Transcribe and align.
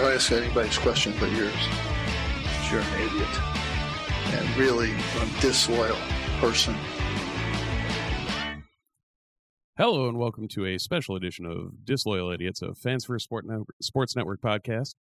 I'll 0.00 0.08
ask 0.08 0.32
anybody's 0.32 0.78
question 0.78 1.12
but 1.20 1.30
yours. 1.32 1.52
You're 2.70 2.80
an 2.80 3.02
idiot. 3.02 3.28
And 4.32 4.56
really 4.56 4.92
a 4.92 5.40
disloyal 5.42 5.98
person. 6.38 6.74
Hello 9.76 10.08
and 10.08 10.16
welcome 10.16 10.48
to 10.48 10.64
a 10.64 10.78
special 10.78 11.16
edition 11.16 11.44
of 11.44 11.84
Disloyal 11.84 12.30
Idiots, 12.30 12.62
a 12.62 12.74
Fans 12.74 13.04
for 13.04 13.18
Sport 13.18 13.44
Network, 13.44 13.74
Sports 13.82 14.16
Network 14.16 14.40
podcast. 14.40 14.94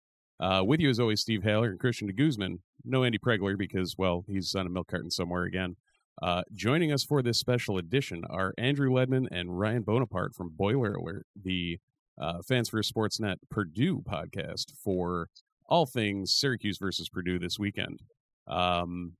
Uh, 0.40 0.62
with 0.64 0.80
you, 0.80 0.88
as 0.88 0.98
always, 0.98 1.20
Steve 1.20 1.44
Haller 1.44 1.68
and 1.68 1.78
Christian 1.78 2.06
de 2.06 2.14
Guzman. 2.14 2.60
No 2.82 3.04
Andy 3.04 3.18
Pregler 3.18 3.58
because, 3.58 3.96
well, 3.98 4.24
he's 4.26 4.54
on 4.54 4.66
a 4.66 4.70
milk 4.70 4.88
carton 4.88 5.10
somewhere 5.10 5.42
again. 5.42 5.76
Uh, 6.22 6.40
joining 6.54 6.90
us 6.90 7.04
for 7.04 7.20
this 7.20 7.38
special 7.38 7.76
edition 7.76 8.22
are 8.30 8.54
Andrew 8.56 8.88
Ledman 8.88 9.28
and 9.30 9.58
Ryan 9.58 9.82
Bonaparte 9.82 10.34
from 10.34 10.54
Boiler 10.56 10.94
Alert, 10.94 11.26
the 11.38 11.80
uh, 12.18 12.42
Fans 12.42 12.68
for 12.68 12.80
Sportsnet 12.82 13.36
Purdue 13.50 14.02
podcast 14.02 14.72
for 14.82 15.28
all 15.66 15.86
things 15.86 16.32
Syracuse 16.32 16.78
versus 16.78 17.08
Purdue 17.08 17.38
this 17.38 17.58
weekend. 17.58 18.02
Um, 18.46 19.12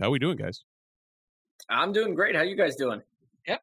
how 0.00 0.10
we 0.10 0.18
doing, 0.18 0.36
guys? 0.36 0.62
I'm 1.70 1.92
doing 1.92 2.14
great. 2.14 2.36
How 2.36 2.42
you 2.42 2.56
guys 2.56 2.76
doing? 2.76 3.00
Yep. 3.46 3.60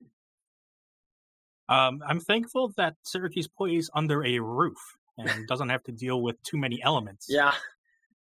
Um, 1.70 2.02
I'm 2.08 2.20
thankful 2.20 2.74
that 2.78 2.96
Syracuse 3.04 3.48
plays 3.48 3.90
under 3.94 4.26
a 4.26 4.40
roof 4.40 4.78
and 5.18 5.48
doesn't 5.48 5.70
have 5.70 5.84
to 5.84 5.92
deal 5.92 6.22
with 6.22 6.42
too 6.44 6.58
many 6.58 6.82
elements. 6.84 7.28
Yeah. 7.30 7.54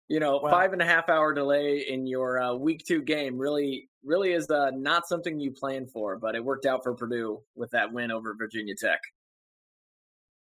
You 0.08 0.20
know, 0.20 0.40
Well- 0.42 0.52
five 0.52 0.74
and 0.74 0.82
a 0.82 0.86
half 0.86 1.08
hour 1.08 1.34
delay 1.34 1.86
in 1.88 2.08
your 2.08 2.42
uh, 2.42 2.54
week 2.56 2.84
two 2.86 3.02
game 3.02 3.38
really, 3.38 3.90
really 4.04 4.34
is 4.34 4.50
uh, 4.50 4.72
not 4.74 5.08
something 5.08 5.40
you 5.40 5.52
plan 5.52 5.86
for, 5.86 6.18
but 6.18 6.34
it 6.36 6.44
worked 6.44 6.66
out 6.66 6.82
for 6.84 6.96
Purdue 6.96 7.42
with 7.56 7.70
that 7.72 7.94
win 7.94 8.12
over 8.12 8.34
Virginia 8.36 8.74
Tech. 8.76 9.00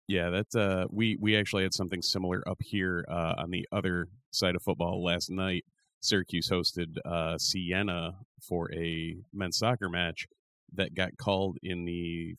Yeah, 0.09 0.31
that's 0.31 0.55
uh, 0.55 0.85
we 0.91 1.17
we 1.21 1.37
actually 1.37 1.65
had 1.65 1.75
something 1.75 2.01
similar 2.03 2.43
up 2.49 2.59
here 2.61 3.05
uh, 3.11 3.35
on 3.39 3.51
the 3.51 3.67
other 3.73 4.09
side 4.31 4.55
of 4.55 4.63
football 4.63 5.03
last 5.03 5.31
night. 5.31 5.65
Syracuse 6.01 6.49
hosted 6.49 6.97
uh, 7.05 7.37
Siena 7.39 8.13
for 8.41 8.73
a 8.73 9.17
men's 9.33 9.59
soccer 9.59 9.89
match 9.89 10.27
that 10.75 10.95
got 10.95 11.17
called 11.17 11.59
in 11.63 11.85
the 11.85 12.35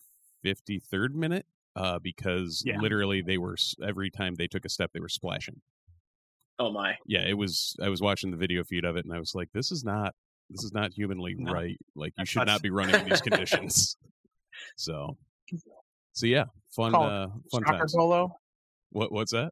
53rd 0.46 1.14
minute 1.14 1.46
uh, 1.76 2.00
because 2.02 2.64
Yeah. 2.66 2.80
literally 2.80 3.22
they 3.22 3.38
were 3.38 3.58
every 3.86 4.10
time 4.12 4.36
they 4.36 4.48
took 4.48 4.64
a 4.64 4.70
step 4.70 4.92
they 4.94 5.00
were 5.02 5.10
splashing. 5.10 5.60
Oh 6.60 6.72
my! 6.72 6.96
Yeah, 7.06 7.22
it 7.28 7.38
was. 7.38 7.76
I 7.84 7.90
was 7.90 8.02
watching 8.02 8.32
the 8.32 8.38
video 8.38 8.64
feed 8.64 8.86
of 8.86 8.96
it 8.96 9.04
and 9.06 9.14
I 9.14 9.20
was 9.20 9.36
like, 9.36 9.50
this 9.54 9.72
is 9.72 9.84
not 9.84 10.16
this 10.50 10.64
is 10.64 10.72
not 10.72 10.94
humanly 10.94 11.36
No. 11.38 11.52
right. 11.52 11.78
Like 11.96 12.14
you 12.18 12.22
That's 12.22 12.30
should 12.30 12.40
not- 12.40 12.48
not 12.48 12.62
be 12.62 12.70
running 12.70 12.96
in 12.96 13.10
these 13.10 13.22
conditions. 13.30 13.98
so, 14.78 15.18
so 16.14 16.26
yeah, 16.26 16.46
fun 16.78 16.92
Call 16.94 17.04
it 17.08 17.12
uh, 17.12 17.28
fun 17.52 17.64
soccer 17.66 17.78
times. 17.80 17.94
polo. 17.98 18.32
What 18.92 19.12
what's 19.12 19.34
that? 19.34 19.52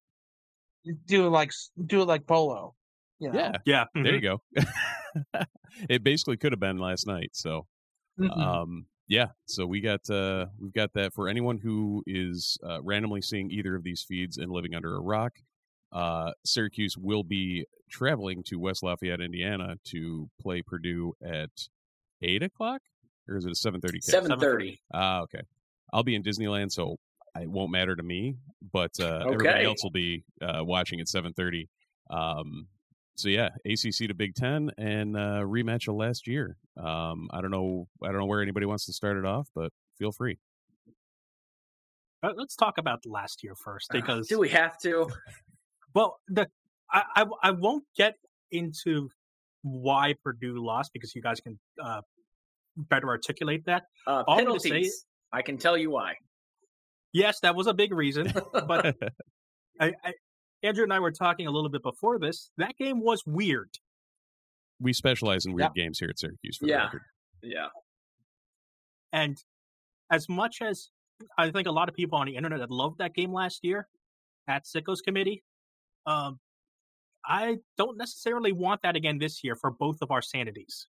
You 0.84 0.96
Do 1.08 1.26
it 1.28 1.30
like 1.32 1.52
do 1.86 2.02
it 2.04 2.06
like 2.06 2.26
polo. 2.26 2.74
You 3.20 3.32
know? 3.32 3.40
Yeah, 3.40 3.52
Yeah. 3.66 3.86
there 3.96 4.04
mhm. 4.04 4.14
you 4.14 4.22
go. 4.22 4.42
it 5.90 6.04
basically 6.04 6.38
could 6.38 6.52
have 6.52 6.60
been 6.60 6.78
last 6.78 7.08
night. 7.08 7.30
So, 7.34 7.66
Mhm. 8.20 8.38
um, 8.38 8.86
yeah. 9.08 9.28
So 9.46 9.66
we 9.66 9.82
got 9.82 10.10
uh, 10.10 10.48
we've 10.60 10.74
got 10.74 10.94
that 10.94 11.14
for 11.14 11.28
anyone 11.28 11.58
who 11.58 12.04
is 12.08 12.58
uh, 12.64 12.82
randomly 12.84 13.22
seeing 13.22 13.52
either 13.52 13.76
of 13.76 13.84
these 13.84 14.04
feeds 14.08 14.38
and 14.38 14.52
living 14.52 14.74
under 14.76 14.96
a 14.96 15.02
rock. 15.02 15.34
Uh, 15.92 16.32
Syracuse 16.46 16.98
will 16.98 17.24
be 17.24 17.66
traveling 17.90 18.44
to 18.48 18.58
West 18.60 18.84
Lafayette, 18.84 19.22
Indiana, 19.22 19.76
to 19.86 20.30
play 20.42 20.62
Purdue 20.62 21.14
at 21.24 21.52
eight 22.22 22.44
o'clock, 22.44 22.82
or 23.30 23.38
is 23.38 23.46
it 23.46 23.52
a 23.52 23.56
seven 23.56 23.80
thirty? 23.82 24.02
Seven 24.02 24.38
thirty. 24.40 24.82
Ah, 24.94 25.22
okay. 25.22 25.42
I'll 25.94 26.04
be 26.04 26.16
in 26.16 26.24
Disneyland, 26.24 26.72
so 26.72 26.98
it 27.42 27.50
won't 27.50 27.72
matter 27.72 27.96
to 27.96 28.04
me. 28.04 28.38
But 28.72 28.92
uh, 29.00 29.26
everybody 29.26 29.66
else 29.66 29.84
will 29.84 29.92
be 29.92 30.24
uh, 30.42 30.64
watching 30.64 31.00
at 31.00 31.08
seven 31.08 31.34
thirty. 31.34 31.70
Um, 32.10 32.68
so 33.16 33.30
yeah, 33.30 33.50
ACC 33.66 34.08
to 34.08 34.14
Big 34.14 34.36
Ten 34.36 34.72
and 34.78 35.16
uh, 35.16 35.42
rematch 35.44 35.88
of 35.88 35.96
last 35.96 36.28
year. 36.28 36.58
Um, 36.78 37.30
I 37.32 37.42
don't 37.42 37.52
know. 37.52 37.88
I 38.04 38.08
don't 38.08 38.20
know 38.20 38.26
where 38.26 38.42
anybody 38.42 38.66
wants 38.66 38.86
to 38.88 38.94
start 38.94 39.18
it 39.18 39.26
off, 39.26 39.48
but 39.56 39.72
feel 39.98 40.12
free. 40.12 40.38
Uh, 42.24 42.34
let's 42.36 42.56
talk 42.56 42.78
about 42.78 43.06
last 43.06 43.44
year 43.44 43.54
first 43.56 43.90
because 43.92 44.28
Do 44.28 44.40
we 44.40 44.50
have 44.50 44.78
to? 44.80 45.08
well, 45.94 46.18
the 46.28 46.48
I, 46.92 47.04
I 47.16 47.26
I 47.44 47.52
won't 47.52 47.84
get 47.96 48.16
into 48.52 49.10
why 49.62 50.16
Purdue 50.24 50.64
lost 50.64 50.92
because 50.94 51.16
you 51.16 51.22
guys 51.22 51.40
can 51.40 51.60
uh, 51.82 52.02
better 52.76 53.08
articulate 53.08 53.66
that. 53.66 53.84
Uh, 54.08 54.24
All 54.28 54.38
say- 54.38 54.44
penalties. 54.44 55.06
I 55.34 55.42
can 55.42 55.58
tell 55.58 55.78
you 55.78 55.90
why. 55.92 56.16
Yes, 57.16 57.40
that 57.40 57.56
was 57.56 57.68
a 57.68 57.74
big 57.74 57.94
reason, 57.94 58.34
but 58.52 58.94
I, 59.80 59.94
I, 60.04 60.14
Andrew 60.64 60.84
and 60.84 60.92
I 60.92 61.00
were 61.00 61.12
talking 61.14 61.48
a 61.48 61.50
little 61.52 61.70
bit 61.70 61.82
before 61.82 62.20
this. 62.20 62.52
That 62.58 62.76
game 62.78 63.00
was 63.02 63.24
weird. 63.26 63.70
we 64.82 64.92
specialize 64.92 65.46
in 65.46 65.54
weird 65.54 65.74
games 65.74 65.98
here 65.98 66.10
at 66.10 66.20
Syracuse. 66.20 66.58
For 66.58 66.66
the 66.66 66.72
Yeah. 66.72 66.84
record. 66.84 67.02
yeah. 67.42 67.68
And 69.14 69.42
as 70.12 70.28
much 70.28 70.62
as 70.62 70.90
I 71.38 71.52
think 71.52 71.68
a 71.68 71.72
lot 71.72 71.88
of 71.88 71.96
people 71.96 72.20
on 72.20 72.26
the 72.28 72.36
internet 72.36 72.60
that 72.60 72.70
loved 72.70 72.98
that 72.98 73.14
game 73.16 73.32
last 73.32 73.64
year 73.64 73.88
at 74.50 74.66
Sickos 74.66 75.02
Committee, 75.02 75.42
um, 76.06 76.38
I 77.26 77.60
don't 77.78 77.98
necessarily 77.98 78.52
want 78.52 78.82
that 78.82 78.98
again 78.98 79.20
this 79.20 79.42
year 79.42 79.56
for 79.56 79.72
both 79.72 80.00
of 80.02 80.12
our 80.12 80.22
sanities. 80.22 80.88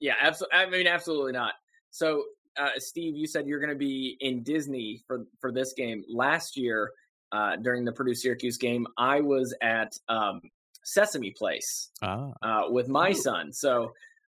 Yeah, 0.00 0.14
absolutely. 0.18 0.58
I 0.58 0.70
mean, 0.70 0.86
absolutely 0.86 1.32
not. 1.32 1.52
So, 1.90 2.24
uh, 2.58 2.70
Steve, 2.78 3.16
you 3.16 3.26
said 3.26 3.46
you're 3.46 3.60
going 3.60 3.72
to 3.72 3.78
be 3.78 4.16
in 4.20 4.42
Disney 4.42 5.02
for 5.06 5.26
for 5.40 5.52
this 5.52 5.72
game. 5.74 6.04
Last 6.08 6.56
year, 6.56 6.90
uh, 7.32 7.56
during 7.56 7.84
the 7.84 7.92
Purdue 7.92 8.14
Syracuse 8.14 8.56
game, 8.58 8.86
I 8.96 9.20
was 9.20 9.54
at 9.62 9.92
um, 10.08 10.40
Sesame 10.84 11.32
Place 11.32 11.90
Ah, 12.02 12.32
uh, 12.42 12.70
with 12.70 12.88
my 12.88 13.10
Ooh. 13.10 13.14
son. 13.14 13.52
So, 13.52 13.92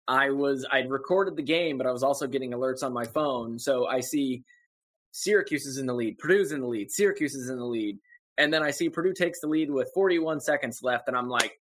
I 0.08 0.30
was 0.30 0.66
I'd 0.72 0.90
recorded 0.90 1.36
the 1.36 1.42
game, 1.42 1.76
but 1.78 1.86
I 1.86 1.92
was 1.92 2.02
also 2.02 2.26
getting 2.26 2.52
alerts 2.52 2.82
on 2.82 2.92
my 2.92 3.04
phone. 3.04 3.58
So 3.58 3.86
I 3.86 4.00
see 4.00 4.42
Syracuse 5.12 5.66
is 5.66 5.78
in 5.78 5.86
the 5.86 5.94
lead, 5.94 6.18
Purdue's 6.18 6.52
in 6.52 6.60
the 6.60 6.66
lead, 6.66 6.90
Syracuse 6.90 7.34
is 7.34 7.50
in 7.50 7.58
the 7.58 7.64
lead, 7.64 7.98
and 8.36 8.52
then 8.52 8.62
I 8.62 8.70
see 8.70 8.88
Purdue 8.88 9.12
takes 9.12 9.40
the 9.40 9.48
lead 9.48 9.70
with 9.70 9.90
41 9.94 10.40
seconds 10.40 10.80
left, 10.82 11.08
and 11.08 11.16
I'm 11.16 11.28
like, 11.28 11.52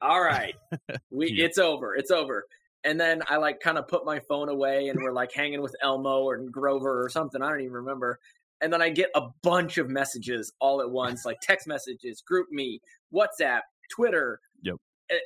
"All 0.00 0.20
right, 0.22 0.54
we 1.10 1.30
Yeah. 1.32 1.46
it's 1.46 1.58
over, 1.58 1.94
it's 1.94 2.10
over." 2.10 2.46
And 2.84 3.00
then 3.00 3.22
I 3.28 3.36
like 3.38 3.60
kind 3.60 3.78
of 3.78 3.88
put 3.88 4.04
my 4.04 4.20
phone 4.20 4.48
away, 4.50 4.88
and 4.88 5.02
we're 5.02 5.12
like 5.12 5.32
hanging 5.32 5.62
with 5.62 5.74
Elmo 5.82 6.22
or 6.24 6.36
Grover 6.38 7.02
or 7.04 7.08
something. 7.08 7.42
I 7.42 7.48
don't 7.50 7.60
even 7.60 7.72
remember. 7.72 8.20
And 8.60 8.72
then 8.72 8.82
I 8.82 8.90
get 8.90 9.10
a 9.14 9.28
bunch 9.42 9.78
of 9.78 9.90
messages 9.90 10.52
all 10.60 10.80
at 10.82 10.90
once, 10.90 11.24
like 11.24 11.38
text 11.40 11.66
messages, 11.66 12.22
group 12.22 12.50
me, 12.50 12.80
WhatsApp, 13.12 13.62
Twitter, 13.90 14.40
Yep. 14.62 14.78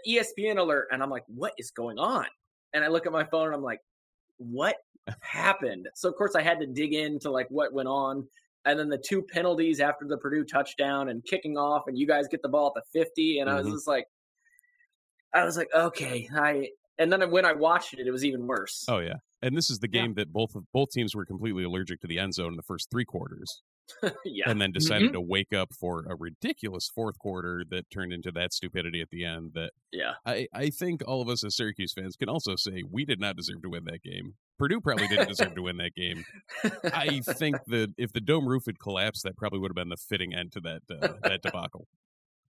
ESPN 0.07 0.59
alert, 0.59 0.89
and 0.93 1.03
I'm 1.03 1.11
like, 1.11 1.25
"What 1.29 1.53
is 1.59 1.71
going 1.71 1.99
on?" 1.99 2.27
And 2.73 2.85
I 2.85 2.89
look 2.89 3.07
at 3.07 3.13
my 3.13 3.25
phone, 3.25 3.47
and 3.47 3.55
I'm 3.57 3.63
like, 3.63 3.81
"What 4.39 4.77
happened?" 5.23 5.89
So 5.95 6.09
of 6.09 6.17
course 6.17 6.35
I 6.37 6.43
had 6.43 6.61
to 6.61 6.67
dig 6.67 6.95
into 6.95 7.31
like 7.31 7.49
what 7.51 7.73
went 7.73 7.89
on, 7.89 8.29
and 8.65 8.79
then 8.79 8.89
the 8.89 8.99
two 8.99 9.23
penalties 9.23 9.81
after 9.81 10.07
the 10.07 10.19
Purdue 10.19 10.45
touchdown 10.45 11.09
and 11.11 11.25
kicking 11.25 11.57
off, 11.59 11.85
and 11.89 11.99
you 11.99 12.07
guys 12.07 12.29
get 12.29 12.43
the 12.43 12.49
ball 12.49 12.69
at 12.69 12.75
the 12.75 13.01
50, 13.01 13.41
and 13.41 13.51
I 13.51 13.59
was 13.59 13.69
Mhm. 13.69 13.73
just 13.73 13.87
like, 13.89 14.07
I 15.35 15.45
was 15.45 15.57
like, 15.57 15.69
okay, 15.75 16.29
I. 16.35 16.71
And 16.99 17.13
then 17.13 17.31
when 17.31 17.45
I 17.45 17.53
watched 17.53 17.95
it, 17.95 18.07
it 18.07 18.11
was 18.11 18.25
even 18.25 18.47
worse. 18.47 18.85
oh 18.89 18.99
yeah. 18.99 19.15
And 19.41 19.57
this 19.57 19.71
is 19.71 19.79
the 19.79 19.89
Yeah. 19.91 20.03
game 20.03 20.15
that 20.15 20.33
both 20.33 20.55
of 20.57 20.65
both 20.73 20.91
teams 20.91 21.15
were 21.15 21.25
completely 21.25 21.63
allergic 21.65 22.01
to 22.01 22.07
the 22.09 22.19
end 22.19 22.35
zone 22.35 22.49
in 22.53 22.57
the 22.57 22.63
first 22.63 22.91
three 22.91 23.05
quarters. 23.05 23.63
yeah, 24.27 24.45
and 24.47 24.61
then 24.61 24.71
decided 24.71 25.15
to 25.15 25.21
wake 25.21 25.55
up 25.55 25.71
for 25.81 26.05
a 26.11 26.15
ridiculous 26.15 26.91
fourth 26.95 27.19
quarter 27.19 27.65
that 27.71 27.89
turned 27.91 28.13
into 28.13 28.31
that 28.31 28.53
stupidity 28.53 29.01
at 29.01 29.09
the 29.09 29.25
end 29.25 29.53
that 29.55 29.71
yeah, 29.93 30.13
I, 30.27 30.47
I 30.53 30.69
think 30.69 31.03
all 31.07 31.23
of 31.23 31.29
us 31.31 31.43
as 31.43 31.57
Syracuse 31.57 31.95
fans 31.95 32.15
can 32.15 32.29
also 32.29 32.55
say 32.55 32.83
we 32.91 33.07
did 33.07 33.19
not 33.19 33.37
deserve 33.37 33.63
to 33.63 33.71
win 33.71 33.85
that 33.87 34.03
game. 34.03 34.35
Purdue 34.59 34.83
probably 34.83 35.09
didn't 35.09 35.29
deserve 35.29 35.55
to 35.55 35.63
win 35.63 35.79
that 35.79 35.95
game. 35.95 36.23
I 36.93 37.21
think 37.25 37.57
that 37.69 37.95
if 37.97 38.13
the 38.13 38.21
dome 38.21 38.47
roof 38.47 38.65
had 38.67 38.79
collapsed, 38.79 39.23
that 39.23 39.39
probably 39.39 39.59
would 39.61 39.71
have 39.71 39.77
been 39.77 39.89
the 39.89 39.97
fitting 39.97 40.35
end 40.35 40.53
to 40.53 40.61
that 40.61 40.83
uh, 40.91 41.15
that 41.23 41.41
debacle. 41.41 41.87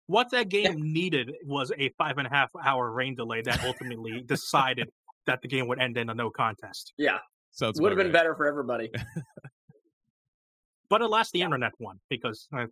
What 0.08 0.31
that 0.31 0.49
game 0.49 0.81
needed 0.93 1.31
was 1.44 1.70
a 1.78 1.90
five 1.99 2.19
and 2.19 2.26
a 2.26 2.31
half 2.31 2.50
hour 2.64 2.90
rain 2.90 3.14
delay 3.14 3.43
that 3.43 3.62
ultimately 3.64 4.22
decided 4.26 4.90
that 5.26 5.40
the 5.43 5.49
game 5.49 5.69
would 5.69 5.78
end 5.78 5.96
in 5.96 6.08
a 6.10 6.14
no 6.14 6.31
contest. 6.31 6.93
yeah. 6.99 7.19
Sounds 7.50 7.81
Would 7.81 7.93
have 7.93 7.96
been 7.96 8.08
right. 8.08 8.12
better 8.12 8.34
for 8.34 8.46
everybody. 8.46 8.90
But 10.90 11.02
alas, 11.02 11.31
the 11.31 11.43
internet 11.43 11.72
won 11.78 11.99
because 12.08 12.49
I, 12.52 12.66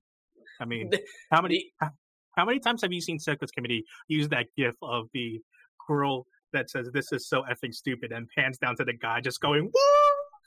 I 0.61 0.65
mean, 0.65 0.91
how 1.31 1.43
many 1.43 1.73
how, 1.81 1.91
how 2.37 2.45
many 2.45 2.59
times 2.59 2.83
have 2.83 2.93
you 2.93 3.01
seen 3.01 3.19
Sickos 3.19 3.53
Committee 3.55 3.85
use 4.09 4.29
that 4.29 4.47
gif 4.57 4.75
of 4.83 5.07
the 5.13 5.41
girl 5.87 6.27
that 6.53 6.71
says 6.71 6.89
"This 6.93 7.13
is 7.13 7.29
so 7.29 7.43
effing 7.43 7.75
stupid" 7.75 8.13
and 8.13 8.27
pans 8.37 8.59
down 8.59 8.77
to 8.77 8.85
the 8.85 8.95
guy 8.95 9.21
just 9.21 9.41
going 9.41 9.71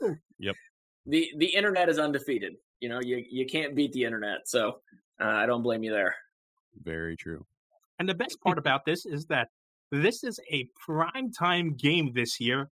"Woo!" 0.01 0.15
Yep. 0.39 0.55
The 1.05 1.29
the 1.37 1.47
internet 1.47 1.89
is 1.89 1.99
undefeated. 1.99 2.53
You 2.79 2.89
know, 2.89 3.01
you 3.01 3.23
you 3.29 3.45
can't 3.45 3.75
beat 3.75 3.91
the 3.93 4.03
internet. 4.03 4.39
So 4.45 4.79
uh, 5.21 5.25
I 5.27 5.45
don't 5.45 5.61
blame 5.61 5.83
you 5.83 5.91
there. 5.91 6.15
Very 6.81 7.15
true. 7.17 7.45
And 7.99 8.07
the 8.07 8.13
best 8.15 8.39
part 8.41 8.57
about 8.63 8.85
this 8.85 9.05
is 9.05 9.25
that 9.25 9.49
this 9.91 10.23
is 10.23 10.39
a 10.51 10.67
prime 10.85 11.31
time 11.31 11.75
game 11.75 12.11
this 12.13 12.39
year 12.39 12.69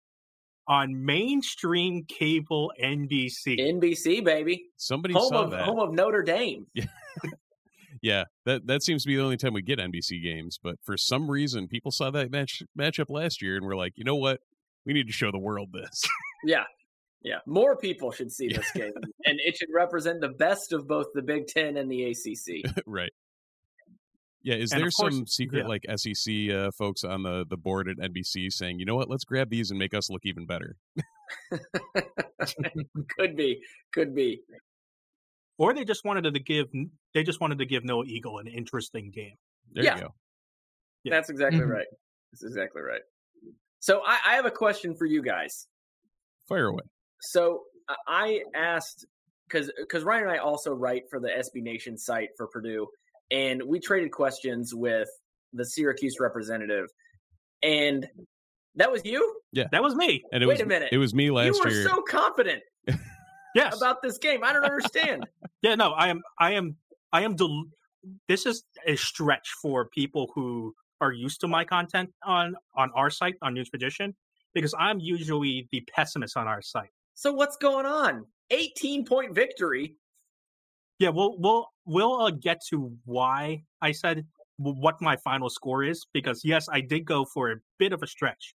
on 0.68 1.04
mainstream 1.04 2.04
cable 2.04 2.72
NBC. 2.82 3.58
NBC 3.58 4.24
baby, 4.24 4.64
Somebody 4.76 5.14
home 5.14 5.28
saw 5.28 5.44
of 5.44 5.50
that. 5.52 5.62
home 5.62 5.78
of 5.78 5.92
Notre 5.92 6.22
Dame. 6.22 6.66
Yeah, 8.02 8.24
that 8.46 8.66
that 8.66 8.82
seems 8.82 9.02
to 9.04 9.08
be 9.08 9.16
the 9.16 9.22
only 9.22 9.36
time 9.36 9.52
we 9.54 9.62
get 9.62 9.78
NBC 9.78 10.22
games. 10.22 10.58
But 10.62 10.76
for 10.82 10.96
some 10.96 11.30
reason, 11.30 11.68
people 11.68 11.90
saw 11.92 12.10
that 12.10 12.30
match 12.30 12.62
matchup 12.78 13.10
last 13.10 13.40
year 13.42 13.56
and 13.56 13.64
were 13.64 13.76
like, 13.76 13.92
you 13.96 14.04
know 14.04 14.16
what? 14.16 14.40
We 14.84 14.92
need 14.92 15.06
to 15.06 15.12
show 15.12 15.30
the 15.32 15.38
world 15.38 15.72
this. 15.72 16.02
Yeah. 16.44 16.64
Yeah. 17.22 17.38
More 17.46 17.76
people 17.76 18.12
should 18.12 18.30
see 18.30 18.46
this 18.48 18.70
game. 18.72 18.92
and 19.24 19.40
it 19.44 19.56
should 19.56 19.70
represent 19.74 20.20
the 20.20 20.28
best 20.28 20.72
of 20.72 20.86
both 20.86 21.06
the 21.14 21.22
Big 21.22 21.46
Ten 21.48 21.76
and 21.76 21.90
the 21.90 22.04
ACC. 22.10 22.72
right. 22.86 23.10
Yeah, 24.46 24.54
is 24.54 24.70
And 24.70 24.80
there 24.80 24.86
of 24.86 24.94
course- 24.94 25.12
some 25.16 25.26
secret 25.26 25.62
yeah. 25.62 25.66
like 25.66 25.84
SEC 25.98 26.50
uh, 26.50 26.70
folks 26.70 27.02
on 27.02 27.24
the 27.24 27.44
the 27.50 27.56
board 27.56 27.88
at 27.88 27.96
NBC 27.98 28.52
saying, 28.52 28.78
you 28.78 28.84
know 28.86 28.94
what? 28.94 29.10
Let's 29.10 29.24
grab 29.24 29.50
these 29.50 29.70
and 29.70 29.78
make 29.78 29.92
us 29.92 30.08
look 30.08 30.22
even 30.24 30.46
better. 30.46 30.76
could 33.18 33.36
be. 33.36 33.60
Could 33.92 34.14
be. 34.14 34.40
or 35.58 35.74
they 35.74 35.84
just 35.84 36.04
wanted 36.04 36.32
to 36.32 36.38
give 36.40 36.66
they 37.14 37.22
just 37.24 37.40
wanted 37.40 37.58
to 37.58 37.66
give 37.66 37.84
Noah 37.84 38.04
Eagle 38.06 38.38
an 38.38 38.46
interesting 38.46 39.10
game. 39.12 39.34
There 39.72 39.82
Yeah. 39.84 39.96
you 39.96 40.00
go. 40.02 40.08
Yeah. 41.02 41.14
That's 41.14 41.30
exactly 41.30 41.60
Mhm. 41.60 41.68
right. 41.70 41.86
That's 42.32 42.44
exactly 42.44 42.82
right. 42.82 43.00
So 43.80 44.02
I, 44.06 44.18
I 44.26 44.34
have 44.36 44.46
a 44.46 44.50
question 44.50 44.94
for 44.94 45.06
you 45.06 45.22
guys. 45.22 45.66
Fire 46.48 46.66
away. 46.66 46.82
So 47.20 47.64
I- 47.88 47.96
I 48.06 48.42
asked 48.54 49.06
because 49.48 49.72
because 49.76 50.04
Ryan 50.04 50.24
and 50.24 50.32
I 50.32 50.38
also 50.38 50.70
write 50.72 51.02
for 51.10 51.18
the 51.20 51.28
SB 51.28 51.62
Nation 51.62 51.96
site 51.98 52.28
for 52.36 52.46
Purdue, 52.48 52.86
and 53.30 53.62
we 53.62 53.80
traded 53.80 54.12
questions 54.12 54.74
with 54.74 55.08
the 55.52 55.64
Syracuse 55.64 56.16
representative, 56.20 56.86
and 57.62 58.06
that 58.74 58.90
was 58.90 59.04
you. 59.04 59.40
Yeah, 59.52 59.64
that 59.72 59.82
was 59.82 59.94
me. 59.94 60.22
And 60.32 60.42
it 60.42 60.46
Wait 60.46 60.54
was 60.54 60.60
a 60.60 60.66
minute. 60.66 60.88
it 60.92 60.98
was 60.98 61.14
me 61.14 61.30
last 61.30 61.44
year. 61.46 61.54
you 61.54 61.60
were 61.62 61.70
year. 61.70 61.88
so 61.88 62.02
confident 62.02 62.62
Yes. 63.54 63.76
about 63.76 64.02
this 64.02 64.18
game. 64.18 64.44
I 64.44 64.52
don't 64.52 64.64
understand. 64.72 65.26
Yeah, 65.62 65.74
no, 65.76 65.92
I 65.92 66.08
am 66.08 66.22
I 66.38 66.52
am 66.52 66.76
I 67.12 67.22
am 67.22 67.34
del- 67.36 67.64
this 68.28 68.46
is 68.46 68.64
a 68.86 68.96
stretch 68.96 69.50
for 69.62 69.86
people 69.86 70.30
who 70.34 70.74
are 71.00 71.12
used 71.12 71.40
to 71.40 71.48
my 71.48 71.64
content 71.64 72.10
on 72.24 72.54
on 72.76 72.90
our 72.94 73.10
site 73.10 73.36
on 73.42 73.54
Nunes 73.54 73.70
Magician 73.72 74.14
because 74.54 74.74
I'm 74.78 75.00
usually 75.00 75.68
the 75.72 75.80
pessimist 75.94 76.36
on 76.36 76.46
our 76.46 76.60
site. 76.62 76.90
so 77.14 77.32
what's 77.32 77.56
going 77.56 77.86
on? 77.86 78.26
18 78.50 79.04
point 79.06 79.34
victory. 79.34 79.96
Yeah, 80.98 81.10
we'll 81.10 81.36
we'll 81.38 81.68
we'll 81.84 82.20
uh, 82.22 82.30
get 82.30 82.60
to 82.70 82.92
why 83.04 83.62
I 83.82 83.92
said 83.92 84.26
what 84.58 85.02
my 85.02 85.16
final 85.16 85.50
score 85.50 85.84
is 85.84 86.06
because 86.12 86.42
yes, 86.44 86.68
I 86.70 86.80
did 86.80 87.04
go 87.04 87.26
for 87.26 87.50
a 87.50 87.56
bit 87.78 87.92
of 87.92 88.02
a 88.02 88.06
stretch. 88.06 88.54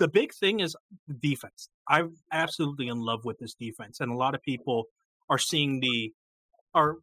The 0.00 0.08
big 0.08 0.34
thing 0.34 0.60
is 0.60 0.74
defense. 1.20 1.68
I'm 1.88 2.16
absolutely 2.32 2.88
in 2.88 3.00
love 3.00 3.24
with 3.24 3.38
this 3.38 3.54
defense, 3.54 4.00
and 4.00 4.10
a 4.10 4.16
lot 4.16 4.34
of 4.34 4.42
people 4.42 4.84
are 5.30 5.38
seeing 5.38 5.80
the 5.80 6.12
are 6.74 6.96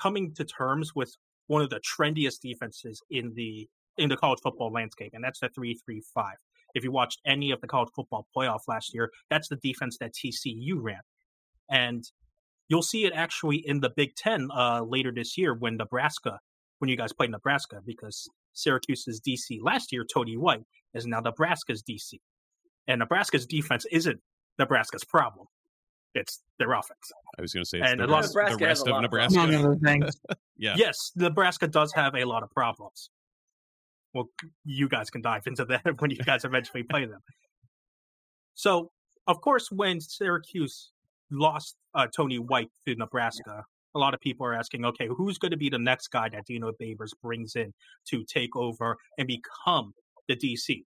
coming 0.00 0.34
to 0.34 0.44
terms 0.44 0.94
with 0.94 1.14
one 1.46 1.62
of 1.62 1.70
the 1.70 1.80
trendiest 1.80 2.40
defenses 2.40 3.00
in 3.10 3.32
the 3.34 3.68
in 3.98 4.08
the 4.08 4.16
college 4.16 4.40
football 4.42 4.72
landscape, 4.72 5.12
and 5.14 5.22
that's 5.22 5.38
the 5.38 5.48
three 5.50 5.78
three 5.84 6.02
five. 6.12 6.36
If 6.74 6.82
you 6.82 6.90
watched 6.90 7.20
any 7.24 7.52
of 7.52 7.60
the 7.60 7.68
college 7.68 7.90
football 7.94 8.26
playoff 8.36 8.62
last 8.66 8.92
year, 8.92 9.10
that's 9.30 9.48
the 9.48 9.56
defense 9.56 9.98
that 9.98 10.12
TCU 10.14 10.74
ran, 10.80 11.02
and 11.70 12.02
you'll 12.68 12.82
see 12.82 13.04
it 13.04 13.12
actually 13.14 13.56
in 13.66 13.80
the 13.80 13.90
Big 13.96 14.14
Ten 14.16 14.48
uh, 14.54 14.82
later 14.82 15.12
this 15.14 15.36
year 15.38 15.54
when 15.54 15.76
Nebraska, 15.76 16.38
when 16.78 16.88
you 16.88 16.96
guys 16.96 17.12
play 17.12 17.26
Nebraska, 17.26 17.80
because 17.84 18.28
Syracuse's 18.52 19.20
DC 19.20 19.58
last 19.62 19.92
year, 19.92 20.04
Tony 20.04 20.36
White, 20.36 20.64
is 20.94 21.06
now 21.06 21.20
Nebraska's 21.20 21.82
DC, 21.82 22.14
and 22.86 22.98
Nebraska's 23.00 23.46
defense 23.46 23.86
isn't 23.90 24.20
Nebraska's 24.58 25.04
problem; 25.04 25.46
it's 26.14 26.42
their 26.58 26.72
offense. 26.72 27.10
I 27.38 27.42
was 27.42 27.52
going 27.52 27.64
to 27.64 27.68
say 27.68 27.78
it's 27.80 27.90
And 27.90 28.00
the 28.00 28.04
a 28.04 28.06
lot 28.06 28.18
rest, 28.18 28.28
of- 28.28 28.34
the 28.34 28.40
Nebraska 28.50 28.64
rest 28.66 28.86
of 28.88 28.94
of 28.96 29.02
Nebraska. 29.02 29.40
Among 29.40 30.10
yeah. 30.58 30.74
Yes, 30.76 31.12
Nebraska 31.16 31.66
does 31.68 31.92
have 31.94 32.14
a 32.14 32.24
lot 32.24 32.42
of 32.42 32.50
problems. 32.50 33.10
Well, 34.14 34.28
you 34.64 34.88
guys 34.90 35.08
can 35.08 35.22
dive 35.22 35.46
into 35.46 35.64
that 35.66 35.82
when 36.00 36.10
you 36.10 36.18
guys 36.18 36.44
eventually 36.44 36.82
play 36.82 37.06
them. 37.06 37.20
So, 38.54 38.90
of 39.26 39.40
course, 39.40 39.70
when 39.70 40.00
Syracuse 40.00 40.90
lost 41.32 41.76
uh, 41.94 42.06
Tony 42.14 42.38
White 42.38 42.70
to 42.86 42.94
Nebraska, 42.94 43.64
a 43.94 43.98
lot 43.98 44.14
of 44.14 44.20
people 44.20 44.46
are 44.46 44.54
asking, 44.54 44.84
okay, 44.84 45.08
who's 45.08 45.38
going 45.38 45.50
to 45.50 45.56
be 45.56 45.68
the 45.68 45.78
next 45.78 46.08
guy 46.08 46.28
that 46.30 46.46
Dino 46.46 46.72
Babers 46.80 47.12
brings 47.22 47.56
in 47.56 47.72
to 48.08 48.24
take 48.24 48.56
over 48.56 48.96
and 49.18 49.26
become 49.26 49.92
the 50.28 50.36
DC? 50.36 50.84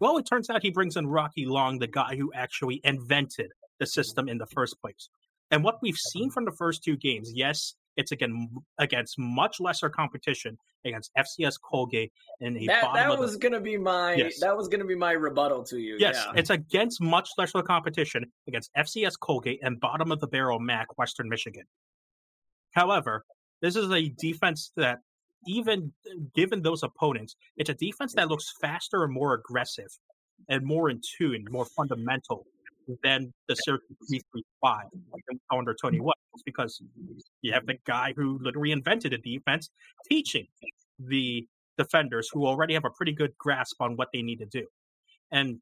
Well, 0.00 0.16
it 0.18 0.26
turns 0.26 0.50
out 0.50 0.62
he 0.62 0.70
brings 0.70 0.96
in 0.96 1.06
Rocky 1.06 1.46
Long, 1.46 1.78
the 1.78 1.86
guy 1.86 2.16
who 2.16 2.32
actually 2.34 2.80
invented 2.84 3.52
the 3.78 3.86
system 3.86 4.28
in 4.28 4.38
the 4.38 4.46
first 4.46 4.80
place. 4.80 5.08
And 5.50 5.62
what 5.62 5.78
we've 5.82 5.96
seen 5.96 6.30
from 6.30 6.44
the 6.44 6.52
first 6.52 6.82
two 6.82 6.96
games, 6.96 7.30
yes, 7.34 7.74
it's 7.96 8.12
again 8.12 8.48
against 8.78 9.18
much 9.18 9.60
lesser 9.60 9.88
competition 9.88 10.56
against 10.84 11.10
FCS 11.16 11.54
Colgate 11.60 12.12
and 12.40 12.56
a 12.56 12.66
That 12.66 12.84
that 12.94 13.10
of 13.10 13.16
the 13.16 13.22
was 13.22 13.36
gonna 13.36 13.60
be 13.60 13.76
my 13.76 14.14
Yes. 14.14 14.40
that 14.40 14.56
was 14.56 14.68
gonna 14.68 14.84
be 14.84 14.94
my 14.94 15.12
rebuttal 15.12 15.62
to 15.64 15.78
you. 15.78 15.96
Yes, 15.98 16.22
yeah. 16.26 16.32
it's 16.36 16.50
against 16.50 17.00
much 17.00 17.30
lesser 17.38 17.62
competition 17.62 18.24
against 18.48 18.70
FCS 18.76 19.18
Colgate 19.18 19.60
and 19.62 19.78
bottom 19.80 20.10
of 20.12 20.20
the 20.20 20.26
barrel 20.26 20.58
MAC 20.58 20.98
Western 20.98 21.28
Michigan. 21.28 21.64
However, 22.72 23.24
this 23.60 23.76
is 23.76 23.90
a 23.90 24.08
defense 24.18 24.72
that, 24.76 24.98
even 25.46 25.92
given 26.34 26.62
those 26.62 26.82
opponents, 26.82 27.36
it's 27.56 27.70
a 27.70 27.74
defense 27.74 28.14
that 28.14 28.28
looks 28.28 28.52
faster 28.60 29.04
and 29.04 29.12
more 29.12 29.34
aggressive 29.34 29.88
and 30.48 30.64
more 30.64 30.90
in 30.90 31.00
tune, 31.18 31.44
more 31.50 31.66
fundamental 31.66 32.46
than 33.02 33.32
the 33.48 33.54
Syracuse 33.54 33.96
335 34.08 34.86
under 35.50 35.74
Tony. 35.74 36.00
It's 36.34 36.42
because 36.44 36.80
you 37.42 37.52
have 37.52 37.66
the 37.66 37.76
guy 37.86 38.14
who 38.16 38.38
literally 38.40 38.72
invented 38.72 39.12
a 39.12 39.18
defense 39.18 39.70
teaching 40.08 40.46
the 40.98 41.46
defenders 41.78 42.28
who 42.32 42.46
already 42.46 42.74
have 42.74 42.84
a 42.84 42.90
pretty 42.90 43.12
good 43.12 43.36
grasp 43.38 43.80
on 43.80 43.96
what 43.96 44.08
they 44.12 44.22
need 44.22 44.38
to 44.38 44.46
do. 44.46 44.66
And 45.30 45.60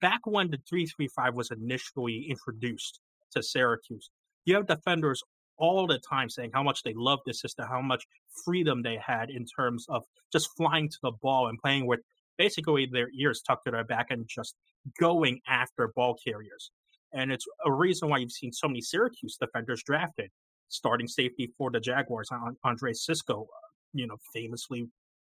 back 0.00 0.20
when 0.24 0.50
the 0.50 0.58
335 0.68 1.34
was 1.34 1.50
initially 1.50 2.26
introduced 2.28 3.00
to 3.32 3.42
Syracuse, 3.42 4.10
you 4.44 4.54
have 4.54 4.66
defenders 4.66 5.22
all 5.56 5.86
the 5.86 5.98
time 5.98 6.28
saying 6.28 6.50
how 6.52 6.62
much 6.62 6.82
they 6.82 6.94
love 6.94 7.20
this 7.24 7.40
system, 7.40 7.66
how 7.68 7.80
much 7.80 8.04
freedom 8.44 8.82
they 8.82 8.98
had 9.04 9.30
in 9.30 9.46
terms 9.46 9.86
of 9.88 10.02
just 10.32 10.50
flying 10.56 10.88
to 10.88 10.98
the 11.02 11.12
ball 11.22 11.46
and 11.48 11.58
playing 11.60 11.86
with 11.86 12.00
basically 12.38 12.86
their 12.86 13.08
ears 13.18 13.42
tucked 13.46 13.66
to 13.66 13.70
their 13.70 13.84
back 13.84 14.06
and 14.10 14.26
just 14.28 14.54
going 15.00 15.40
after 15.48 15.92
ball 15.94 16.16
carriers. 16.26 16.70
And 17.12 17.30
it's 17.30 17.46
a 17.64 17.72
reason 17.72 18.08
why 18.08 18.18
you've 18.18 18.32
seen 18.32 18.52
so 18.52 18.68
many 18.68 18.80
Syracuse 18.80 19.36
defenders 19.36 19.82
drafted. 19.84 20.30
Starting 20.68 21.06
safety 21.06 21.52
for 21.56 21.70
the 21.70 21.78
Jaguars, 21.78 22.28
An- 22.32 22.56
Andre 22.64 22.92
Cisco, 22.94 23.42
uh, 23.42 23.68
you 23.92 24.06
know, 24.06 24.16
famously 24.32 24.88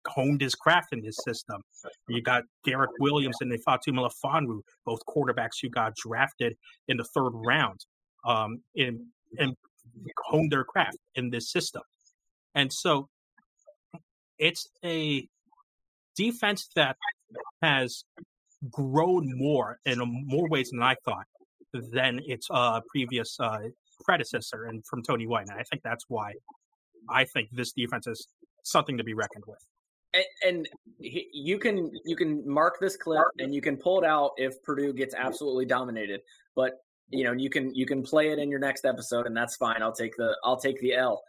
honed 0.06 0.40
his 0.40 0.54
craft 0.54 0.92
in 0.92 1.00
this 1.00 1.16
system. 1.24 1.62
You 2.08 2.20
got 2.20 2.42
Garrett 2.64 2.90
Williams 2.98 3.36
and 3.40 3.52
Fatu 3.62 3.92
Melifonwu, 3.92 4.60
both 4.84 5.00
quarterbacks 5.08 5.58
who 5.62 5.70
got 5.70 5.94
drafted 5.94 6.56
in 6.88 6.96
the 6.96 7.04
third 7.04 7.30
round, 7.32 7.80
um, 8.26 8.62
in, 8.74 9.06
and 9.38 9.54
honed 10.26 10.50
their 10.50 10.64
craft 10.64 10.98
in 11.14 11.30
this 11.30 11.50
system. 11.50 11.82
And 12.54 12.70
so 12.72 13.08
it's 14.38 14.66
a 14.84 15.26
defense 16.16 16.68
that 16.76 16.96
has 17.62 18.04
grown 18.70 19.36
more 19.38 19.78
in 19.86 19.98
more 20.26 20.48
ways 20.48 20.70
than 20.70 20.82
I 20.82 20.96
thought 21.04 21.24
than 21.72 22.20
its 22.26 22.48
uh, 22.50 22.80
previous 22.90 23.36
uh, 23.40 23.58
predecessor 24.04 24.64
and 24.64 24.84
from 24.86 25.02
Tony 25.02 25.26
White. 25.26 25.48
And 25.48 25.58
I 25.58 25.62
think 25.64 25.82
that's 25.82 26.04
why 26.08 26.32
I 27.08 27.24
think 27.24 27.48
this 27.52 27.72
defense 27.72 28.06
is 28.06 28.28
something 28.64 28.98
to 28.98 29.04
be 29.04 29.14
reckoned 29.14 29.44
with. 29.46 29.58
and, 30.14 30.24
and 30.46 30.68
you 30.98 31.58
can 31.58 31.90
you 32.04 32.16
can 32.16 32.48
mark 32.48 32.78
this 32.80 32.96
clip 32.96 33.24
and 33.38 33.54
you 33.54 33.60
can 33.60 33.76
pull 33.76 34.02
it 34.02 34.06
out 34.06 34.32
if 34.36 34.62
Purdue 34.62 34.92
gets 34.92 35.14
absolutely 35.14 35.64
dominated. 35.64 36.20
But 36.56 36.72
you 37.10 37.24
know 37.24 37.32
you 37.32 37.50
can 37.50 37.74
you 37.74 37.86
can 37.86 38.02
play 38.02 38.30
it 38.30 38.38
in 38.38 38.50
your 38.50 38.60
next 38.60 38.84
episode, 38.84 39.26
and 39.26 39.36
that's 39.36 39.56
fine. 39.56 39.82
I'll 39.82 39.92
take 39.92 40.16
the 40.16 40.36
I'll 40.44 40.60
take 40.60 40.80
the 40.80 40.94
L. 40.94 41.22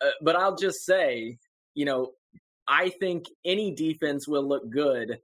Uh, 0.00 0.10
but 0.22 0.36
I'll 0.36 0.56
just 0.56 0.84
say, 0.84 1.38
you 1.74 1.84
know, 1.84 2.12
I 2.68 2.90
think 2.90 3.26
any 3.44 3.74
defense 3.74 4.28
will 4.28 4.46
look 4.46 4.68
good 4.70 5.18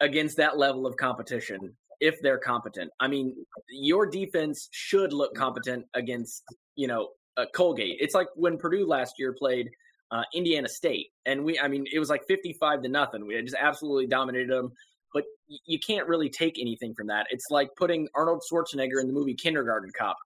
against 0.00 0.36
that 0.38 0.56
level 0.56 0.86
of 0.86 0.96
competition 0.96 1.76
if 2.00 2.20
they're 2.22 2.38
competent. 2.38 2.90
I 3.00 3.08
mean, 3.08 3.34
your 3.68 4.06
defense 4.06 4.68
should 4.72 5.12
look 5.12 5.34
competent 5.34 5.86
against 5.94 6.42
you 6.76 6.88
know 6.88 7.10
uh, 7.36 7.46
Colgate. 7.54 7.98
It's 8.00 8.14
like 8.14 8.28
when 8.34 8.56
Purdue 8.56 8.86
last 8.86 9.14
year 9.18 9.34
played 9.38 9.70
uh, 10.10 10.22
Indiana 10.34 10.68
State, 10.68 11.08
and 11.26 11.44
we 11.44 11.58
I 11.58 11.68
mean 11.68 11.86
it 11.92 11.98
was 11.98 12.08
like 12.08 12.22
fifty 12.26 12.54
five 12.54 12.82
to 12.82 12.88
nothing. 12.88 13.26
We 13.26 13.40
just 13.42 13.56
absolutely 13.58 14.06
dominated 14.06 14.50
them. 14.50 14.72
But 15.14 15.24
you 15.64 15.78
can't 15.78 16.06
really 16.06 16.28
take 16.28 16.58
anything 16.60 16.94
from 16.94 17.06
that. 17.06 17.26
It's 17.30 17.46
like 17.50 17.70
putting 17.76 18.08
Arnold 18.14 18.42
Schwarzenegger 18.50 19.00
in 19.00 19.06
the 19.06 19.12
movie 19.12 19.34
Kindergarten 19.34 19.90
Cop. 19.96 20.16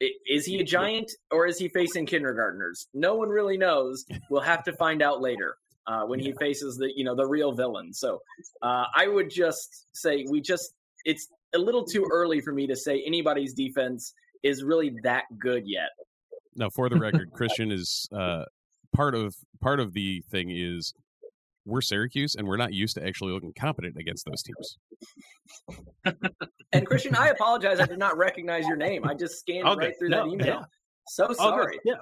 Is 0.00 0.46
he 0.46 0.58
a 0.58 0.64
giant 0.64 1.10
or 1.30 1.46
is 1.46 1.58
he 1.58 1.68
facing 1.68 2.06
kindergartners? 2.06 2.86
No 2.94 3.14
one 3.14 3.28
really 3.28 3.58
knows. 3.58 4.04
We'll 4.30 4.40
have 4.42 4.64
to 4.64 4.72
find 4.74 5.02
out 5.02 5.20
later 5.20 5.56
uh, 5.86 6.02
when 6.02 6.18
he 6.18 6.32
faces 6.32 6.76
the 6.76 6.90
you 6.94 7.04
know 7.04 7.14
the 7.14 7.26
real 7.26 7.52
villain. 7.52 7.92
So 7.92 8.20
uh, 8.62 8.84
I 8.94 9.08
would 9.08 9.30
just 9.30 9.86
say 9.92 10.26
we 10.28 10.40
just 10.40 10.72
it's 11.04 11.28
a 11.54 11.58
little 11.58 11.84
too 11.84 12.06
early 12.10 12.40
for 12.40 12.52
me 12.52 12.66
to 12.66 12.76
say 12.76 13.02
anybody's 13.06 13.54
defense 13.54 14.12
is 14.42 14.62
really 14.62 14.96
that 15.02 15.24
good 15.38 15.64
yet. 15.66 15.90
Now, 16.54 16.70
for 16.70 16.88
the 16.88 16.96
record, 16.96 17.30
Christian 17.34 17.70
is 17.70 18.08
uh, 18.12 18.44
part 18.94 19.14
of 19.14 19.34
part 19.60 19.80
of 19.80 19.92
the 19.92 20.22
thing 20.30 20.50
is 20.50 20.92
we're 21.64 21.80
Syracuse 21.80 22.36
and 22.36 22.46
we're 22.46 22.56
not 22.56 22.72
used 22.72 22.94
to 22.94 23.06
actually 23.06 23.32
looking 23.32 23.52
competent 23.58 23.96
against 23.96 24.24
those 24.24 24.42
teams. 24.42 24.78
and 26.72 26.86
Christian, 26.86 27.14
I 27.16 27.28
apologize. 27.36 27.80
I 27.80 27.86
did 27.86 27.98
not 27.98 28.16
recognize 28.16 28.66
your 28.66 28.76
name. 28.76 29.04
I 29.04 29.14
just 29.14 29.40
scanned 29.40 29.66
okay. 29.66 29.86
right 29.86 29.94
through 29.98 30.10
no, 30.10 30.24
that 30.24 30.32
email. 30.32 30.46
Yeah. 30.46 30.64
So 31.08 31.32
sorry. 31.32 31.78
Yeah. 31.84 31.96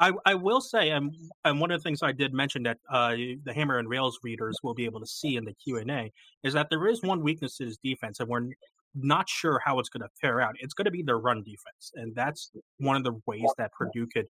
I, 0.00 0.12
I 0.24 0.34
will 0.34 0.62
say, 0.62 0.90
and, 0.90 1.14
and 1.44 1.60
one 1.60 1.70
of 1.70 1.78
the 1.78 1.82
things 1.82 2.02
I 2.02 2.12
did 2.12 2.32
mention 2.32 2.62
that 2.62 2.78
uh, 2.90 3.10
the 3.44 3.52
Hammer 3.54 3.78
and 3.78 3.88
Rails 3.88 4.18
readers 4.22 4.58
will 4.62 4.74
be 4.74 4.86
able 4.86 5.00
to 5.00 5.06
see 5.06 5.36
in 5.36 5.44
the 5.44 5.52
Q 5.52 5.76
and 5.76 5.90
A 5.90 6.10
is 6.42 6.54
that 6.54 6.68
there 6.70 6.86
is 6.88 7.02
one 7.02 7.22
weakness 7.22 7.58
to 7.58 7.66
his 7.66 7.78
defense, 7.84 8.18
and 8.18 8.28
we're 8.28 8.48
not 8.94 9.28
sure 9.28 9.60
how 9.64 9.78
it's 9.78 9.90
going 9.90 10.00
to 10.00 10.08
fare 10.20 10.40
out. 10.40 10.54
It's 10.58 10.72
going 10.72 10.86
to 10.86 10.90
be 10.90 11.02
their 11.02 11.18
run 11.18 11.42
defense, 11.42 11.92
and 11.94 12.14
that's 12.14 12.50
one 12.78 12.96
of 12.96 13.04
the 13.04 13.20
ways 13.26 13.44
that 13.58 13.72
Purdue 13.72 14.06
could 14.06 14.26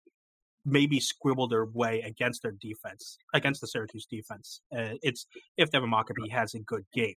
maybe 0.67 1.01
squibble 1.01 1.49
their 1.49 1.65
way 1.67 2.03
against 2.03 2.43
their 2.43 2.53
defense, 2.61 3.17
against 3.33 3.61
the 3.61 3.67
Syracuse 3.67 4.07
defense. 4.11 4.61
Uh, 4.77 4.95
it's 5.03 5.27
if 5.57 5.71
Devin 5.71 5.91
Mockobee 5.91 6.31
has 6.31 6.55
a 6.55 6.59
good 6.61 6.85
game, 6.93 7.15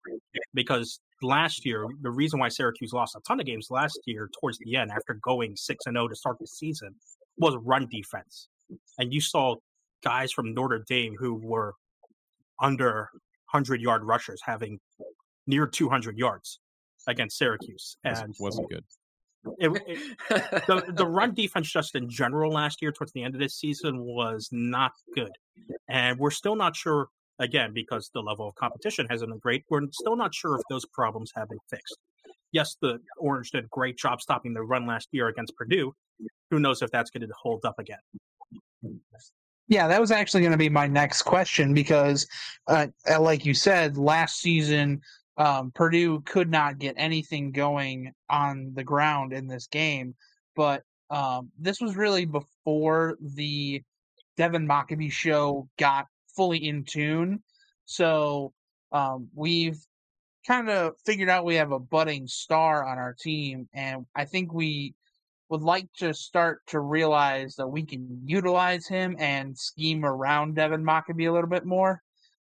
because 0.52 1.00
last 1.22 1.64
year 1.64 1.86
the 2.02 2.10
reason 2.10 2.38
why 2.38 2.48
Syracuse 2.48 2.92
lost 2.92 3.16
a 3.16 3.20
ton 3.26 3.40
of 3.40 3.46
games 3.46 3.68
last 3.70 3.98
year 4.04 4.28
towards 4.38 4.58
the 4.58 4.76
end 4.76 4.90
after 4.90 5.14
going 5.22 5.56
six 5.56 5.86
and 5.86 5.94
zero 5.94 6.04
oh 6.04 6.08
to 6.08 6.16
start 6.16 6.36
the 6.38 6.46
season 6.46 6.94
was 7.38 7.56
run 7.56 7.88
defense, 7.90 8.48
and 8.98 9.12
you 9.12 9.20
saw 9.20 9.56
guys 10.04 10.32
from 10.32 10.54
Notre 10.54 10.84
Dame 10.88 11.16
who 11.18 11.34
were 11.34 11.74
under 12.60 13.08
hundred 13.46 13.80
yard 13.80 14.02
rushers 14.04 14.40
having 14.44 14.80
near 15.46 15.66
two 15.66 15.88
hundred 15.88 16.18
yards 16.18 16.58
against 17.06 17.38
Syracuse, 17.38 17.96
and 18.04 18.30
it 18.30 18.36
wasn't 18.38 18.68
good. 18.70 18.84
It, 19.58 19.82
it, 19.86 20.16
the 20.66 20.84
the 20.94 21.06
run 21.06 21.34
defense 21.34 21.70
just 21.70 21.94
in 21.94 22.08
general 22.08 22.52
last 22.52 22.80
year 22.80 22.92
towards 22.92 23.12
the 23.12 23.22
end 23.22 23.34
of 23.34 23.40
this 23.40 23.54
season 23.54 24.00
was 24.02 24.48
not 24.52 24.92
good, 25.14 25.32
and 25.88 26.18
we're 26.18 26.30
still 26.30 26.56
not 26.56 26.76
sure 26.76 27.08
again 27.38 27.72
because 27.74 28.10
the 28.14 28.20
level 28.20 28.48
of 28.48 28.54
competition 28.54 29.06
hasn't 29.10 29.30
been 29.30 29.38
great. 29.38 29.64
We're 29.68 29.82
still 29.92 30.16
not 30.16 30.34
sure 30.34 30.54
if 30.56 30.62
those 30.70 30.86
problems 30.86 31.32
have 31.34 31.48
been 31.48 31.58
fixed. 31.68 31.98
Yes, 32.52 32.76
the 32.80 33.00
Orange 33.18 33.50
did 33.50 33.64
a 33.64 33.68
great 33.68 33.96
job 33.96 34.20
stopping 34.20 34.52
the 34.52 34.62
run 34.62 34.86
last 34.86 35.08
year 35.12 35.28
against 35.28 35.56
Purdue. 35.56 35.94
Who 36.50 36.58
knows 36.58 36.82
if 36.82 36.90
that's 36.90 37.10
going 37.10 37.26
to 37.26 37.34
hold 37.40 37.64
up 37.64 37.78
again? 37.78 37.98
Yeah, 39.68 39.88
that 39.88 40.00
was 40.00 40.10
actually 40.10 40.40
going 40.40 40.52
to 40.52 40.58
be 40.58 40.68
my 40.68 40.86
next 40.86 41.22
question 41.22 41.72
because, 41.72 42.26
uh, 42.66 42.88
like 43.20 43.46
you 43.46 43.54
said, 43.54 43.96
last 43.96 44.40
season 44.40 45.00
um, 45.36 45.72
Purdue 45.74 46.20
could 46.20 46.50
not 46.50 46.78
get 46.78 46.94
anything 46.98 47.52
going 47.52 48.12
on 48.28 48.72
the 48.74 48.84
ground 48.84 49.32
in 49.32 49.46
this 49.46 49.66
game. 49.66 50.14
But 50.54 50.82
um, 51.10 51.50
this 51.58 51.80
was 51.80 51.96
really 51.96 52.24
before 52.24 53.16
the 53.20 53.82
Devin 54.36 54.66
Mockobee 54.66 55.12
show 55.12 55.68
got 55.78 56.06
fully 56.36 56.68
in 56.68 56.84
tune. 56.84 57.42
So 57.84 58.52
um, 58.92 59.28
we've 59.34 59.78
kind 60.46 60.68
of 60.68 60.94
figured 61.04 61.28
out 61.28 61.44
we 61.44 61.56
have 61.56 61.72
a 61.72 61.78
budding 61.78 62.26
star 62.26 62.84
on 62.84 62.98
our 62.98 63.14
team, 63.14 63.68
and 63.74 64.06
I 64.14 64.24
think 64.24 64.52
we 64.52 64.94
would 65.52 65.60
like 65.60 65.86
to 65.98 66.14
start 66.14 66.62
to 66.66 66.80
realize 66.80 67.54
that 67.56 67.68
we 67.68 67.84
can 67.84 68.22
utilize 68.24 68.88
him 68.88 69.14
and 69.18 69.56
scheme 69.56 70.02
around 70.02 70.54
Devin 70.54 70.82
Mockobee 70.82 71.28
a 71.28 71.30
little 71.30 71.50
bit 71.50 71.66
more. 71.66 72.00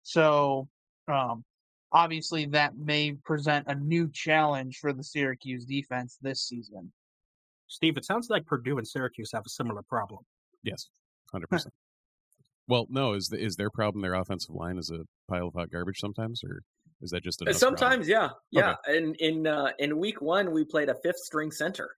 So 0.03 0.69
um, 1.09 1.43
obviously 1.91 2.45
that 2.45 2.77
may 2.77 3.11
present 3.25 3.67
a 3.67 3.75
new 3.75 4.09
challenge 4.09 4.77
for 4.79 4.93
the 4.93 5.03
Syracuse 5.03 5.65
defense 5.65 6.17
this 6.21 6.47
season. 6.47 6.93
Steve, 7.67 7.97
it 7.97 8.05
sounds 8.05 8.29
like 8.29 8.45
Purdue 8.45 8.77
and 8.77 8.87
Syracuse 8.87 9.31
have 9.33 9.43
a 9.45 9.49
similar 9.49 9.81
problem. 9.81 10.21
Yes, 10.63 10.87
hundred 11.29 11.47
percent. 11.47 11.73
Well, 12.69 12.87
no, 12.89 13.15
is 13.15 13.27
the, 13.27 13.37
is 13.37 13.57
their 13.57 13.69
problem 13.69 14.01
their 14.01 14.13
offensive 14.13 14.55
line 14.55 14.77
is 14.77 14.91
a 14.91 14.99
pile 15.29 15.49
of 15.49 15.55
hot 15.55 15.69
garbage 15.69 15.99
sometimes, 15.99 16.41
or 16.41 16.61
is 17.01 17.11
that 17.11 17.21
just 17.21 17.41
a 17.41 17.53
sometimes? 17.53 18.07
Problem? 18.07 18.31
Yeah, 18.53 18.61
yeah. 18.61 18.75
Okay. 18.87 18.97
In 18.97 19.15
in 19.15 19.47
uh, 19.47 19.71
in 19.79 19.97
week 19.97 20.21
one, 20.21 20.53
we 20.53 20.63
played 20.63 20.87
a 20.87 20.95
fifth 20.95 21.17
string 21.17 21.51
center. 21.51 21.97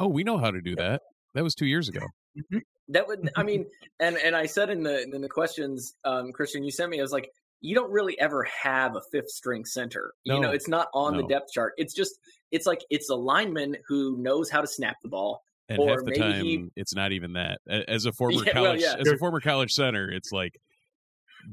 Oh, 0.00 0.08
we 0.08 0.24
know 0.24 0.38
how 0.38 0.50
to 0.50 0.62
do 0.62 0.74
that. 0.76 1.02
That 1.34 1.44
was 1.44 1.54
two 1.54 1.66
years 1.66 1.88
ago. 1.88 2.00
Mm-hmm. 2.36 2.58
That 2.88 3.06
would, 3.06 3.30
I 3.36 3.42
mean, 3.44 3.66
and 4.00 4.16
and 4.16 4.34
I 4.34 4.46
said 4.46 4.70
in 4.70 4.82
the 4.82 5.02
in 5.02 5.20
the 5.20 5.28
questions, 5.28 5.94
um, 6.04 6.32
Christian, 6.32 6.64
you 6.64 6.72
sent 6.72 6.90
me, 6.90 6.98
I 6.98 7.02
was 7.02 7.12
like, 7.12 7.30
you 7.60 7.74
don't 7.74 7.92
really 7.92 8.18
ever 8.18 8.42
have 8.44 8.96
a 8.96 9.02
fifth 9.12 9.28
string 9.28 9.64
center. 9.64 10.12
No, 10.26 10.34
you 10.34 10.40
know, 10.40 10.50
it's 10.50 10.68
not 10.68 10.88
on 10.94 11.12
no. 11.12 11.22
the 11.22 11.28
depth 11.28 11.52
chart. 11.52 11.74
It's 11.76 11.94
just 11.94 12.18
it's 12.50 12.66
like 12.66 12.80
it's 12.90 13.10
a 13.10 13.14
lineman 13.14 13.76
who 13.86 14.16
knows 14.18 14.50
how 14.50 14.60
to 14.62 14.66
snap 14.66 14.96
the 15.02 15.08
ball. 15.08 15.42
And 15.68 15.78
or 15.78 15.90
half 15.90 16.04
the 16.04 16.12
time, 16.12 16.44
he... 16.44 16.66
it's 16.74 16.96
not 16.96 17.12
even 17.12 17.34
that. 17.34 17.60
As 17.68 18.06
a 18.06 18.12
former 18.12 18.42
yeah, 18.44 18.52
college, 18.52 18.80
well, 18.80 18.96
yeah. 18.96 19.00
as 19.00 19.06
a 19.06 19.18
former 19.18 19.40
college 19.40 19.72
center, 19.72 20.10
it's 20.10 20.32
like 20.32 20.58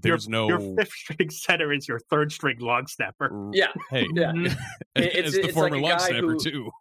there's 0.01 0.25
your, 0.25 0.31
no 0.31 0.47
your 0.47 0.75
fifth 0.75 0.91
string 0.95 1.29
center 1.29 1.71
is 1.71 1.87
your 1.87 1.99
third 2.09 2.31
string 2.31 2.57
long 2.59 2.87
snapper. 2.87 3.51
Yeah, 3.53 3.73
hey, 3.91 4.07
yeah. 4.15 4.31
it's, 4.95 5.33
the 5.33 5.43
it's 5.43 5.53
former 5.53 5.75
like 5.77 5.83
long 5.83 5.99
snapper 5.99 6.31
who, 6.31 6.39
too 6.39 6.71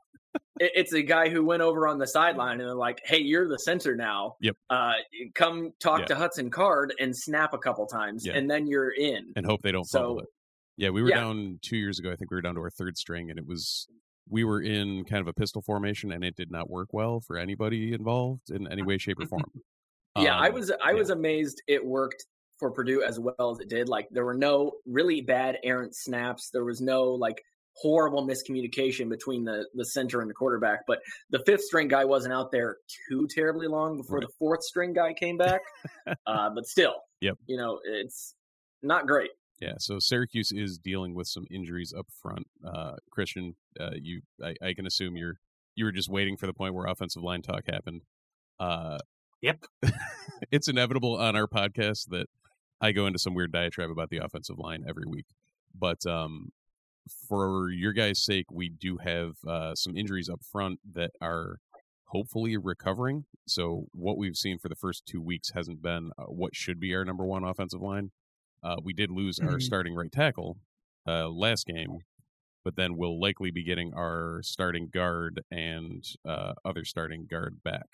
it's 0.58 0.92
a 0.92 1.02
guy 1.02 1.28
who 1.28 1.44
went 1.44 1.62
over 1.62 1.86
on 1.86 1.98
the 1.98 2.06
sideline 2.06 2.60
and 2.60 2.68
they're 2.68 2.74
like, 2.74 3.00
"Hey, 3.04 3.18
you're 3.18 3.48
the 3.48 3.58
center 3.58 3.94
now. 3.94 4.36
Yep. 4.40 4.56
Uh, 4.70 4.92
come 5.34 5.72
talk 5.80 6.00
yeah. 6.00 6.06
to 6.06 6.14
Hudson 6.16 6.50
Card 6.50 6.94
and 6.98 7.16
snap 7.16 7.54
a 7.54 7.58
couple 7.58 7.86
times, 7.86 8.26
yeah. 8.26 8.34
and 8.34 8.50
then 8.50 8.66
you're 8.66 8.90
in." 8.90 9.32
And 9.36 9.44
hope 9.46 9.62
they 9.62 9.72
don't 9.72 9.84
so. 9.84 10.22
Yeah, 10.76 10.90
we 10.90 11.02
were 11.02 11.08
yeah. 11.08 11.20
down 11.20 11.58
two 11.62 11.76
years 11.76 11.98
ago. 11.98 12.10
I 12.10 12.16
think 12.16 12.30
we 12.30 12.36
were 12.36 12.42
down 12.42 12.54
to 12.56 12.60
our 12.60 12.70
third 12.70 12.98
string, 12.98 13.30
and 13.30 13.38
it 13.38 13.46
was 13.46 13.88
we 14.28 14.44
were 14.44 14.60
in 14.60 15.04
kind 15.04 15.20
of 15.20 15.28
a 15.28 15.32
pistol 15.32 15.62
formation, 15.62 16.12
and 16.12 16.24
it 16.24 16.36
did 16.36 16.50
not 16.50 16.68
work 16.68 16.88
well 16.92 17.20
for 17.20 17.38
anybody 17.38 17.92
involved 17.92 18.50
in 18.50 18.70
any 18.70 18.82
way, 18.82 18.98
shape, 18.98 19.20
or 19.20 19.26
form. 19.26 19.44
yeah, 20.18 20.36
um, 20.36 20.42
I 20.42 20.50
was 20.50 20.72
I 20.84 20.92
was 20.94 21.10
amazed 21.10 21.62
it 21.66 21.84
worked 21.84 22.26
for 22.58 22.70
Purdue 22.70 23.02
as 23.02 23.20
well 23.20 23.50
as 23.50 23.60
it 23.60 23.68
did. 23.68 23.88
Like 23.88 24.08
there 24.10 24.24
were 24.24 24.34
no 24.34 24.72
really 24.86 25.20
bad 25.20 25.58
errant 25.62 25.94
snaps. 25.94 26.50
There 26.50 26.64
was 26.64 26.80
no 26.80 27.04
like 27.04 27.42
horrible 27.76 28.26
miscommunication 28.26 29.08
between 29.08 29.44
the 29.44 29.66
the 29.74 29.84
center 29.84 30.20
and 30.20 30.30
the 30.30 30.34
quarterback. 30.34 30.80
But 30.86 31.00
the 31.30 31.40
fifth 31.40 31.62
string 31.62 31.88
guy 31.88 32.04
wasn't 32.04 32.34
out 32.34 32.50
there 32.50 32.78
too 33.08 33.26
terribly 33.28 33.68
long 33.68 33.96
before 33.96 34.18
right. 34.18 34.26
the 34.26 34.32
fourth 34.38 34.62
string 34.62 34.92
guy 34.92 35.12
came 35.12 35.36
back. 35.36 35.60
uh, 36.26 36.50
but 36.50 36.66
still, 36.66 36.94
yep. 37.20 37.36
you 37.46 37.56
know, 37.56 37.80
it's 37.84 38.34
not 38.82 39.06
great. 39.06 39.30
Yeah, 39.60 39.74
so 39.78 39.98
Syracuse 39.98 40.52
is 40.52 40.78
dealing 40.78 41.14
with 41.14 41.28
some 41.28 41.46
injuries 41.50 41.94
up 41.96 42.06
front. 42.20 42.46
Uh, 42.64 42.96
Christian, 43.10 43.56
uh, 43.80 43.92
you, 43.94 44.20
I, 44.42 44.54
I, 44.62 44.74
can 44.74 44.86
assume 44.86 45.16
you're 45.16 45.38
you 45.74 45.86
were 45.86 45.92
just 45.92 46.10
waiting 46.10 46.36
for 46.36 46.46
the 46.46 46.52
point 46.52 46.74
where 46.74 46.86
offensive 46.86 47.22
line 47.22 47.40
talk 47.40 47.62
happened. 47.66 48.02
Uh, 48.60 48.98
yep, 49.40 49.64
it's 50.50 50.68
inevitable 50.68 51.16
on 51.16 51.36
our 51.36 51.46
podcast 51.46 52.08
that 52.10 52.26
I 52.82 52.92
go 52.92 53.06
into 53.06 53.18
some 53.18 53.34
weird 53.34 53.50
diatribe 53.52 53.90
about 53.90 54.10
the 54.10 54.18
offensive 54.18 54.58
line 54.58 54.84
every 54.86 55.06
week. 55.06 55.26
But 55.74 56.04
um, 56.06 56.50
for 57.28 57.70
your 57.70 57.92
guys' 57.92 58.24
sake, 58.24 58.46
we 58.50 58.68
do 58.68 58.98
have 58.98 59.36
uh, 59.46 59.74
some 59.74 59.96
injuries 59.96 60.28
up 60.28 60.42
front 60.42 60.80
that 60.94 61.10
are 61.20 61.58
hopefully 62.06 62.56
recovering. 62.56 63.24
So 63.46 63.86
what 63.92 64.16
we've 64.16 64.36
seen 64.36 64.58
for 64.58 64.68
the 64.68 64.76
first 64.76 65.06
two 65.06 65.20
weeks 65.20 65.52
hasn't 65.54 65.82
been 65.82 66.10
uh, 66.18 66.24
what 66.24 66.54
should 66.54 66.80
be 66.80 66.94
our 66.94 67.04
number 67.04 67.24
one 67.24 67.44
offensive 67.44 67.82
line. 67.82 68.10
Uh, 68.62 68.76
we 68.82 68.92
did 68.92 69.10
lose 69.10 69.38
mm-hmm. 69.38 69.48
our 69.48 69.60
starting 69.60 69.94
right 69.94 70.10
tackle 70.10 70.58
uh, 71.06 71.28
last 71.28 71.66
game, 71.66 71.98
but 72.64 72.76
then 72.76 72.96
we'll 72.96 73.20
likely 73.20 73.50
be 73.50 73.62
getting 73.62 73.92
our 73.94 74.40
starting 74.42 74.88
guard 74.92 75.42
and 75.50 76.04
uh, 76.24 76.54
other 76.64 76.84
starting 76.84 77.26
guard 77.30 77.62
back. 77.62 77.86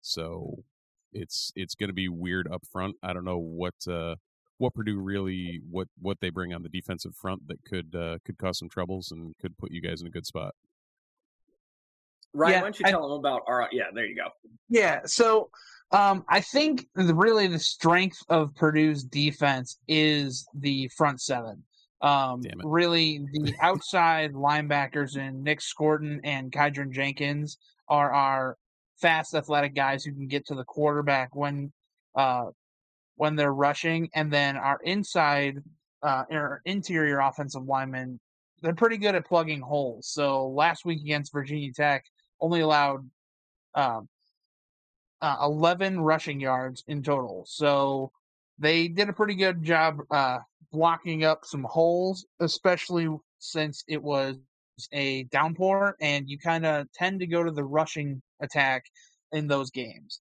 So 0.00 0.64
it's 1.12 1.52
it's 1.56 1.74
going 1.74 1.88
to 1.88 1.94
be 1.94 2.08
weird 2.08 2.50
up 2.50 2.62
front. 2.70 2.96
I 3.02 3.12
don't 3.12 3.24
know 3.24 3.38
what 3.38 3.74
uh, 3.88 4.16
what 4.58 4.74
Purdue 4.74 4.98
really 4.98 5.60
what 5.70 5.88
what 6.00 6.18
they 6.20 6.30
bring 6.30 6.52
on 6.52 6.62
the 6.62 6.68
defensive 6.68 7.14
front 7.14 7.46
that 7.48 7.64
could 7.64 7.94
uh, 7.94 8.18
could 8.24 8.38
cause 8.38 8.58
some 8.58 8.68
troubles 8.68 9.10
and 9.12 9.34
could 9.40 9.56
put 9.56 9.70
you 9.70 9.80
guys 9.80 10.00
in 10.00 10.06
a 10.06 10.10
good 10.10 10.26
spot. 10.26 10.54
Ryan, 12.34 12.52
yeah, 12.52 12.58
why 12.58 12.64
don't 12.64 12.80
you 12.80 12.86
tell 12.86 13.08
them 13.08 13.18
about 13.18 13.42
our? 13.46 13.68
Yeah, 13.72 13.84
there 13.94 14.04
you 14.04 14.14
go. 14.14 14.28
Yeah, 14.68 15.00
so 15.06 15.50
um, 15.92 16.24
I 16.28 16.40
think 16.40 16.86
the, 16.94 17.14
really 17.14 17.46
the 17.46 17.58
strength 17.58 18.22
of 18.28 18.54
Purdue's 18.54 19.04
defense 19.04 19.78
is 19.88 20.46
the 20.54 20.88
front 20.96 21.20
seven. 21.20 21.62
Um, 22.02 22.42
really, 22.62 23.24
the 23.32 23.54
outside 23.60 24.34
linebackers 24.34 25.16
in 25.16 25.42
Nick 25.42 25.60
Scorton 25.60 26.20
and 26.24 26.52
Kydran 26.52 26.92
Jenkins 26.92 27.58
are 27.88 28.12
our 28.12 28.56
fast, 29.00 29.34
athletic 29.34 29.74
guys 29.74 30.04
who 30.04 30.12
can 30.12 30.26
get 30.26 30.46
to 30.46 30.54
the 30.54 30.64
quarterback 30.64 31.34
when 31.34 31.72
uh, 32.14 32.46
when 33.18 33.36
they're 33.36 33.52
rushing, 33.52 34.08
and 34.14 34.32
then 34.32 34.56
our 34.56 34.80
inside 34.82 35.62
uh, 36.02 36.24
interior 36.64 37.20
offensive 37.20 37.64
linemen 37.64 38.18
they're 38.62 38.74
pretty 38.74 38.96
good 38.96 39.14
at 39.14 39.26
plugging 39.26 39.60
holes. 39.60 40.08
So 40.08 40.48
last 40.48 40.84
week 40.84 41.00
against 41.00 41.32
Virginia 41.32 41.72
Tech, 41.72 42.04
only 42.40 42.60
allowed 42.60 43.08
um, 43.74 44.08
uh, 45.20 45.36
11 45.42 46.00
rushing 46.00 46.40
yards 46.40 46.84
in 46.88 47.02
total. 47.02 47.44
So 47.46 48.10
they 48.58 48.88
did 48.88 49.08
a 49.08 49.12
pretty 49.12 49.34
good 49.34 49.62
job 49.62 49.98
uh, 50.10 50.38
blocking 50.72 51.24
up 51.24 51.44
some 51.44 51.64
holes, 51.64 52.26
especially 52.40 53.08
since 53.38 53.84
it 53.86 54.02
was 54.02 54.36
a 54.92 55.24
downpour 55.24 55.96
and 56.00 56.28
you 56.28 56.38
kind 56.38 56.64
of 56.64 56.90
tend 56.92 57.20
to 57.20 57.26
go 57.26 57.42
to 57.42 57.50
the 57.50 57.64
rushing 57.64 58.22
attack 58.40 58.84
in 59.32 59.46
those 59.46 59.70
games. 59.70 60.20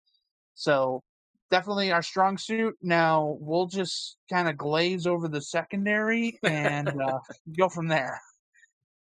So 0.54 1.02
definitely 1.50 1.92
our 1.92 2.02
strong 2.02 2.38
suit. 2.38 2.74
Now 2.82 3.36
we'll 3.40 3.66
just 3.66 4.16
kind 4.30 4.48
of 4.48 4.56
glaze 4.56 5.06
over 5.06 5.28
the 5.28 5.40
secondary 5.40 6.38
and 6.42 6.88
uh, 6.88 7.18
go 7.58 7.68
from 7.68 7.88
there. 7.88 8.20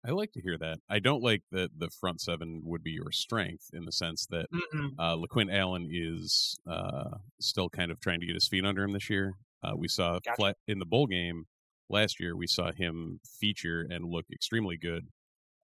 I 0.08 0.12
like 0.12 0.32
to 0.34 0.42
hear 0.42 0.58
that. 0.60 0.78
I 0.90 1.00
don't 1.00 1.22
like 1.22 1.44
that 1.52 1.72
the 1.78 1.90
front 2.00 2.22
seven 2.22 2.62
would 2.64 2.84
be 2.84 2.92
your 2.92 3.12
strength 3.12 3.66
in 3.74 3.84
the 3.84 3.92
sense 3.92 4.26
that 4.28 4.46
Mm-mm. 4.52 4.92
uh, 4.98 5.18
LeQuint 5.18 5.54
Allen 5.54 5.90
is 5.92 6.58
uh, 6.66 7.18
still 7.42 7.68
kind 7.70 7.92
of 7.92 8.00
trying 8.00 8.22
to 8.22 8.26
get 8.26 8.36
his 8.36 8.48
feet 8.48 8.64
under 8.66 8.84
him 8.84 8.94
this 8.94 9.10
year. 9.10 9.34
Uh, 9.62 9.74
we 9.76 9.90
saw 9.90 10.14
Gotcha. 10.14 10.36
flat 10.38 10.58
in 10.68 10.80
the 10.80 10.86
bowl 10.86 11.06
game 11.06 11.44
last 11.90 12.20
year. 12.22 12.36
We 12.38 12.48
saw 12.48 12.72
him 12.72 13.20
feature 13.40 13.86
and 13.90 14.06
look 14.06 14.26
extremely 14.32 14.78
good. 14.78 15.08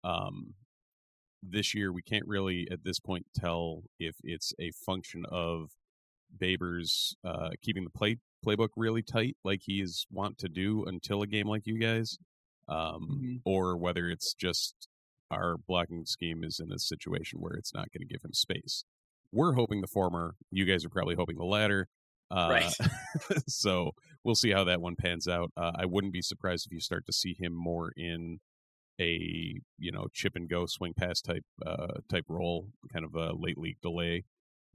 Um, 0.03 0.53
this 1.41 1.73
year, 1.73 1.93
we 1.93 2.01
can't 2.01 2.27
really 2.27 2.67
at 2.69 2.83
this 2.83 2.99
point 2.99 3.25
tell 3.35 3.83
if 3.99 4.15
it's 4.23 4.53
a 4.59 4.71
function 4.85 5.23
of 5.31 5.69
Babers 6.37 7.13
uh, 7.23 7.49
keeping 7.61 7.83
the 7.83 7.89
play 7.89 8.17
playbook 8.45 8.69
really 8.75 9.01
tight, 9.01 9.35
like 9.43 9.61
he's 9.63 10.05
want 10.11 10.37
to 10.39 10.47
do 10.49 10.83
until 10.85 11.21
a 11.21 11.27
game 11.27 11.47
like 11.47 11.65
you 11.65 11.79
guys, 11.79 12.17
um, 12.67 13.19
Mhm. 13.23 13.41
or 13.45 13.75
whether 13.77 14.07
it's 14.07 14.33
just 14.33 14.87
our 15.31 15.57
blocking 15.57 16.05
scheme 16.05 16.43
is 16.43 16.59
in 16.59 16.71
a 16.71 16.77
situation 16.77 17.39
where 17.39 17.53
it's 17.55 17.73
not 17.73 17.91
going 17.91 18.07
to 18.07 18.13
give 18.13 18.21
him 18.23 18.33
space. 18.33 18.83
We're 19.31 19.53
hoping 19.53 19.81
the 19.81 19.87
former. 19.87 20.35
You 20.51 20.65
guys 20.65 20.85
are 20.85 20.89
probably 20.89 21.15
hoping 21.15 21.37
the 21.37 21.45
latter. 21.45 21.87
Uh, 22.29 22.47
Right. 22.51 22.73
so 23.47 23.91
we'll 24.23 24.35
see 24.35 24.51
how 24.51 24.63
that 24.65 24.81
one 24.81 24.95
pans 24.95 25.27
out. 25.27 25.51
Uh, 25.57 25.71
I 25.75 25.85
wouldn't 25.85 26.13
be 26.13 26.21
surprised 26.21 26.65
if 26.67 26.71
you 26.71 26.79
start 26.79 27.05
to 27.07 27.13
see 27.13 27.35
him 27.37 27.53
more 27.53 27.91
in 27.97 28.39
a 29.01 29.59
you 29.77 29.91
know 29.91 30.07
chip 30.13 30.35
and 30.35 30.47
go 30.49 30.65
swing 30.67 30.93
pass 30.93 31.19
type 31.21 31.43
uh, 31.65 31.99
type 32.09 32.25
role, 32.29 32.69
kind 32.93 33.03
of 33.03 33.13
a 33.15 33.33
late 33.33 33.57
league 33.57 33.81
delay 33.81 34.23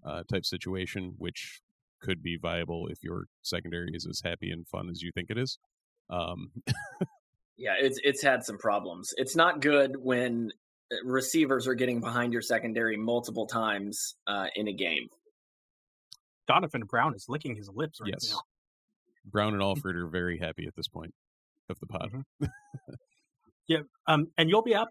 uh, 0.05 0.23
type 0.31 0.45
situation, 0.45 1.15
which 1.19 1.61
could 2.01 2.23
be 2.23 2.37
viable 2.41 2.87
if 2.89 3.03
your 3.03 3.25
secondary 3.43 3.91
is 3.93 4.07
as 4.07 4.23
happy 4.25 4.51
and 4.51 4.67
fun 4.67 4.89
as 4.91 5.03
you 5.03 5.13
think 5.13 5.31
it 5.31 5.39
is. 5.39 5.59
Um, 6.09 6.51
Yeah, 7.61 7.75
it's 7.79 8.01
it's 8.03 8.23
had 8.23 8.43
some 8.43 8.57
problems. 8.57 9.13
It's 9.19 9.37
not 9.37 9.61
good 9.61 9.95
when 10.03 10.51
uh, 10.91 10.97
receivers 11.05 11.69
are 11.69 11.75
getting 11.75 12.01
behind 12.01 12.33
your 12.33 12.41
secondary 12.41 12.97
multiple 12.97 13.47
times 13.47 14.15
uh, 14.27 14.47
in 14.57 14.67
a 14.67 14.73
game. 14.73 15.09
Donovan 16.49 16.85
Brown 16.85 17.15
is 17.15 17.27
licking 17.29 17.55
his 17.55 17.69
lips 17.69 18.01
right 18.01 18.13
yes, 18.15 18.31
now. 18.31 18.41
Brown 19.27 19.53
and 19.53 19.63
Alford 19.63 19.95
are 19.95 20.09
very 20.09 20.39
happy 20.39 20.65
at 20.67 20.75
this 20.75 20.89
point 20.89 21.13
of 21.69 21.79
the 21.79 21.87
pod. 21.87 22.11
Yeah, 23.69 23.83
um, 24.09 24.27
and 24.37 24.51
you'll 24.51 24.65
be 24.65 24.75
up. 24.75 24.89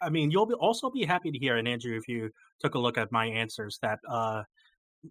I 0.00 0.10
mean, 0.10 0.30
you'll 0.30 0.46
be 0.46 0.54
also 0.54 0.90
be 0.90 1.04
happy 1.04 1.30
to 1.30 1.38
hear, 1.38 1.56
and 1.56 1.66
Andrew, 1.66 1.96
if 1.96 2.08
you 2.08 2.30
took 2.60 2.74
a 2.74 2.78
look 2.78 2.98
at 2.98 3.10
my 3.12 3.26
answers, 3.26 3.78
that 3.82 3.98
uh, 4.08 4.42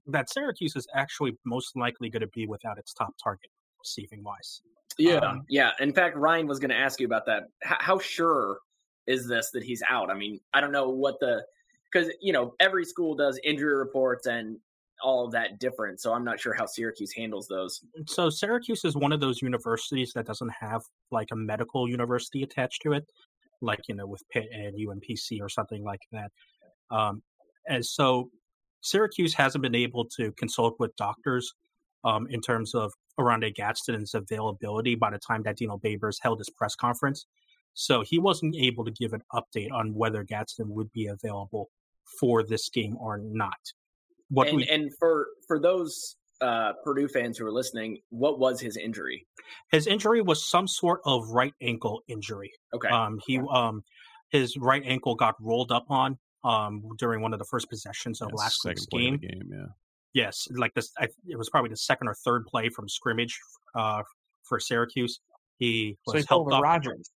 that 0.07 0.31
Syracuse 0.31 0.75
is 0.75 0.87
actually 0.93 1.37
most 1.45 1.75
likely 1.75 2.09
going 2.09 2.21
to 2.21 2.27
be 2.27 2.45
without 2.45 2.77
its 2.77 2.93
top 2.93 3.13
target 3.21 3.50
receiving 3.79 4.24
wise. 4.24 4.61
Yeah, 4.98 5.17
Um, 5.17 5.43
yeah. 5.50 5.71
In 5.79 5.91
fact, 5.93 6.15
Ryan 6.15 6.48
was 6.48 6.59
going 6.59 6.69
to 6.69 6.77
ask 6.77 7.00
you 7.00 7.05
about 7.05 7.25
that. 7.25 7.43
H- 7.65 7.77
how 7.79 8.00
sure 8.00 8.59
is 9.07 9.27
this 9.27 9.51
that 9.51 9.63
he's 9.63 9.83
out? 9.89 10.09
I 10.09 10.13
mean, 10.13 10.39
I 10.53 10.61
don't 10.61 10.71
know 10.71 10.89
what 10.89 11.19
the 11.19 11.43
because 11.91 12.11
you 12.21 12.33
know 12.33 12.53
every 12.59 12.85
school 12.85 13.15
does 13.15 13.39
injury 13.43 13.75
reports 13.75 14.27
and 14.27 14.57
all 15.03 15.25
of 15.25 15.31
that 15.33 15.59
different. 15.59 16.00
So 16.00 16.13
I'm 16.13 16.24
not 16.24 16.39
sure 16.39 16.53
how 16.53 16.65
Syracuse 16.65 17.11
handles 17.11 17.48
those. 17.48 17.81
So 18.07 18.29
Syracuse 18.29 18.85
is 18.85 18.95
one 18.95 19.11
of 19.11 19.19
those 19.19 19.41
universities 19.41 20.13
that 20.13 20.25
doesn't 20.25 20.51
have 20.57 20.83
like 21.11 21.29
a 21.31 21.35
medical 21.35 21.89
university 21.89 22.43
attached 22.43 22.81
to 22.83 22.93
it, 22.93 23.05
like 23.61 23.81
you 23.87 23.96
know 23.96 24.07
with 24.07 24.22
Pitt 24.29 24.48
and 24.53 24.75
UMPC 24.75 25.41
or 25.41 25.50
something 25.50 25.83
like 25.83 26.01
that. 26.11 26.31
Um, 26.91 27.22
and 27.68 27.85
so 27.85 28.29
Syracuse 28.81 29.33
hasn't 29.33 29.61
been 29.61 29.75
able 29.75 30.05
to 30.18 30.31
consult 30.33 30.75
with 30.79 30.96
doctors 30.96 31.53
um, 32.03 32.27
in 32.29 32.41
terms 32.41 32.75
of 32.75 32.94
Oronde 33.18 33.51
Gadsden's 33.55 34.13
availability 34.13 34.96
by 34.96 35.11
the 35.11 35.18
time 35.18 35.41
that 35.44 35.57
Dino 35.57 35.77
Babers 35.77 36.18
held 36.22 36.39
his 36.39 36.50
press 36.50 36.75
conference. 36.75 37.25
So 37.74 38.03
he 38.03 38.20
wasn't 38.20 38.55
able 38.55 38.85
to 38.85 38.91
give 38.91 39.13
an 39.13 39.22
update 39.33 39.72
on 39.72 39.94
whether 39.94 40.24
Gadsden 40.24 40.70
would 40.70 40.91
be 40.94 41.07
available 41.07 41.70
for 42.20 42.44
this 42.44 42.70
game 42.70 42.96
or 43.00 43.18
not. 43.18 43.59
What 44.29 44.48
and 44.48 44.57
we 44.57 44.68
and 44.68 44.91
for 44.98 45.27
for 45.48 45.59
those 45.59 46.15
uh, 46.41 46.74
Purdue 46.83 47.07
fans 47.07 47.37
who 47.37 47.45
are 47.45 47.51
listening, 47.51 48.00
what 48.09 48.39
was 48.39 48.59
his 48.61 48.77
injury? 48.77 49.25
his 49.71 49.85
injury 49.87 50.21
was 50.21 50.45
some 50.50 50.67
sort 50.67 51.00
of 51.05 51.29
right 51.29 51.53
ankle 51.61 52.01
injury. 52.07 52.51
Okay, 52.74 52.89
Um, 52.89 53.19
he 53.27 53.39
um, 53.51 53.83
his 54.29 54.57
right 54.57 54.81
ankle 54.85 55.15
got 55.15 55.35
rolled 55.39 55.71
up 55.71 55.85
on 55.89 56.17
um 56.43 56.83
during 56.98 57.21
one 57.21 57.33
of 57.33 57.39
the 57.39 57.45
first 57.45 57.69
possessions 57.69 58.21
of 58.21 58.29
Yeah, 58.29 58.35
last 58.35 58.61
week's 58.65 58.85
play 58.87 59.01
game. 59.03 59.15
of 59.15 59.21
the 59.21 59.27
game. 59.27 59.50
Yeah, 59.51 59.65
Yes, 60.13 60.48
like 60.51 60.74
this, 60.74 60.91
I, 60.98 61.07
it 61.27 61.37
was 61.37 61.50
probably 61.50 61.69
the 61.69 61.77
second 61.77 62.07
or 62.07 62.15
third 62.25 62.45
play 62.45 62.69
from 62.69 62.87
scrimmage 62.87 63.37
uh, 63.75 64.01
for 64.43 64.59
Syracuse. 64.59 65.19
He 65.57 65.98
So 66.07 66.13
was 66.13 66.24
he 66.24 66.27
helped 66.29 66.51
a 66.51 66.55
off. 66.55 66.63
Rodgers. 66.63 67.09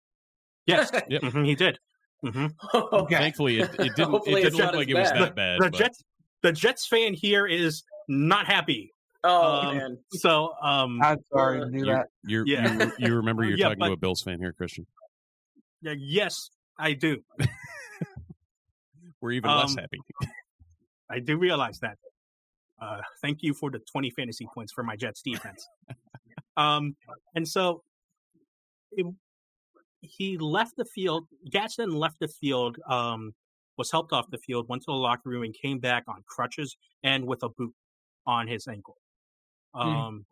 Yes, 0.66 0.92
Yep. 1.10 1.22
mhm, 1.22 1.46
he 1.46 1.56
did. 1.56 1.80
Mm-hmm. 2.26 2.48
Okay. 2.94 3.16
thankfully 3.16 3.60
it, 3.60 3.70
it 3.74 3.78
didn't. 3.96 4.00
It 4.00 4.06
Hopefully 4.12 4.42
didn't 4.42 4.58
look 4.58 4.66
not 4.66 4.74
as 4.74 4.78
like 4.80 4.90
it 4.90 4.96
was 4.96 5.10
that 5.12 5.36
bad. 5.36 5.62
The 5.62 5.70
but 5.70 5.78
Jets, 5.78 6.04
the 6.44 6.52
Jets 6.52 6.88
fan 6.88 7.14
here 7.14 7.46
is 7.48 7.84
not 8.08 8.48
happy. 8.48 8.92
Oh 9.24 9.52
um, 9.70 9.78
man, 9.78 9.98
So, 10.12 10.54
um, 10.62 11.02
I'm 11.02 11.18
sorry 11.34 11.62
Uh, 11.62 11.66
to 11.66 11.72
do 11.72 11.78
you're, 11.78 11.86
that. 11.96 12.08
you're, 12.24 12.46
Yeah. 12.48 12.84
you 13.00 13.08
you 13.08 13.16
remember 13.16 13.44
you're 13.46 13.58
Yeah, 13.58 13.66
talking 13.70 13.80
but- 13.80 13.88
to 13.88 13.94
a 13.94 13.98
Bills 13.98 14.22
fan 14.22 14.40
here, 14.40 14.54
Christian. 14.54 14.86
yeah, 15.82 15.94
yes, 15.98 16.50
I 16.78 16.94
do. 16.94 17.24
We're 19.22 19.32
even 19.32 19.50
less 19.50 19.72
Um, 19.72 19.78
happy. 19.78 20.00
I 21.10 21.20
do 21.20 21.38
realize 21.38 21.80
that. 21.80 21.98
Uh, 22.80 23.02
thank 23.22 23.40
you 23.42 23.54
for 23.56 23.72
the 23.72 23.80
20 23.92 24.12
fantasy 24.12 24.48
points 24.54 24.72
for 24.72 24.84
my 24.84 24.96
Jets 24.96 25.22
defense. 25.24 25.66
um, 26.58 26.96
and 27.34 27.48
so 27.48 27.82
it, 28.92 29.06
he 30.02 30.38
left 30.38 30.76
the 30.78 30.86
field. 30.86 31.28
Gadsden 31.50 31.90
left 31.92 32.20
the 32.20 32.28
field, 32.28 32.78
um, 32.88 33.34
was 33.78 33.92
helped 33.92 34.14
off 34.14 34.26
the 34.30 34.38
field, 34.38 34.68
went 34.70 34.84
to 34.84 34.92
the 34.92 34.94
locker 34.98 35.30
room, 35.30 35.42
and 35.44 35.56
came 35.60 35.80
back 35.80 36.04
on 36.08 36.24
crutches 36.28 36.78
and 37.04 37.26
with 37.26 37.42
a 37.42 37.50
boot 37.50 37.74
on 38.28 38.48
his 38.48 38.68
ankle. 38.68 38.98
Um, 39.74 40.26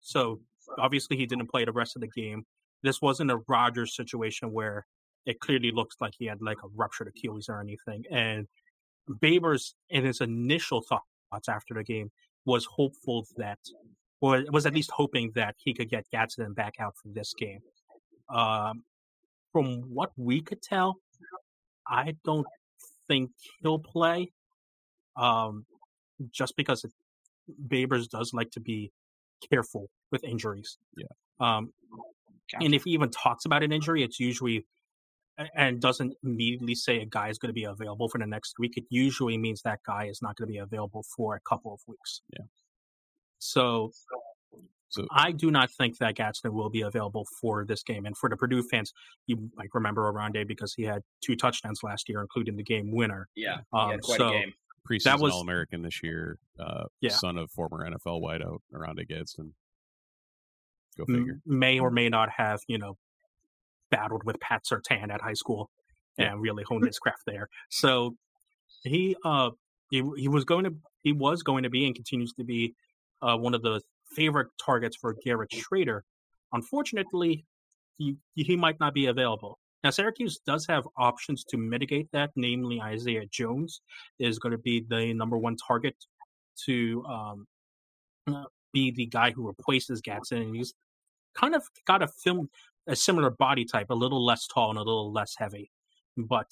So 0.00 0.40
obviously 0.78 1.16
he 1.16 1.26
didn't 1.26 1.48
play 1.50 1.64
the 1.64 1.72
rest 1.72 1.96
of 1.96 2.02
the 2.02 2.08
game. 2.08 2.44
This 2.82 3.02
wasn't 3.02 3.30
a 3.30 3.38
Rodgers 3.48 3.94
situation 3.94 4.52
where 4.52 4.86
it 5.26 5.40
clearly 5.40 5.70
looks 5.70 5.96
like 6.00 6.14
he 6.18 6.26
had 6.26 6.40
like 6.40 6.58
a 6.64 6.68
ruptured 6.74 7.08
Achilles 7.08 7.48
or 7.48 7.60
anything. 7.60 8.04
And 8.10 8.46
Babers, 9.10 9.74
in 9.90 10.04
his 10.04 10.20
initial 10.20 10.82
thoughts 10.82 11.48
after 11.48 11.74
the 11.74 11.84
game, 11.84 12.10
was 12.44 12.64
hopeful 12.64 13.26
that, 13.36 13.58
or 14.20 14.44
was 14.50 14.64
at 14.64 14.74
least 14.74 14.90
hoping 14.90 15.32
that 15.34 15.56
he 15.58 15.74
could 15.74 15.90
get 15.90 16.06
Gadsden 16.10 16.54
back 16.54 16.74
out 16.80 16.94
for 17.02 17.08
this 17.08 17.34
game. 17.34 17.60
Um, 18.30 18.84
from 19.52 19.82
what 19.92 20.12
we 20.16 20.40
could 20.40 20.62
tell, 20.62 20.96
I 21.86 22.14
don't 22.24 22.46
think 23.08 23.30
he'll 23.60 23.78
play. 23.78 24.30
Um, 25.16 25.66
just 26.30 26.56
because 26.56 26.84
it, 26.84 26.92
Babers 27.68 28.08
does 28.08 28.32
like 28.32 28.50
to 28.52 28.60
be 28.60 28.92
careful 29.50 29.88
with 30.10 30.24
injuries. 30.24 30.78
Yeah. 30.96 31.06
Um, 31.40 31.72
and 32.60 32.74
if 32.74 32.84
he 32.84 32.90
even 32.90 33.10
talks 33.10 33.44
about 33.44 33.62
an 33.62 33.72
injury, 33.72 34.02
it's 34.02 34.18
usually 34.18 34.66
and 35.54 35.80
doesn't 35.80 36.14
immediately 36.24 36.74
say 36.74 37.00
a 37.00 37.06
guy 37.06 37.28
is 37.28 37.38
going 37.38 37.50
to 37.50 37.54
be 37.54 37.64
available 37.64 38.08
for 38.08 38.18
the 38.18 38.26
next 38.26 38.58
week. 38.58 38.76
It 38.76 38.84
usually 38.90 39.38
means 39.38 39.62
that 39.62 39.80
guy 39.86 40.06
is 40.06 40.20
not 40.20 40.36
going 40.36 40.48
to 40.48 40.52
be 40.52 40.58
available 40.58 41.04
for 41.16 41.36
a 41.36 41.40
couple 41.40 41.72
of 41.72 41.80
weeks. 41.86 42.22
Yeah. 42.36 42.44
So 43.38 43.92
So 44.88 45.06
I 45.12 45.32
do 45.32 45.50
not 45.50 45.70
think 45.70 45.98
that 45.98 46.16
Gadsden 46.16 46.52
will 46.52 46.70
be 46.70 46.80
available 46.80 47.26
for 47.40 47.64
this 47.64 47.82
game. 47.82 48.06
And 48.06 48.16
for 48.16 48.28
the 48.28 48.36
Purdue 48.36 48.62
fans, 48.62 48.92
you 49.26 49.50
might 49.54 49.68
remember 49.74 50.06
Oronde 50.06 50.46
because 50.48 50.74
he 50.74 50.82
had 50.82 51.02
two 51.20 51.36
touchdowns 51.36 51.82
last 51.82 52.08
year, 52.08 52.20
including 52.20 52.56
the 52.56 52.62
game 52.62 52.90
winner. 52.90 53.28
yeah, 53.36 53.58
Um, 53.72 53.98
quite 54.00 54.18
so 54.18 54.28
a 54.28 54.32
game. 54.32 54.52
Preseason 54.88 55.20
was- 55.20 55.32
All 55.32 55.40
American 55.40 55.82
this 55.82 56.02
year, 56.02 56.38
uh, 56.58 56.84
Yeah. 57.00 57.10
son 57.10 57.38
of 57.38 57.50
former 57.50 57.84
NFL 57.84 58.20
wideout 58.20 58.60
Oronde 58.72 59.06
Gadsden. 59.08 59.54
Go 60.96 61.04
figure. 61.06 61.40
may 61.46 61.78
or 61.78 61.90
may 61.90 62.08
not 62.08 62.28
have, 62.30 62.60
you 62.66 62.76
know, 62.78 62.98
battled 63.90 64.24
with 64.24 64.40
Pat 64.40 64.64
Surtain 64.64 65.10
at 65.12 65.20
high 65.20 65.34
school 65.34 65.70
Yeah. 66.18 66.32
and 66.32 66.40
really 66.42 66.64
honed 66.64 66.84
his 66.86 66.98
craft 66.98 67.22
there. 67.26 67.48
So 67.70 68.16
he 68.82 69.16
uh 69.24 69.50
he 69.90 70.02
he 70.16 70.28
was 70.28 70.44
going 70.44 70.64
to 70.64 70.76
he 71.02 71.12
was 71.12 71.42
going 71.42 71.62
to 71.62 71.70
be 71.70 71.86
and 71.86 71.94
continues 71.94 72.32
to 72.34 72.44
be 72.44 72.74
uh, 73.22 73.36
one 73.36 73.54
of 73.54 73.62
the 73.62 73.80
favorite 74.14 74.48
targets 74.64 74.96
for 74.96 75.14
Garrett 75.24 75.50
Shrader. 75.50 76.02
Unfortunately, 76.52 77.46
he 77.96 78.16
he 78.34 78.56
might 78.56 78.80
not 78.80 78.92
be 78.94 79.06
available. 79.06 79.58
Now, 79.84 79.90
Syracuse 79.90 80.40
does 80.44 80.66
have 80.66 80.88
options 80.96 81.44
to 81.50 81.56
mitigate 81.56 82.08
that, 82.12 82.30
namely 82.34 82.80
Isaiah 82.80 83.26
Jones 83.30 83.80
is 84.18 84.38
going 84.38 84.52
to 84.52 84.58
be 84.58 84.84
the 84.88 85.14
number 85.14 85.38
one 85.38 85.56
target 85.56 85.94
to 86.66 87.04
um, 87.04 87.46
uh, 88.26 88.44
be 88.72 88.90
the 88.90 89.06
guy 89.06 89.30
who 89.30 89.46
replaces 89.46 90.00
Gadsden. 90.00 90.42
And 90.42 90.56
he's 90.56 90.74
kind 91.36 91.54
of 91.54 91.62
got 91.86 92.02
a 92.02 92.08
film 92.08 92.48
a 92.88 92.96
similar 92.96 93.30
body 93.30 93.64
type, 93.64 93.90
a 93.90 93.94
little 93.94 94.24
less 94.24 94.46
tall 94.46 94.70
and 94.70 94.78
a 94.78 94.82
little 94.82 95.12
less 95.12 95.34
heavy, 95.38 95.70
but 96.16 96.46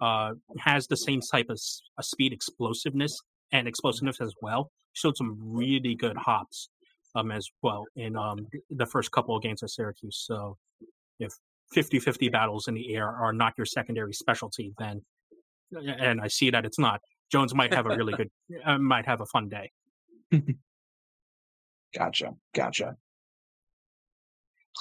uh, 0.00 0.32
has 0.58 0.86
the 0.86 0.96
same 0.96 1.20
type 1.20 1.46
of 1.48 1.58
uh, 1.98 2.02
speed, 2.02 2.32
explosiveness, 2.32 3.18
and 3.52 3.66
explosiveness 3.66 4.20
as 4.20 4.34
well. 4.40 4.70
Showed 4.92 5.16
some 5.16 5.36
really 5.40 5.94
good 5.94 6.16
hops 6.16 6.68
um, 7.14 7.30
as 7.30 7.48
well 7.62 7.86
in 7.96 8.16
um, 8.16 8.46
the 8.70 8.86
first 8.86 9.10
couple 9.10 9.34
of 9.34 9.42
games 9.42 9.62
at 9.62 9.70
Syracuse. 9.70 10.22
So 10.26 10.58
if 11.18 11.32
50-50 11.74 12.30
battles 12.30 12.68
in 12.68 12.74
the 12.74 12.94
air 12.94 13.08
are 13.08 13.32
not 13.32 13.54
your 13.56 13.66
secondary 13.66 14.12
specialty, 14.12 14.72
then 14.78 15.02
and 15.72 16.20
I 16.20 16.28
see 16.28 16.50
that 16.50 16.64
it's 16.64 16.78
not. 16.78 17.00
Jones 17.30 17.54
might 17.54 17.72
have 17.72 17.86
a 17.86 17.96
really 17.96 18.12
good, 18.12 18.30
uh, 18.64 18.78
might 18.78 19.06
have 19.06 19.20
a 19.20 19.26
fun 19.26 19.48
day. 19.48 19.70
gotcha, 21.96 22.34
gotcha. 22.54 22.96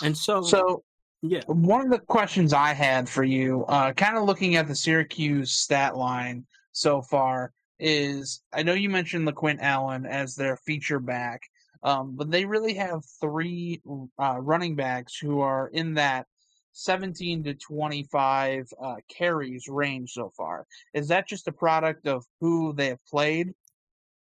And 0.04 0.18
so, 0.18 0.42
So 0.42 0.84
yeah, 1.22 1.44
one 1.46 1.86
of 1.86 1.92
the 1.92 2.00
questions 2.00 2.52
I 2.54 2.74
had 2.74 3.08
for 3.08 3.24
you, 3.24 3.64
uh, 3.66 3.94
kind 3.94 4.18
of 4.18 4.24
looking 4.24 4.56
at 4.56 4.68
the 4.68 4.76
Syracuse 4.76 5.52
stat 5.52 5.96
line 5.96 6.46
so 6.72 7.02
far, 7.02 7.54
is 7.80 8.42
I 8.54 8.64
know 8.64 8.74
you 8.74 8.90
mentioned 8.90 9.28
LeQuint 9.28 9.60
Allen 9.62 10.06
as 10.06 10.36
their 10.36 10.58
feature 10.58 11.00
back, 11.00 11.42
um, 11.84 12.16
but 12.16 12.30
they 12.30 12.46
really 12.46 12.74
have 12.76 13.02
three 13.20 13.82
uh, 14.20 14.38
running 14.40 14.76
backs 14.76 15.18
who 15.18 15.42
are 15.42 15.68
in 15.70 15.96
that 15.96 16.28
17 16.74 17.44
to 17.44 17.54
25 17.56 18.68
uh, 18.82 18.96
carries 19.10 19.68
range 19.68 20.12
so 20.14 20.32
far. 20.36 20.66
Is 20.94 21.08
that 21.10 21.28
just 21.28 21.48
a 21.48 21.52
product 21.52 22.08
of 22.08 22.26
who 22.40 22.74
they 22.74 22.88
have 22.88 23.06
played? 23.06 23.54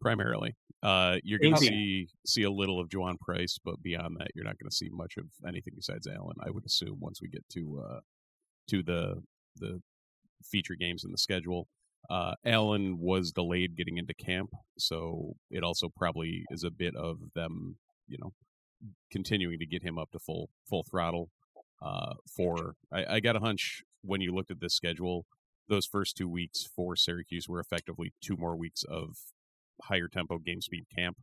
primarily. 0.01 0.55
Uh, 0.81 1.17
you're 1.23 1.39
going 1.39 1.51
to 1.51 1.57
Okay. 1.57 1.67
see 1.67 2.07
see 2.25 2.43
a 2.43 2.49
little 2.51 2.79
of 2.79 2.87
Juwaun 2.87 3.19
Price, 3.19 3.57
but 3.63 3.81
beyond 3.83 4.15
that, 4.19 4.29
you're 4.33 4.45
not 4.45 4.57
going 4.57 4.69
to 4.69 4.75
see 4.75 4.87
much 4.91 5.17
of 5.17 5.25
anything 5.45 5.73
besides 5.75 6.07
Allen. 6.07 6.37
I 6.41 6.49
would 6.51 6.65
assume 6.65 6.97
once 7.01 7.21
we 7.21 7.27
get 7.27 7.43
to 7.53 7.83
uh, 7.85 7.99
to 8.69 8.81
the 8.83 9.21
the 9.57 9.81
feature 10.43 10.75
games 10.75 11.03
in 11.03 11.11
the 11.11 11.17
schedule. 11.17 11.67
Uh, 12.09 12.33
Allen 12.45 12.97
was 12.97 13.33
delayed 13.33 13.75
getting 13.75 13.97
into 13.97 14.13
camp, 14.13 14.51
so 14.77 15.33
it 15.51 15.63
also 15.63 15.89
probably 15.97 16.45
is 16.49 16.63
a 16.63 16.71
bit 16.71 16.95
of 16.95 17.17
them, 17.35 17.75
you 18.07 18.17
know, 18.21 18.31
continuing 19.11 19.59
to 19.59 19.65
get 19.65 19.83
him 19.83 19.97
up 19.99 20.09
to 20.11 20.19
full 20.19 20.49
full 20.69 20.85
throttle. 20.89 21.29
Uh, 21.81 22.15
for 22.35 22.75
I, 22.91 23.15
I 23.15 23.19
got 23.19 23.35
a 23.35 23.39
hunch 23.39 23.83
when 24.01 24.21
you 24.21 24.33
looked 24.33 24.51
at 24.51 24.59
this 24.59 24.73
schedule, 24.73 25.25
those 25.67 25.85
first 25.85 26.17
two 26.17 26.27
weeks 26.27 26.67
for 26.75 26.95
Syracuse 26.95 27.47
were 27.47 27.59
effectively 27.59 28.13
two 28.21 28.35
more 28.35 28.55
weeks 28.55 28.83
of 28.83 29.17
higher 29.83 30.07
tempo 30.07 30.37
game 30.37 30.61
speed 30.61 30.85
camp. 30.95 31.17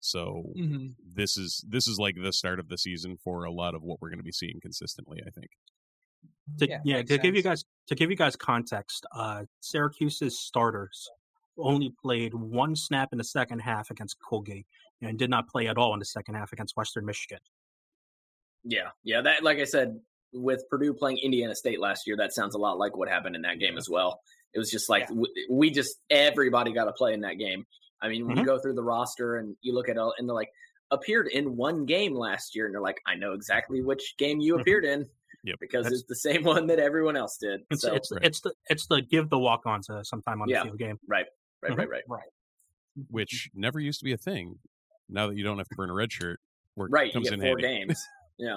So 0.00 0.44
Mm-hmm. 0.56 0.88
this 1.14 1.36
is 1.36 1.64
this 1.68 1.88
is 1.88 1.98
like 1.98 2.16
the 2.20 2.32
start 2.32 2.60
of 2.60 2.68
the 2.68 2.78
season 2.78 3.16
for 3.22 3.44
a 3.44 3.50
lot 3.50 3.74
of 3.74 3.82
what 3.82 4.00
we're 4.00 4.10
going 4.10 4.18
to 4.18 4.24
be 4.24 4.32
seeing 4.32 4.60
consistently. 4.60 5.20
I 5.26 5.30
think. 5.30 5.48
to, 6.58 6.68
Yeah, 6.68 6.80
yeah, 6.84 6.96
makes 6.98 7.10
to 7.10 7.18
give 7.18 7.34
you 7.34 7.42
guys 7.42 7.64
to 7.88 7.94
give 7.94 8.10
you 8.10 8.16
guys 8.16 8.36
context, 8.36 9.06
uh, 9.12 9.44
Syracuse's 9.60 10.38
starters 10.38 11.08
only 11.58 11.92
played 12.00 12.34
one 12.34 12.76
snap 12.76 13.08
in 13.12 13.18
the 13.18 13.24
second 13.24 13.58
half 13.58 13.90
against 13.90 14.16
Colgate 14.20 14.66
and 15.02 15.18
did 15.18 15.30
not 15.30 15.48
play 15.48 15.66
at 15.66 15.76
all 15.76 15.92
in 15.92 15.98
the 15.98 16.04
second 16.04 16.34
half 16.34 16.52
against 16.52 16.76
Western 16.76 17.04
Michigan. 17.04 17.40
Yeah, 18.64 18.88
yeah. 19.04 19.20
That, 19.22 19.42
like 19.42 19.58
I 19.58 19.64
said, 19.64 19.98
with 20.32 20.62
Purdue 20.68 20.92
playing 20.94 21.18
Indiana 21.18 21.54
State 21.54 21.80
last 21.80 22.06
year, 22.06 22.16
that 22.18 22.32
sounds 22.34 22.54
a 22.54 22.58
lot 22.58 22.78
like 22.78 22.96
what 22.96 23.08
happened 23.08 23.36
in 23.36 23.42
that 23.42 23.58
game 23.58 23.78
as 23.78 23.88
well. 23.88 24.20
It 24.54 24.58
was 24.58 24.70
just 24.70 24.88
like 24.88 25.02
Yeah. 25.02 25.06
w- 25.14 25.32
we 25.50 25.70
just 25.70 25.96
everybody 26.10 26.72
got 26.72 26.84
to 26.84 26.92
play 26.92 27.14
in 27.14 27.20
that 27.20 27.34
game. 27.38 27.66
I 28.00 28.08
mean, 28.08 28.26
when 28.26 28.36
Mhm. 28.36 28.40
you 28.40 28.46
go 28.46 28.58
through 28.58 28.74
the 28.74 28.82
roster 28.82 29.36
and 29.36 29.56
you 29.62 29.74
look 29.74 29.88
at 29.88 29.96
all, 29.98 30.14
and 30.18 30.28
they're 30.28 30.34
like 30.34 30.50
appeared 30.90 31.28
in 31.28 31.56
one 31.56 31.84
game 31.86 32.14
last 32.14 32.54
year, 32.54 32.66
and 32.66 32.74
they're 32.74 32.80
like, 32.82 32.98
I 33.06 33.14
know 33.14 33.32
exactly 33.32 33.82
which 33.82 34.14
game 34.18 34.40
you 34.40 34.56
Mhm. 34.56 34.60
appeared 34.60 34.84
in 34.84 35.08
Yep. 35.44 35.56
because 35.60 35.84
That's- 35.84 36.00
it's 36.00 36.08
the 36.08 36.16
same 36.16 36.42
one 36.64 36.66
that 36.68 36.78
everyone 36.78 37.16
else 37.16 37.36
did. 37.38 37.60
It's 37.70 37.82
so 37.82 37.94
it's 37.94 38.10
Right. 38.12 38.24
it's 38.24 38.40
the 38.40 38.52
it's 38.70 38.86
the 38.86 39.02
give 39.02 39.28
the 39.30 39.38
walk 39.38 39.66
ons 39.66 39.88
uh, 39.90 40.02
sometime 40.02 40.40
on 40.42 40.48
Yeah. 40.48 40.60
the 40.60 40.64
field 40.66 40.78
game. 40.78 40.98
right, 41.06 41.26
right, 41.62 41.72
Mhm. 41.72 41.78
right, 41.78 41.88
right, 41.88 42.04
Right. 42.08 42.28
which 43.10 43.50
never 43.54 43.80
used 43.80 43.98
to 44.00 44.04
be 44.04 44.12
a 44.12 44.16
thing. 44.18 44.58
Now 45.08 45.28
that 45.28 45.36
you 45.36 45.44
don't 45.44 45.58
have 45.58 45.68
to 45.68 45.74
burn 45.76 45.90
a 45.90 45.94
red 45.94 46.12
shirt, 46.12 46.40
where 46.74 46.86
it 46.86 46.90
right. 46.92 47.06
You 47.06 47.12
comes 47.12 47.24
get 47.30 47.34
in 47.34 47.40
four 47.40 47.58
handy. 47.58 47.62
games. 47.62 48.04
Yeah, 48.38 48.56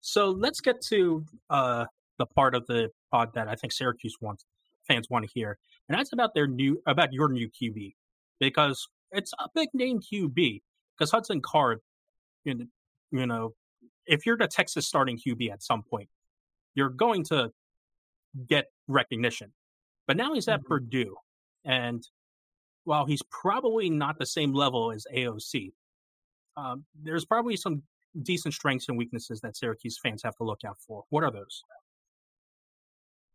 So 0.00 0.30
let's 0.30 0.60
get 0.60 0.80
to 0.88 1.24
uh, 1.50 1.86
the 2.18 2.26
part 2.26 2.54
of 2.54 2.66
the 2.66 2.90
pod 3.12 3.32
that 3.34 3.48
I 3.48 3.54
think 3.54 3.72
Syracuse 3.72 4.16
wants 4.20 4.44
fans 4.88 5.08
want 5.08 5.24
to 5.24 5.30
hear, 5.32 5.58
and 5.88 5.98
that's 5.98 6.12
about 6.12 6.34
their 6.34 6.46
new 6.48 6.82
about 6.86 7.12
your 7.12 7.28
new 7.28 7.48
QB 7.48 7.94
because 8.40 8.88
it's 9.12 9.32
a 9.38 9.48
big 9.54 9.68
name 9.72 10.00
QB 10.00 10.62
because 10.98 11.10
Hudson 11.10 11.40
Card, 11.40 11.80
you 12.44 12.54
know, 12.54 12.66
you 13.12 13.26
know, 13.26 13.54
if 14.06 14.26
you're 14.26 14.36
the 14.36 14.48
Texas 14.48 14.86
starting 14.86 15.16
QB 15.18 15.50
at 15.52 15.62
some 15.62 15.82
point, 15.82 16.08
you're 16.74 16.88
going 16.90 17.22
to 17.24 17.52
get 18.46 18.66
recognition. 18.88 19.52
But 20.06 20.16
now 20.16 20.34
he's 20.34 20.48
at 20.48 20.60
Mhm. 20.62 20.66
Purdue, 20.66 21.16
and 21.64 22.02
while 22.84 23.04
he's 23.06 23.22
probably 23.30 23.90
not 23.90 24.18
the 24.18 24.26
same 24.26 24.52
level 24.52 24.90
as 24.90 25.06
AOC, 25.12 25.72
um, 26.56 26.84
there's 26.94 27.24
probably 27.24 27.56
some 27.56 27.82
decent 28.22 28.54
strengths 28.54 28.88
and 28.88 28.96
weaknesses 28.96 29.40
that 29.40 29.56
Syracuse 29.56 29.98
fans 30.02 30.22
have 30.22 30.36
to 30.36 30.44
look 30.44 30.64
out 30.64 30.78
for. 30.86 31.04
What 31.10 31.24
are 31.24 31.30
those? 31.30 31.62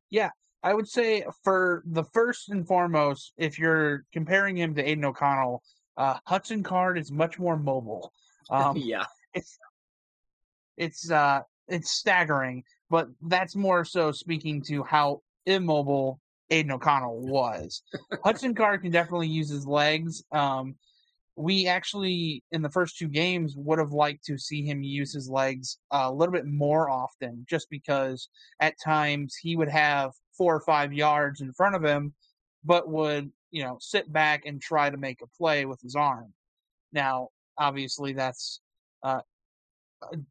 Yeah, 0.09 0.29
I 0.63 0.73
would 0.73 0.87
say 0.87 1.25
for 1.43 1.83
the 1.85 2.03
first 2.03 2.49
and 2.49 2.67
foremost, 2.67 3.33
if 3.37 3.59
you're 3.59 4.03
comparing 4.11 4.57
him 4.57 4.75
to 4.75 4.87
Aidan 4.87 5.05
O'Connell, 5.05 5.63
uh, 5.97 6.17
Hudson 6.25 6.63
Card 6.63 6.97
is 6.97 7.11
much 7.11 7.39
more 7.39 7.57
mobile. 7.57 8.11
Um, 8.51 8.77
yeah, 8.77 9.05
it's 9.33 9.57
it's 10.77 11.09
uh 11.09 11.41
it's 11.67 11.89
staggering, 11.89 12.63
but 12.91 13.07
that's 13.23 13.55
more 13.55 13.83
so 13.83 14.11
speaking 14.11 14.61
to 14.67 14.83
how 14.83 15.23
immobile 15.47 16.19
Aidan 16.51 16.73
O'Connell 16.73 17.21
was. 17.21 17.81
Hudson 18.23 18.53
Card 18.53 18.83
can 18.83 18.91
definitely 18.91 19.29
use 19.29 19.49
his 19.49 19.65
legs. 19.65 20.23
Um, 20.31 20.75
we 21.35 21.67
actually 21.67 22.43
in 22.51 22.61
the 22.61 22.69
first 22.69 22.97
two 22.97 23.07
games 23.07 23.55
would 23.57 23.79
have 23.79 23.91
liked 23.91 24.23
to 24.25 24.37
see 24.37 24.63
him 24.63 24.83
use 24.83 25.13
his 25.13 25.29
legs 25.29 25.77
a 25.91 26.11
little 26.11 26.33
bit 26.33 26.45
more 26.45 26.89
often, 26.89 27.45
just 27.49 27.69
because 27.69 28.29
at 28.59 28.79
times 28.83 29.35
he 29.35 29.55
would 29.55 29.69
have 29.69 30.11
four 30.37 30.55
or 30.55 30.61
five 30.61 30.93
yards 30.93 31.41
in 31.41 31.51
front 31.53 31.75
of 31.75 31.83
him, 31.83 32.13
but 32.63 32.89
would 32.89 33.31
you 33.51 33.63
know 33.63 33.77
sit 33.79 34.11
back 34.11 34.45
and 34.45 34.61
try 34.61 34.89
to 34.89 34.97
make 34.97 35.21
a 35.21 35.37
play 35.37 35.65
with 35.65 35.81
his 35.81 35.95
arm. 35.95 36.33
Now, 36.93 37.29
obviously, 37.57 38.13
that's 38.13 38.61
uh, 39.03 39.21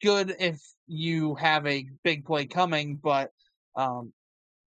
good 0.01 0.35
if 0.38 0.62
you 0.87 1.35
have 1.35 1.67
a 1.67 1.87
big 2.03 2.25
play 2.25 2.47
coming, 2.47 2.97
but 2.97 3.31
um, 3.77 4.12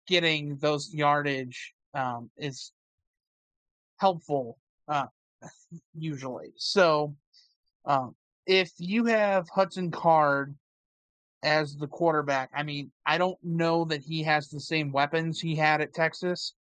getting 0.09 0.57
those 0.57 0.92
yardage 0.92 1.75
um, 1.94 2.31
is 2.37 2.73
helpful 3.99 4.59
uh, 4.88 5.07
usually. 5.94 6.52
So, 6.57 7.14
um, 7.85 8.14
if 8.46 8.72
you 8.78 9.07
have 9.07 9.48
Hudson 9.48 9.90
Card 9.90 10.54
as 11.42 11.76
the 11.76 11.87
quarterback, 11.87 12.50
I 12.54 12.62
mean, 12.62 12.90
I 13.07 13.18
don't 13.18 13.38
know 13.42 13.85
that 13.87 14.02
he 14.02 14.22
has 14.22 14.48
the 14.48 14.61
same 14.61 14.92
weapons 14.92 15.40
he 15.40 15.54
had 15.54 15.80
at 15.80 15.94
Texas. 15.94 16.54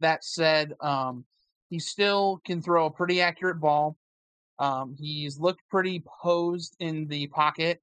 That 0.00 0.24
said, 0.24 0.74
um, 0.80 1.24
he 1.70 1.78
still 1.78 2.40
can 2.44 2.62
throw 2.62 2.86
a 2.86 2.90
pretty 2.90 3.20
accurate 3.20 3.60
ball. 3.60 3.96
Um, 4.58 4.96
he's 4.98 5.38
looked 5.38 5.62
pretty 5.70 6.02
posed 6.22 6.76
in 6.80 7.06
the 7.06 7.26
pocket, 7.28 7.80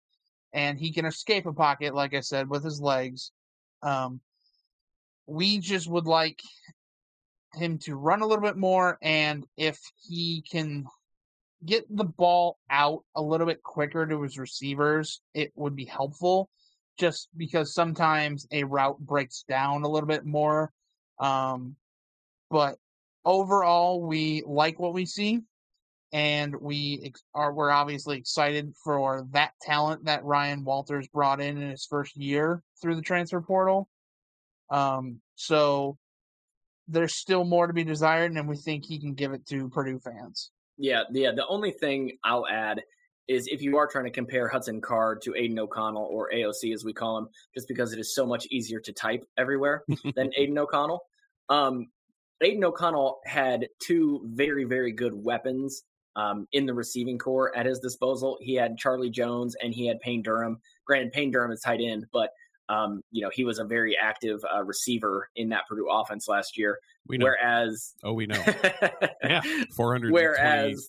and 0.54 0.80
he 0.80 0.92
can 0.92 1.06
escape 1.06 1.46
a 1.46 1.54
pocket, 1.54 1.94
like 1.94 2.14
I 2.14 2.22
said, 2.22 2.50
with 2.50 2.64
his 2.64 2.82
legs. 2.82 3.32
Um, 3.82 4.20
we 5.28 5.60
just 5.60 5.88
would 5.88 6.06
like 6.06 6.42
him 7.56 7.78
to 7.80 7.96
run 7.96 8.22
a 8.22 8.28
little 8.28 8.44
bit 8.44 8.58
more, 8.58 8.98
and 9.02 9.46
if 9.58 9.80
he 10.08 10.44
can 10.50 10.86
get 11.66 11.84
the 11.90 12.04
ball 12.04 12.58
out 12.70 13.04
a 13.16 13.22
little 13.22 13.48
bit 13.48 13.64
quicker 13.64 14.06
to 14.06 14.22
his 14.22 14.38
receivers, 14.38 15.22
it 15.34 15.52
would 15.56 15.76
be 15.76 15.86
helpful. 15.86 16.50
Just 16.98 17.28
because 17.36 17.74
sometimes 17.74 18.48
a 18.52 18.64
route 18.64 19.00
breaks 19.00 19.44
down 19.50 19.84
a 19.84 19.90
little 19.90 20.08
bit 20.08 20.26
more. 20.26 20.72
Um, 21.20 21.76
but 22.50 22.78
overall, 23.26 24.02
we 24.02 24.44
like 24.46 24.80
what 24.80 24.94
we 24.94 25.06
see, 25.06 25.42
and 26.14 26.56
we 26.56 27.02
ex- 27.04 27.24
are 27.34 27.54
we're 27.54 27.72
obviously 27.72 28.18
excited 28.18 28.74
for 28.82 29.28
that 29.32 29.52
talent 29.62 30.06
that 30.06 30.24
Ryan 30.24 30.64
Walters 30.64 31.10
brought 31.10 31.42
in 31.42 31.58
in 31.62 31.70
his 31.70 31.86
first 31.86 32.16
year 32.16 32.64
through 32.82 32.96
the 32.96 33.02
transfer 33.02 33.42
portal. 33.42 33.90
Um, 34.70 35.20
so 35.36 35.98
there's 36.88 37.16
still 37.16 37.44
more 37.44 37.68
to 37.68 37.74
be 37.74 37.84
desired, 37.84 38.32
and 38.32 38.48
we 38.48 38.58
think 38.58 38.86
he 38.86 39.00
can 39.00 39.14
give 39.14 39.34
it 39.34 39.46
to 39.48 39.70
Purdue 39.70 40.00
fans. 40.00 40.52
Yeah, 40.78 41.04
yeah. 41.12 41.32
The 41.32 41.48
only 41.48 41.72
thing 41.72 42.18
I'll 42.24 42.48
add 42.48 42.82
is 43.28 43.48
if 43.48 43.62
you 43.62 43.78
are 43.78 43.88
trying 43.88 44.06
to 44.06 44.12
compare 44.12 44.48
Hudson 44.48 44.82
Card 44.82 45.22
to 45.24 45.34
Aidan 45.36 45.58
O'Connell 45.58 46.08
or 46.12 46.30
AOC 46.32 46.74
as 46.74 46.86
we 46.86 46.94
call 46.94 47.18
him, 47.18 47.28
just 47.56 47.68
because 47.68 47.92
it 47.92 48.00
is 48.00 48.14
so 48.14 48.26
much 48.26 48.46
easier 48.52 48.80
to 48.82 48.94
type 48.94 49.26
everywhere 49.38 49.84
than 50.16 50.32
Aidan 50.38 50.58
O'Connell. 50.58 51.02
Um, 51.50 51.88
Aidan 52.42 52.64
O'Connell 52.64 53.20
had 53.26 53.68
two 53.80 54.22
very, 54.26 54.66
very 54.66 54.92
good 54.92 55.14
weapons 55.16 55.84
um, 56.16 56.48
in 56.52 56.66
the 56.66 56.74
receiving 56.74 57.18
core 57.18 57.56
at 57.58 57.66
his 57.66 57.80
disposal. 57.80 58.38
He 58.42 58.56
had 58.56 58.78
Charlie 58.78 59.10
Jones 59.10 59.56
and 59.62 59.74
he 59.74 59.88
had 59.88 60.00
Payne 60.00 60.22
Durham. 60.22 60.60
Granted, 60.86 61.12
Payne 61.12 61.32
Durham 61.32 61.52
is 61.52 61.62
tight 61.62 61.82
end, 61.82 62.06
but 62.14 62.30
um, 62.70 63.02
you 63.12 63.22
know 63.22 63.30
he 63.34 63.44
was 63.44 63.60
a 63.60 63.64
very 63.64 63.98
active 64.02 64.44
uh, 64.54 64.64
receiver 64.64 65.30
in 65.36 65.50
that 65.50 65.68
Purdue 65.68 65.88
offense 65.90 66.28
last 66.28 66.58
year. 66.58 66.80
We 67.08 67.18
know. 67.18 67.26
Whereas, 67.26 67.94
oh, 68.04 68.14
we 68.14 68.26
know. 68.26 68.44
Yeah. 69.24 69.42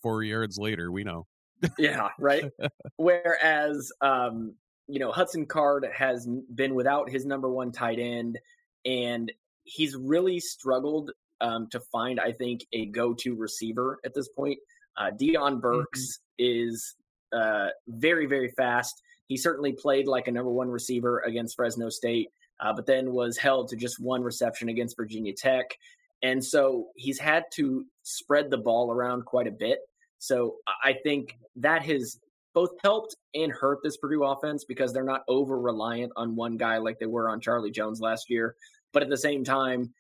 four 0.03 0.23
yards 0.23 0.59
later, 0.59 0.91
we 0.91 1.05
know. 1.05 1.27
yeah, 1.79 2.09
right. 2.19 2.45
Whereas, 2.97 3.91
um, 4.01 4.55
you 4.89 4.99
know, 4.99 5.11
Hudson 5.11 5.47
Card 5.47 5.87
has 5.95 6.29
been 6.55 6.75
without 6.75 7.11
his 7.11 7.27
number 7.27 7.49
one 7.49 7.73
tight 7.73 7.99
end, 7.99 8.39
and 8.85 9.33
he's 9.65 9.97
really 9.97 10.41
struggled 10.41 11.11
um, 11.41 11.69
to 11.71 11.81
find, 11.81 12.21
I 12.21 12.33
think, 12.33 12.67
a 12.73 12.87
go-to 12.87 13.35
receiver 13.35 13.99
at 14.05 14.15
this 14.15 14.29
point. 14.29 14.59
Uh, 14.97 15.11
Deion 15.11 15.61
Burks 15.61 16.19
mm-hmm. 16.41 16.71
is 16.71 16.95
uh, 17.33 17.69
very, 17.89 18.27
very 18.27 18.51
fast. 18.57 19.03
He 19.27 19.37
certainly 19.37 19.73
played 19.73 20.07
like 20.07 20.29
a 20.29 20.33
number 20.33 20.51
one 20.51 20.69
receiver 20.69 21.21
against 21.21 21.57
Fresno 21.57 21.89
State, 21.89 22.31
uh, 22.61 22.73
but 22.73 22.87
then 22.87 23.13
was 23.13 23.37
held 23.37 23.69
to 23.69 23.77
just 23.77 24.01
one 24.01 24.23
reception 24.23 24.69
against 24.69 24.97
Virginia 24.97 25.33
Tech. 25.33 25.77
And 26.23 26.45
so 26.45 26.89
he's 26.97 27.19
had 27.19 27.45
to 27.55 27.85
spread 28.03 28.51
the 28.51 28.59
ball 28.59 28.91
around 28.91 29.25
quite 29.25 29.47
a 29.47 29.53
bit. 29.53 29.81
So 30.19 30.57
I 30.83 30.95
think 31.03 31.37
that 31.57 31.83
has 31.83 32.19
both 32.55 32.71
helped 32.83 33.17
and 33.35 33.53
hurt 33.53 33.81
this 33.83 33.99
Purdue 33.99 34.25
offense 34.25 34.65
because 34.65 34.93
they're 34.93 35.05
not 35.05 35.25
over 35.29 35.61
reliant 35.61 36.13
on 36.17 36.35
one 36.35 36.57
guy 36.57 36.79
like 36.79 36.99
they 36.99 37.07
were 37.07 37.29
on 37.29 37.41
Charlie 37.41 37.71
Jones 37.71 38.01
last 38.01 38.31
year. 38.31 38.57
But 38.93 39.03
at 39.03 39.11
the 39.11 39.17
same 39.17 39.45
time, 39.45 39.93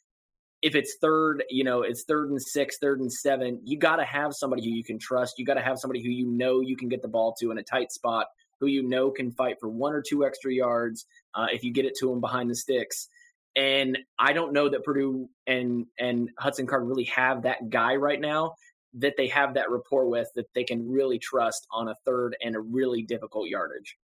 if 0.63 0.75
it's 0.75 0.97
third, 1.01 1.45
you 1.51 1.65
know, 1.65 1.83
it's 1.83 2.05
third 2.05 2.31
and 2.31 2.41
six, 2.41 2.79
third 2.79 3.01
and 3.01 3.13
seven, 3.13 3.61
you 3.63 3.79
got 3.79 3.97
to 3.97 4.05
have 4.05 4.35
somebody 4.35 4.65
who 4.65 4.71
you 4.71 4.83
can 4.83 4.99
trust. 4.99 5.39
You 5.39 5.45
got 5.45 5.55
to 5.55 5.61
have 5.61 5.79
somebody 5.79 6.03
who 6.03 6.09
you 6.09 6.27
know 6.27 6.61
you 6.61 6.77
can 6.77 6.89
get 6.89 7.03
the 7.03 7.09
ball 7.09 7.35
to 7.41 7.51
in 7.51 7.59
a 7.59 7.63
tight 7.63 7.93
spot, 7.93 8.27
who 8.61 8.67
you 8.67 8.83
know 8.83 9.11
can 9.11 9.33
fight 9.33 9.57
for 9.61 9.69
one 9.69 9.93
or 9.93 10.03
two 10.03 10.25
extra 10.25 10.53
yards 10.53 11.07
uh, 11.35 11.47
if 11.53 11.65
you 11.65 11.73
get 11.73 11.85
it 11.85 11.95
to 12.01 12.13
him 12.13 12.21
behind 12.21 12.51
the 12.51 12.55
sticks. 12.55 13.09
And 13.55 13.99
I 14.19 14.33
don't 14.33 14.53
know 14.53 14.69
that 14.69 14.85
Purdue 14.85 15.29
and 15.47 15.87
and 15.99 16.31
Hudson 16.39 16.67
Card 16.67 16.87
really 16.87 17.05
have 17.05 17.43
that 17.43 17.71
guy 17.71 17.97
right 17.97 18.21
now 18.21 18.55
that 18.99 19.15
they 19.17 19.29
have 19.29 19.55
that 19.55 19.71
rapport 19.71 20.09
with 20.09 20.29
that 20.35 20.47
they 20.55 20.65
can 20.65 20.89
really 20.89 21.19
trust 21.19 21.67
on 21.71 21.89
a 21.89 21.95
third 22.05 22.37
and 22.43 22.57
a 22.57 22.61
really 22.61 23.03
difficult 23.03 23.49
yardage. 23.49 23.97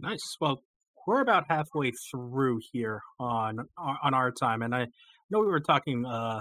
Nice. 0.00 0.36
Well, 0.40 0.62
we're 1.06 1.20
about 1.20 1.46
halfway 1.48 1.92
through 2.10 2.60
here 2.72 3.00
on 3.18 3.66
on 3.76 4.14
our 4.14 4.30
time, 4.30 4.62
and 4.62 4.74
I 4.74 4.86
know 5.30 5.40
we 5.40 5.46
were 5.46 5.60
talking 5.60 6.04
uh, 6.06 6.40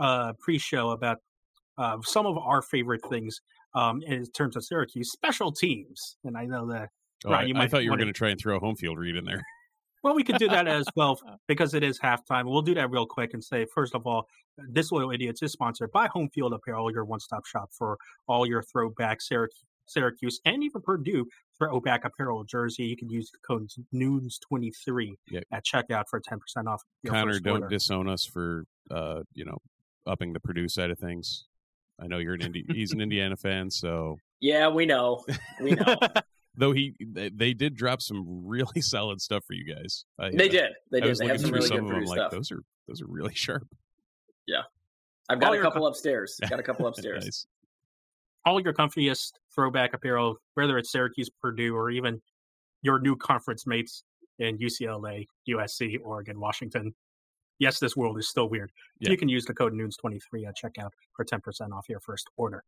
uh, 0.00 0.32
pre-show 0.40 0.90
about 0.90 1.18
uh, 1.78 1.98
some 2.02 2.26
of 2.26 2.36
our 2.38 2.62
favorite 2.62 3.04
things 3.08 3.40
um, 3.74 4.02
in 4.02 4.26
terms 4.26 4.56
of 4.56 4.64
Syracuse 4.64 5.10
special 5.12 5.52
teams, 5.52 6.16
and 6.24 6.36
I 6.36 6.44
know 6.44 6.66
that. 6.66 6.90
Oh, 7.24 7.30
Ryan, 7.30 7.56
I, 7.56 7.64
I 7.64 7.68
thought 7.68 7.84
you 7.84 7.90
were 7.90 7.96
going 7.96 8.08
to 8.08 8.12
try 8.12 8.30
and 8.30 8.38
throw 8.38 8.56
a 8.56 8.60
home 8.60 8.76
field 8.76 8.98
read 8.98 9.16
in 9.16 9.24
there. 9.24 9.42
Well, 10.04 10.14
we 10.14 10.22
could 10.22 10.38
do 10.38 10.48
that 10.48 10.68
as 10.68 10.86
well 10.94 11.20
because 11.48 11.74
it 11.74 11.82
is 11.82 11.98
halftime. 11.98 12.44
We'll 12.44 12.62
do 12.62 12.74
that 12.74 12.90
real 12.90 13.06
quick 13.06 13.34
and 13.34 13.42
say, 13.42 13.66
first 13.74 13.94
of 13.94 14.06
all, 14.06 14.28
Disloyal 14.72 15.10
Idiots 15.10 15.42
is 15.42 15.52
sponsored 15.52 15.90
by 15.90 16.06
Home 16.08 16.28
Field 16.30 16.52
Apparel, 16.52 16.92
your 16.92 17.04
one 17.04 17.20
stop 17.20 17.46
shop 17.46 17.70
for 17.72 17.98
all 18.28 18.46
your 18.46 18.62
throwback 18.62 19.20
Syracuse, 19.20 19.64
Syracuse 19.86 20.40
and 20.44 20.62
even 20.62 20.82
Purdue 20.82 21.26
throwback 21.58 22.04
apparel 22.04 22.44
jersey. 22.44 22.84
You 22.84 22.96
can 22.96 23.10
use 23.10 23.30
the 23.30 23.38
code 23.46 23.68
Noons23 23.94 25.14
yep. 25.30 25.44
at 25.52 25.64
checkout 25.64 26.04
for 26.08 26.20
10% 26.20 26.38
off. 26.66 26.82
Connor, 27.06 27.40
don't 27.40 27.68
disown 27.68 28.08
us 28.08 28.24
for, 28.24 28.64
uh, 28.90 29.22
you 29.34 29.44
know, 29.44 29.58
upping 30.06 30.32
the 30.32 30.40
Purdue 30.40 30.68
side 30.68 30.90
of 30.90 30.98
things. 30.98 31.46
I 32.00 32.06
know 32.06 32.18
you're 32.18 32.34
an 32.34 32.42
Indi- 32.42 32.66
he's 32.72 32.92
an 32.92 33.00
Indiana 33.00 33.36
fan, 33.36 33.70
so 33.70 34.18
yeah, 34.40 34.68
we 34.68 34.86
know, 34.86 35.24
we 35.60 35.72
know. 35.72 35.96
Though 36.56 36.72
he, 36.72 36.94
they 37.00 37.54
did 37.54 37.76
drop 37.76 38.02
some 38.02 38.24
really 38.44 38.80
solid 38.80 39.20
stuff 39.20 39.44
for 39.46 39.52
you 39.52 39.64
guys. 39.64 40.04
I, 40.18 40.30
they 40.30 40.48
uh, 40.48 40.52
did. 40.52 40.70
They 40.90 41.00
did. 41.00 41.06
I 41.06 41.08
was 41.08 41.18
they 41.18 41.28
looking 41.28 41.46
through 41.46 41.62
some 41.62 41.86
of 41.86 41.88
them. 41.88 42.04
Like 42.04 42.30
those 42.30 42.50
are 42.50 42.62
those 42.88 43.00
are 43.00 43.06
really 43.06 43.34
sharp. 43.34 43.66
Yeah, 44.46 44.62
I've 45.28 45.40
got 45.40 45.50
All 45.50 45.58
a 45.58 45.62
couple 45.62 45.82
co- 45.82 45.88
upstairs. 45.88 46.38
Got 46.48 46.58
a 46.58 46.62
couple 46.62 46.86
upstairs. 46.86 47.24
nice. 47.24 47.46
All 48.44 48.60
your 48.60 48.72
comfiest 48.72 49.32
throwback 49.54 49.92
apparel, 49.94 50.36
whether 50.54 50.78
it's 50.78 50.90
Syracuse, 50.90 51.30
Purdue, 51.40 51.76
or 51.76 51.90
even 51.90 52.20
your 52.82 52.98
new 52.98 53.14
conference 53.16 53.66
mates 53.66 54.04
in 54.38 54.56
UCLA, 54.58 55.26
USC, 55.48 55.98
Oregon, 56.02 56.40
Washington. 56.40 56.94
Yes, 57.58 57.78
this 57.80 57.96
world 57.96 58.18
is 58.18 58.28
still 58.28 58.48
weird. 58.48 58.70
Yeah. 59.00 59.10
You 59.10 59.16
can 59.16 59.28
use 59.28 59.44
the 59.44 59.54
code 59.54 59.72
Noons23 59.72 60.46
at 60.46 60.56
checkout 60.56 60.90
for 61.14 61.24
10% 61.24 61.72
off 61.72 61.88
your 61.88 62.00
first 62.00 62.28
order. 62.36 62.64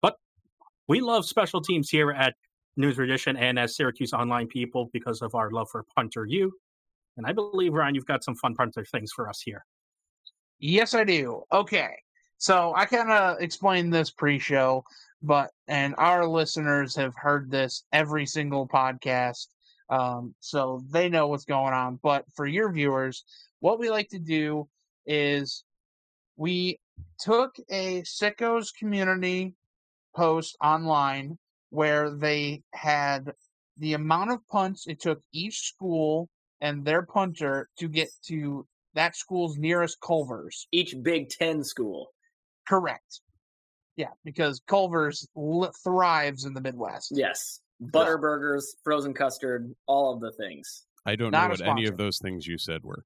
But 0.00 0.16
we 0.88 1.00
love 1.00 1.24
special 1.24 1.60
teams 1.60 1.88
here 1.88 2.10
at 2.10 2.34
Nunes 2.76 2.98
Magician 2.98 3.36
and 3.36 3.58
as 3.58 3.76
Syracuse 3.76 4.12
Online 4.12 4.46
people 4.48 4.90
because 4.92 5.22
of 5.22 5.34
our 5.34 5.50
love 5.50 5.68
for 5.70 5.84
Punter 5.94 6.26
U. 6.26 6.52
And 7.16 7.26
I 7.26 7.32
believe, 7.32 7.74
Ryan, 7.74 7.94
you've 7.94 8.06
got 8.06 8.24
some 8.24 8.34
fun 8.34 8.54
punter 8.54 8.84
things 8.84 9.12
for 9.12 9.28
us 9.28 9.40
here. 9.40 9.64
Yes, 10.58 10.94
I 10.94 11.04
do. 11.04 11.42
Okay. 11.52 11.94
So 12.38 12.72
I 12.74 12.86
kind 12.86 13.10
of 13.10 13.40
explained 13.40 13.92
this 13.92 14.10
pre 14.10 14.38
show, 14.38 14.84
but, 15.22 15.50
and 15.68 15.94
our 15.98 16.26
listeners 16.26 16.96
have 16.96 17.14
heard 17.14 17.50
this 17.50 17.84
every 17.92 18.26
single 18.26 18.66
podcast. 18.66 19.48
Um, 19.90 20.34
so 20.40 20.82
they 20.90 21.08
know 21.08 21.28
what's 21.28 21.44
going 21.44 21.74
on. 21.74 22.00
But 22.02 22.24
for 22.34 22.46
your 22.46 22.72
viewers, 22.72 23.24
what 23.62 23.78
we 23.78 23.90
like 23.90 24.08
to 24.08 24.18
do 24.18 24.68
is 25.06 25.62
we 26.36 26.80
took 27.20 27.54
a 27.70 28.02
Sickos 28.02 28.74
community 28.76 29.54
post 30.16 30.56
online 30.60 31.38
where 31.70 32.10
they 32.10 32.62
had 32.74 33.30
the 33.78 33.94
amount 33.94 34.32
of 34.32 34.40
punts 34.50 34.86
it 34.88 35.00
took 35.00 35.20
each 35.32 35.60
school 35.60 36.28
and 36.60 36.84
their 36.84 37.02
punter 37.02 37.68
to 37.78 37.88
get 37.88 38.08
to 38.26 38.66
that 38.94 39.16
school's 39.16 39.56
nearest 39.56 39.96
Culver's. 40.00 40.66
Each 40.72 40.96
Big 41.00 41.28
Ten 41.28 41.62
school. 41.62 42.08
Correct. 42.66 43.20
Yeah, 43.96 44.10
because 44.24 44.60
Culver's 44.66 45.26
thrives 45.84 46.44
in 46.46 46.52
the 46.52 46.60
Midwest. 46.60 47.12
Yes. 47.14 47.60
Butter 47.80 48.18
burgers, 48.18 48.74
frozen 48.82 49.14
custard, 49.14 49.72
all 49.86 50.12
of 50.12 50.20
the 50.20 50.32
things. 50.32 50.84
I 51.06 51.14
don't 51.14 51.30
Not 51.30 51.44
know 51.44 51.64
what 51.64 51.78
any 51.78 51.86
of 51.86 51.96
those 51.96 52.18
things 52.18 52.46
you 52.46 52.58
said 52.58 52.82
were. 52.82 53.04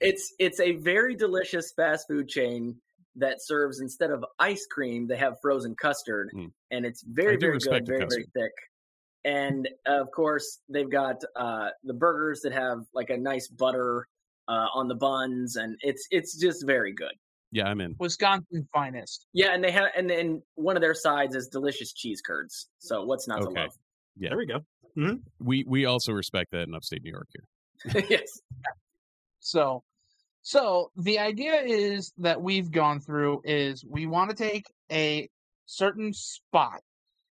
It's 0.00 0.32
it's 0.38 0.60
a 0.60 0.72
very 0.76 1.14
delicious 1.14 1.72
fast 1.72 2.06
food 2.08 2.28
chain 2.28 2.76
that 3.16 3.42
serves 3.42 3.80
instead 3.80 4.10
of 4.10 4.24
ice 4.38 4.66
cream, 4.70 5.06
they 5.06 5.16
have 5.16 5.36
frozen 5.42 5.74
custard, 5.74 6.30
mm. 6.34 6.50
and 6.70 6.86
it's 6.86 7.02
very 7.02 7.36
very 7.36 7.58
good, 7.58 7.86
very 7.86 8.06
very 8.06 8.26
thick. 8.34 8.52
And 9.24 9.68
of 9.86 10.10
course, 10.10 10.58
they've 10.68 10.90
got 10.90 11.22
uh, 11.36 11.68
the 11.84 11.94
burgers 11.94 12.40
that 12.42 12.52
have 12.52 12.78
like 12.92 13.10
a 13.10 13.16
nice 13.16 13.48
butter 13.48 14.08
uh, 14.48 14.66
on 14.74 14.88
the 14.88 14.94
buns, 14.94 15.56
and 15.56 15.76
it's 15.80 16.06
it's 16.10 16.36
just 16.38 16.66
very 16.66 16.92
good. 16.92 17.12
Yeah, 17.52 17.64
I'm 17.64 17.80
in. 17.82 17.94
Wisconsin 17.98 18.66
finest. 18.72 19.26
Yeah, 19.34 19.52
and 19.52 19.62
they 19.62 19.70
have, 19.70 19.88
and 19.94 20.08
then 20.08 20.42
one 20.54 20.74
of 20.74 20.80
their 20.80 20.94
sides 20.94 21.36
is 21.36 21.48
delicious 21.48 21.92
cheese 21.92 22.22
curds. 22.22 22.68
So 22.78 23.04
what's 23.04 23.28
not 23.28 23.42
okay. 23.42 23.54
to 23.54 23.60
love? 23.60 23.70
Yeah, 24.16 24.30
there 24.30 24.38
we 24.38 24.46
go. 24.46 24.60
Mm-hmm. 24.96 25.16
We 25.38 25.64
we 25.68 25.84
also 25.84 26.12
respect 26.12 26.52
that 26.52 26.62
in 26.62 26.74
upstate 26.74 27.02
New 27.02 27.10
York 27.10 27.28
here. 27.32 27.44
yes. 28.08 28.40
So 29.40 29.82
so 30.42 30.90
the 30.96 31.20
idea 31.20 31.54
is 31.62 32.12
that 32.18 32.40
we've 32.40 32.70
gone 32.70 33.00
through 33.00 33.42
is 33.44 33.84
we 33.84 34.06
want 34.06 34.30
to 34.30 34.36
take 34.36 34.66
a 34.90 35.28
certain 35.66 36.12
spot 36.12 36.80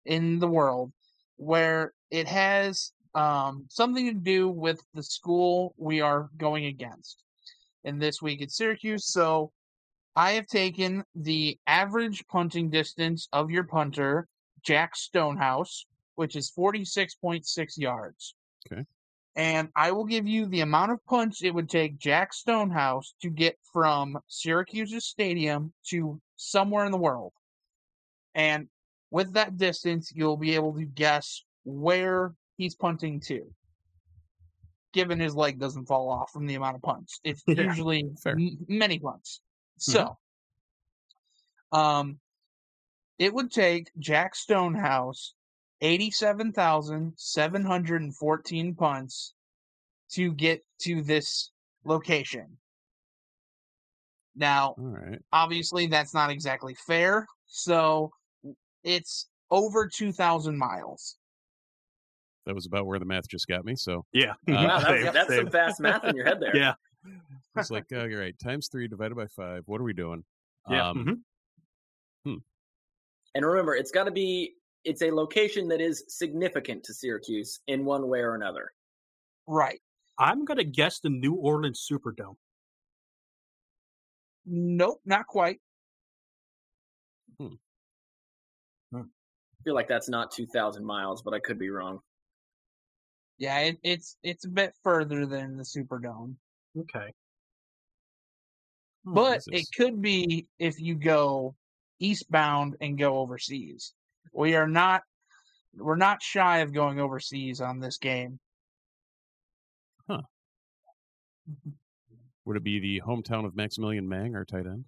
in 0.07 0.39
the 0.39 0.47
world 0.47 0.93
where 1.37 1.93
it 2.11 2.29
has 2.29 2.93
um, 3.15 3.67
something 3.69 4.07
to 4.07 4.15
do 4.15 4.49
with 4.49 4.81
the 4.95 5.03
school 5.03 5.75
we 5.77 6.01
are 6.01 6.31
going 6.37 6.67
against. 6.67 7.25
And 7.85 8.01
this 8.01 8.23
week 8.23 8.41
at 8.41 8.53
Syracuse, 8.53 9.07
so 9.07 9.51
I 10.15 10.33
have 10.33 10.47
taken 10.47 11.03
the 11.17 11.59
average 11.67 12.25
punting 12.29 12.71
distance 12.71 13.29
of 13.33 13.51
your 13.51 13.65
punter, 13.65 14.29
Jack 14.63 14.95
Stonehouse, 14.95 15.87
which 16.15 16.37
is 16.37 16.53
46.6 16.57 17.79
yards. 17.79 18.37
Okay 18.71 18.85
and 19.37 19.71
I 19.75 19.93
will 19.93 20.05
give 20.05 20.27
you 20.27 20.47
the 20.47 20.61
amount 20.61 20.93
of 20.93 21.05
punch 21.07 21.43
it 21.43 21.53
would 21.53 21.71
take 21.71 21.99
Jack 21.99 22.33
Stonehouse 22.33 23.15
to 23.23 23.31
get 23.31 23.59
from 23.73 24.19
Syracuse's 24.29 25.07
stadium 25.07 25.73
to 25.89 26.21
somewhere 26.37 26.85
in 26.85 26.93
the 26.93 26.99
world. 26.99 27.33
And 28.35 28.69
with 29.11 29.33
that 29.35 29.57
distance, 29.57 30.13
you'll 30.15 30.37
be 30.37 30.55
able 30.55 30.75
to 30.75 30.85
guess 30.85 31.43
where 31.65 32.35
he's 32.57 32.75
punting 32.75 33.21
to. 33.21 33.55
given 34.93 35.19
his 35.19 35.35
leg 35.35 35.59
doesn't 35.59 35.87
fall 35.87 36.11
off 36.11 36.31
from 36.31 36.47
the 36.47 36.55
amount 36.55 36.77
of 36.77 36.83
punts. 36.83 37.19
It's 37.25 37.43
Yeah, 37.47 37.63
usually 37.65 38.11
m- 38.27 38.59
many 38.69 38.99
punts. 38.99 39.41
So, 39.79 40.19
um, 41.73 42.21
it 43.19 43.33
would 43.33 43.51
take 43.51 43.91
Jack 43.99 44.35
Stonehouse 44.35 45.35
eighty-seven 45.83 46.53
thousand 46.53 47.13
seven 47.17 47.65
hundred 47.65 48.01
and 48.03 48.17
fourteen 48.17 48.75
punts 48.75 49.35
to 50.13 50.33
get 50.33 50.65
to 50.81 51.03
this 51.03 51.51
location. 51.85 52.57
Now, 54.35 54.69
All 54.79 54.85
right. 54.87 55.19
obviously, 55.33 55.87
that's 55.87 56.15
not 56.15 56.31
exactly 56.31 56.75
fair. 56.87 57.27
So, 57.47 58.11
it's 58.83 59.29
over 59.51 59.87
two 59.87 60.13
thousand 60.13 60.57
miles. 60.57 61.17
That 62.47 62.55
was 62.55 62.67
about 62.67 62.87
where 62.87 62.99
the 62.99 63.05
math 63.05 63.29
just 63.29 63.47
got 63.47 63.65
me. 63.65 63.77
So 63.77 64.05
Yeah. 64.13 64.33
Uh, 64.33 64.35
Wow, 64.49 64.81
Same, 64.81 65.03
that's, 65.05 65.15
that's 65.29 65.37
some 65.37 65.51
fast 65.51 65.81
math 65.81 66.05
in 66.05 66.17
your 66.17 66.25
head 66.25 66.41
there. 66.41 66.57
Yeah. 66.57 66.75
it's 67.57 67.71
like, 67.71 67.85
oh, 67.93 68.05
you're 68.05 68.21
right. 68.21 68.35
Times 68.43 68.69
three 68.71 68.89
divided 68.89 69.15
by 69.17 69.27
five. 69.27 69.63
What 69.67 69.81
are 69.81 69.85
we 69.85 69.93
doing? 69.93 70.25
Yeah. 70.69 70.89
Um, 70.91 71.23
mhm. 72.27 72.41
And 73.35 73.47
remember, 73.47 73.75
it's 73.75 73.91
got 73.91 74.05
to 74.05 74.11
be 74.11 74.55
it's 74.85 75.03
a 75.03 75.11
location 75.11 75.69
that 75.69 75.81
is 75.81 76.05
significant 76.09 76.85
to 76.85 76.95
Syracuse 76.95 77.61
in 77.67 77.85
one 77.85 78.09
way 78.09 78.21
or 78.21 78.35
another. 78.35 78.73
Right. 79.47 79.81
I'm 80.19 80.45
gonna 80.45 80.65
guess 80.65 81.01
the 81.01 81.11
New 81.11 81.35
Orleans 81.35 81.87
Superdome. 81.91 82.37
Nope, 84.45 85.01
not 85.05 85.27
quite. 85.27 85.61
Hmm. 87.39 87.55
Hmm. 88.93 89.01
I 89.01 89.63
feel 89.65 89.75
like 89.75 89.89
that's 89.89 90.09
not 90.09 90.33
2,000 90.33 90.85
miles, 90.85 91.23
but 91.23 91.33
I 91.35 91.39
could 91.39 91.59
be 91.59 91.71
wrong. 91.71 92.01
Yeah, 93.39 93.59
it, 93.61 93.79
it's 93.83 94.17
it's 94.23 94.45
a 94.45 94.49
bit 94.49 94.75
further 94.85 95.27
than 95.27 95.57
the 95.57 95.65
Superdome, 95.65 96.37
Okay. 96.79 97.13
oh, 99.07 99.13
but 99.15 99.43
it 99.49 99.67
could 99.75 100.01
be 100.03 100.47
if 100.59 100.81
you 100.81 100.95
go 100.95 101.57
eastbound 101.99 102.77
and 102.81 102.99
go 102.99 103.19
overseas. 103.19 103.95
We 104.33 104.55
are 104.55 104.69
not 104.69 105.03
we're 105.75 105.97
not 105.97 106.23
shy 106.23 106.59
of 106.59 106.73
going 106.73 107.01
overseas 107.01 107.61
on 107.61 107.81
this 107.81 107.99
game. 107.99 108.39
would 112.45 112.57
it 112.57 112.65
be 112.65 112.81
the 112.81 113.01
hometown 113.07 113.45
of 113.45 113.55
Maximilian 113.55 114.09
Mang, 114.09 114.35
our 114.35 114.45
tight 114.45 114.67
end? 114.67 114.85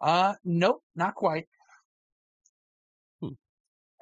Uh, 0.00 0.34
nope, 0.44 0.82
not 0.94 1.14
quite. 1.14 1.46
Hmm. 3.20 3.30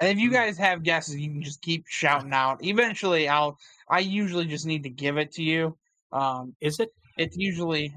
And 0.01 0.11
if 0.11 0.19
you 0.19 0.29
Hmm. 0.29 0.35
guys 0.35 0.59
have 0.59 0.83
guesses, 0.83 1.17
you 1.17 1.29
can 1.31 1.43
just 1.43 1.63
keep 1.63 1.85
shouting 1.87 2.33
out. 2.33 2.63
Eventually, 2.65 3.29
I'll. 3.29 3.59
I 3.89 4.01
usually 4.01 4.47
just 4.47 4.67
need 4.67 4.83
to 4.85 4.91
give 4.91 5.17
it 5.19 5.33
to 5.33 5.43
you. 5.43 5.77
Um, 6.13 6.55
Is 6.61 6.79
it 6.81 6.91
it's 7.17 7.37
usually 7.37 7.95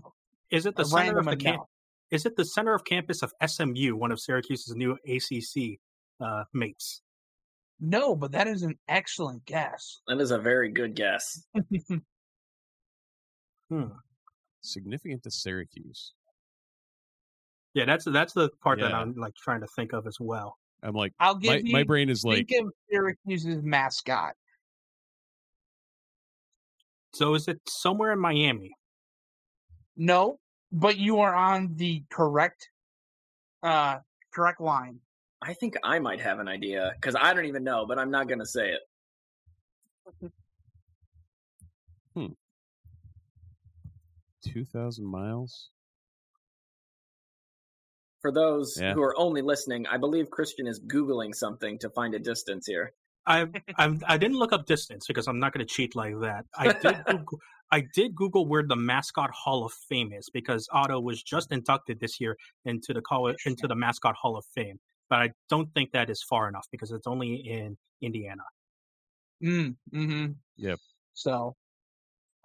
is 0.51 0.65
it 0.65 0.75
the 0.75 0.83
a 0.83 0.85
center 0.85 1.17
of 1.17 1.25
the 1.25 1.35
camp? 1.35 1.63
Is 2.11 2.25
it 2.25 2.35
the 2.35 2.45
center 2.45 2.73
of 2.73 2.85
campus 2.85 3.23
of 3.23 3.33
SMU, 3.45 3.95
one 3.95 4.11
of 4.11 4.19
Syracuse's 4.19 4.75
new 4.75 4.97
ACC 5.07 5.79
uh, 6.23 6.43
mates? 6.53 7.01
No, 7.79 8.15
but 8.15 8.31
that 8.31 8.47
is 8.47 8.63
an 8.63 8.75
excellent 8.87 9.45
guess. 9.45 10.01
That 10.07 10.21
is 10.21 10.31
a 10.31 10.39
very 10.39 10.69
good 10.69 10.95
guess. 10.95 11.45
Hmm. 13.69 13.85
Significant 14.61 15.23
to 15.23 15.31
Syracuse. 15.31 16.13
Yeah, 17.73 17.85
that's 17.85 18.05
that's 18.05 18.33
the 18.33 18.49
part 18.61 18.79
that 18.81 18.93
I'm 18.93 19.15
like 19.15 19.33
trying 19.35 19.61
to 19.61 19.67
think 19.75 19.93
of 19.93 20.05
as 20.05 20.17
well. 20.19 20.57
I'm 20.83 20.93
like, 20.93 21.13
I'll 21.19 21.35
give 21.35 21.49
my, 21.49 21.57
you. 21.57 21.71
my 21.71 21.83
brain 21.83 22.09
is 22.09 22.23
like, 22.23 22.47
think 22.47 22.65
of 22.65 22.71
Syracuse's 22.91 23.63
mascot. 23.63 24.33
So 27.13 27.33
is 27.35 27.47
it 27.47 27.59
somewhere 27.67 28.11
in 28.11 28.19
Miami? 28.19 28.75
No, 29.95 30.39
but 30.71 30.97
you 30.97 31.19
are 31.19 31.33
on 31.33 31.75
the 31.75 32.03
correct, 32.09 32.69
uh, 33.63 33.97
correct 34.33 34.59
line. 34.59 34.99
I 35.45 35.53
think 35.53 35.75
I 35.83 35.99
might 35.99 36.21
have 36.21 36.39
an 36.39 36.47
idea 36.47 36.93
because 36.95 37.15
I 37.19 37.33
don't 37.33 37.45
even 37.45 37.63
know, 37.63 37.85
but 37.85 37.99
I'm 37.99 38.09
not 38.09 38.27
going 38.27 38.39
to 38.39 38.45
say 38.45 38.69
it. 38.69 40.31
Hmm. 42.13 42.27
2,000 44.45 45.05
miles? 45.05 45.69
For 48.21 48.31
those 48.31 48.79
Yeah. 48.79 48.93
who 48.93 49.01
are 49.01 49.17
only 49.17 49.41
listening, 49.41 49.85
I 49.87 49.97
believe 49.97 50.29
Christian 50.29 50.65
is 50.65 50.79
Googling 50.79 51.35
something 51.35 51.77
to 51.79 51.89
find 51.89 52.13
a 52.13 52.19
distance 52.19 52.67
here. 52.67 52.93
I 53.25 53.47
I'm, 53.77 54.01
I 54.07 54.17
didn't 54.17 54.37
look 54.37 54.51
up 54.53 54.65
distance 54.65 55.07
because 55.07 55.27
I'm 55.27 55.39
not 55.39 55.53
going 55.53 55.65
to 55.65 55.73
cheat 55.73 55.95
like 55.95 56.19
that. 56.21 56.45
I 56.57 56.73
did 56.73 57.03
Google, 57.07 57.39
I 57.71 57.83
did 57.93 58.15
Google 58.15 58.45
where 58.45 58.63
the 58.63 58.75
mascot 58.75 59.31
Hall 59.31 59.65
of 59.65 59.73
Fame 59.73 60.11
is 60.13 60.29
because 60.29 60.67
Otto 60.71 60.99
was 60.99 61.23
just 61.23 61.51
inducted 61.51 61.99
this 61.99 62.19
year 62.19 62.37
into 62.65 62.93
the 62.93 63.01
college 63.01 63.37
into 63.45 63.67
the 63.67 63.75
mascot 63.75 64.15
Hall 64.15 64.37
of 64.37 64.45
Fame. 64.53 64.79
But 65.13 65.21
I 65.21 65.31
don't 65.47 65.71
think 65.75 65.91
that 65.91 66.09
is 66.09 66.23
far 66.23 66.49
enough 66.49 66.65
because 66.71 66.89
it's 66.91 67.05
only 67.05 67.35
in 67.35 67.77
Indiana. 68.01 68.41
Mm, 69.43 69.75
mm-hmm. 69.93 70.31
Yep. 70.57 70.79
So, 71.13 71.55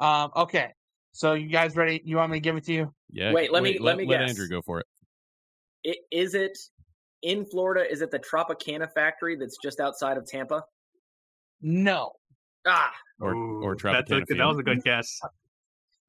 um, 0.01 0.33
okay. 0.37 0.75
So 1.13 1.33
you 1.33 1.49
guys 1.49 1.77
ready? 1.77 2.03
You 2.05 2.17
want 2.17 2.31
me 2.31 2.37
to 2.37 2.41
give 2.43 2.57
it 2.59 2.65
to 2.65 2.73
you? 2.75 2.95
Yeah. 3.11 3.33
Wait, 3.33 3.51
let 3.51 3.63
me- 3.63 3.79
let 3.79 3.97
me 3.97 4.05
let 4.05 4.19
guess. 4.21 4.29
Andrew 4.33 4.49
go 4.51 4.61
for 4.61 4.81
it. 4.81 4.87
I- 5.87 5.97
Is 6.11 6.35
it 6.35 6.59
in 7.23 7.47
Florida? 7.47 7.91
Is 7.91 8.03
it 8.03 8.11
the 8.11 8.19
Tropicana 8.19 8.93
factory 8.93 9.35
that's 9.35 9.57
just 9.57 9.81
outside 9.81 10.19
of 10.19 10.27
Tampa? 10.27 10.63
No. 11.63 12.17
Ah, 12.67 12.93
Or, 13.19 13.33
Ooh, 13.33 13.63
or 13.65 13.77
that's 13.77 14.11
a, 14.11 14.15
Tropicana 14.17 14.37
that 14.37 14.45
was 14.47 14.59
a 14.59 14.63
good 14.63 14.85
guess. 14.85 15.19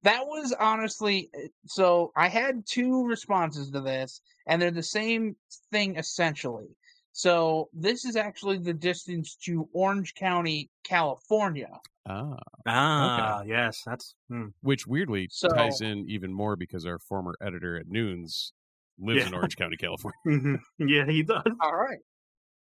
That 0.03 0.25
was 0.27 0.53
honestly 0.59 1.29
so. 1.67 2.11
I 2.17 2.27
had 2.27 2.65
two 2.67 3.05
responses 3.07 3.71
to 3.71 3.79
this, 3.79 4.19
and 4.49 4.61
they're 4.61 4.71
the 4.71 4.83
same 4.83 5.35
thing 5.71 5.95
essentially. 5.97 6.67
So 7.11 7.69
this 7.73 8.05
is 8.05 8.15
actually 8.15 8.57
the 8.59 8.73
distance 8.73 9.35
to 9.45 9.67
Orange 9.73 10.13
County, 10.15 10.69
California. 10.83 11.69
Ah, 12.07 12.37
Ah, 12.67 13.41
yes, 13.43 13.81
that's 13.85 14.15
hmm. 14.29 14.47
which 14.61 14.87
weirdly 14.87 15.27
So- 15.31 15.49
ties 15.49 15.81
in 15.81 16.05
even 16.09 16.33
more 16.33 16.55
because 16.55 16.85
our 16.85 16.99
former 16.99 17.35
editor 17.41 17.77
at 17.77 17.87
Nunes 17.87 18.53
lives 18.97 19.21
Yeah. 19.21 19.27
in 19.27 19.33
Orange 19.35 19.55
County, 19.55 19.77
California. 19.77 20.17
Mhm. 20.27 20.59
yeah, 20.79 21.05
he 21.05 21.23
does. 21.23 21.43
All 21.61 21.75
right. 21.75 21.99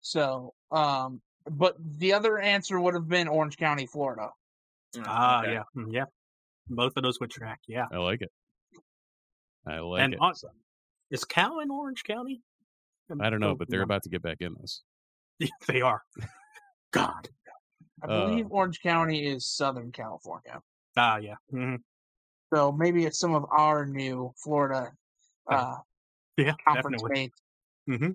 So, 0.01 0.53
um, 0.71 1.21
but 1.49 1.75
the 1.79 2.13
other 2.13 2.37
answer 2.39 2.79
would 2.79 2.93
have 2.93 3.07
been 3.07 3.27
Orange 3.27 3.57
County, 3.57 3.85
Florida. 3.87 4.29
Ah, 5.05 5.41
okay. 5.41 5.53
yeah, 5.53 5.63
mm, 5.75 5.87
yeah. 5.91 6.05
Both 6.67 6.93
of 6.97 7.03
those 7.03 7.19
would 7.19 7.31
track. 7.31 7.59
Yeah, 7.67 7.85
I 7.91 7.97
like 7.97 8.21
it. 8.21 8.31
I 9.65 9.79
like 9.79 10.01
and 10.03 10.13
it. 10.13 10.19
on- 10.21 10.33
is 11.11 11.25
Cal 11.25 11.59
in 11.59 11.71
Orange 11.71 12.03
County? 12.03 12.41
I 13.19 13.29
don't 13.29 13.39
know, 13.39 13.55
but 13.55 13.69
they're 13.69 13.81
about 13.81 14.03
to 14.03 14.09
get 14.09 14.21
back 14.21 14.37
in 14.41 14.55
this. 14.61 14.83
they 15.67 15.81
are. 15.81 16.03
God. 16.91 17.27
I 18.03 18.07
Uh, 18.07 18.25
believe 18.27 18.47
Orange 18.49 18.81
County 18.81 19.25
is 19.25 19.45
Southern 19.45 19.91
California. 19.91 20.61
Ah, 20.95 21.17
yeah. 21.17 21.35
hmm 21.49 21.75
So 22.53 22.71
maybe 22.71 23.05
it's 23.05 23.19
some 23.19 23.33
of 23.33 23.45
our 23.51 23.85
new 23.85 24.33
Florida 24.37 24.91
uh, 25.49 25.77
Yeah, 26.37 26.53
conference 26.67 27.01
definitely. 27.03 27.09
mates. 27.21 27.41
hmm 27.87 28.11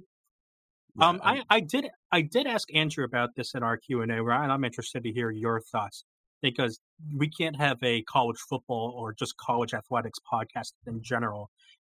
Yeah, 0.96 1.08
Um, 1.08 1.20
I, 1.24 1.42
I 1.50 1.60
did 1.60 1.88
I 2.12 2.22
did 2.22 2.46
ask 2.46 2.72
Andrew 2.74 3.04
about 3.04 3.30
this 3.36 3.54
in 3.54 3.62
our 3.62 3.76
Q 3.76 4.02
and 4.02 4.12
A, 4.12 4.22
Ryan. 4.22 4.50
I'm 4.50 4.64
interested 4.64 5.02
to 5.02 5.12
hear 5.12 5.30
your 5.30 5.60
thoughts 5.60 6.04
because 6.40 6.78
we 7.16 7.28
can't 7.28 7.56
have 7.56 7.78
a 7.82 8.02
college 8.02 8.38
football 8.48 8.94
or 8.96 9.12
just 9.12 9.36
college 9.38 9.74
athletics 9.74 10.18
podcast 10.32 10.72
in 10.86 11.02
general 11.02 11.50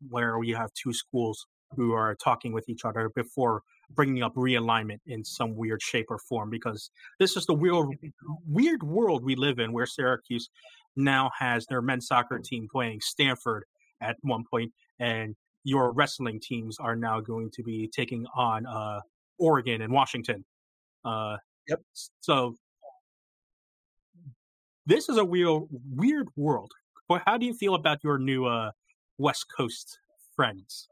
where 0.09 0.39
we 0.39 0.51
have 0.51 0.73
two 0.75 0.93
schools 0.93 1.47
who 1.77 1.93
are 1.93 2.15
talking 2.15 2.53
with 2.53 2.69
each 2.69 2.85
other 2.85 3.11
before 3.15 3.63
bringing 3.91 4.23
up 4.23 4.35
realignment 4.35 5.01
in 5.07 5.25
some 5.25 5.55
weird 5.55 5.83
shape 5.83 6.07
or 6.11 6.19
form 6.19 6.51
because 6.51 6.91
this 7.19 7.37
is 7.37 7.47
the 7.47 7.55
weird 7.55 7.87
weird 8.47 8.83
world 8.83 9.25
we 9.25 9.35
live 9.35 9.59
in 9.59 9.73
where 9.73 9.87
Syracuse 9.87 10.49
now 10.97 11.31
has 11.39 11.67
their 11.67 11.83
men's 11.83 12.07
soccer 12.07 12.39
team 12.39 12.69
playing 12.71 13.01
Stanford 13.01 13.65
at 14.01 14.17
one 14.23 14.45
point 14.51 14.73
and 14.99 15.35
your 15.65 15.93
wrestling 15.93 16.41
teams 16.41 16.79
are 16.79 16.97
now 16.97 17.21
going 17.21 17.51
to 17.51 17.63
be 17.63 17.89
taking 17.89 18.27
on 18.35 18.65
uh, 18.67 19.01
Oregon 19.39 19.83
and 19.83 19.93
Washington. 19.93 20.45
Uh, 21.05 21.37
Yep. 21.69 21.83
So 22.21 22.57
this 24.87 25.09
is 25.09 25.19
a 25.19 25.25
weird, 25.25 25.63
weird 25.95 26.29
world. 26.37 26.73
But 27.09 27.23
how 27.25 27.39
do 27.39 27.47
you 27.47 27.55
feel 27.55 27.75
about 27.75 28.03
your 28.03 28.19
new 28.19 28.47
uh, 28.47 28.73
West 29.19 29.47
Coast 29.55 29.99
friends? 30.35 30.89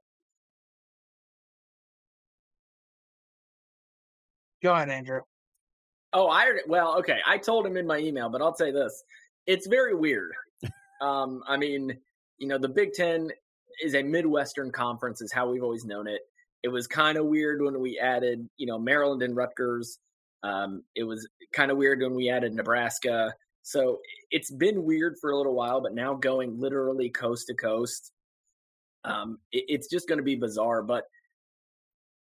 Go 4.62 4.74
ahead, 4.74 4.90
Andrew. 4.90 5.20
Oh, 6.12 6.28
I 6.28 6.50
well, 6.66 6.98
okay. 6.98 7.18
I 7.26 7.38
told 7.38 7.66
him 7.66 7.76
in 7.76 7.86
my 7.86 7.98
email, 7.98 8.28
but 8.28 8.42
I'll 8.42 8.56
say 8.56 8.70
this: 8.70 9.04
it's 9.46 9.66
very 9.66 9.94
weird. 9.94 10.32
um, 11.00 11.42
I 11.46 11.56
mean, 11.56 11.96
you 12.38 12.48
know, 12.48 12.58
the 12.58 12.68
Big 12.68 12.92
Ten 12.92 13.30
is 13.82 13.94
a 13.94 14.02
Midwestern 14.02 14.72
conference, 14.72 15.20
is 15.20 15.32
how 15.32 15.48
we've 15.50 15.62
always 15.62 15.84
known 15.84 16.06
it. 16.08 16.22
It 16.62 16.68
was 16.68 16.86
kind 16.86 17.18
of 17.18 17.26
weird 17.26 17.62
when 17.62 17.80
we 17.80 17.98
added, 17.98 18.48
you 18.56 18.66
know, 18.66 18.78
Maryland 18.78 19.22
and 19.22 19.36
Rutgers. 19.36 19.98
Um, 20.42 20.82
it 20.94 21.04
was 21.04 21.28
kind 21.52 21.70
of 21.70 21.76
weird 21.76 22.00
when 22.00 22.14
we 22.14 22.30
added 22.30 22.54
Nebraska. 22.54 23.34
So 23.62 23.98
it's 24.30 24.50
been 24.50 24.84
weird 24.84 25.16
for 25.20 25.30
a 25.30 25.36
little 25.36 25.54
while, 25.54 25.80
but 25.80 25.94
now 25.94 26.14
going 26.14 26.58
literally 26.58 27.10
coast 27.10 27.48
to 27.48 27.54
coast, 27.54 28.12
um, 29.06 29.38
it, 29.52 29.64
it's 29.68 29.88
just 29.88 30.08
going 30.08 30.18
to 30.18 30.24
be 30.24 30.36
bizarre. 30.36 30.82
But 30.82 31.04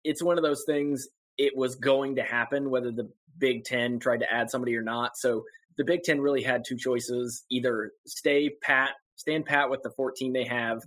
it's 0.03 0.23
one 0.23 0.37
of 0.37 0.43
those 0.43 0.63
things. 0.65 1.07
It 1.37 1.55
was 1.55 1.75
going 1.75 2.15
to 2.15 2.23
happen 2.23 2.69
whether 2.69 2.91
the 2.91 3.09
Big 3.37 3.63
Ten 3.63 3.99
tried 3.99 4.21
to 4.21 4.33
add 4.33 4.49
somebody 4.49 4.75
or 4.75 4.81
not. 4.81 5.17
So 5.17 5.43
the 5.77 5.83
Big 5.83 6.03
Ten 6.03 6.19
really 6.19 6.43
had 6.43 6.63
two 6.65 6.77
choices: 6.77 7.43
either 7.49 7.91
stay 8.07 8.49
pat, 8.61 8.91
stand 9.15 9.45
pat 9.45 9.69
with 9.69 9.83
the 9.83 9.91
14 9.91 10.33
they 10.33 10.45
have, 10.45 10.81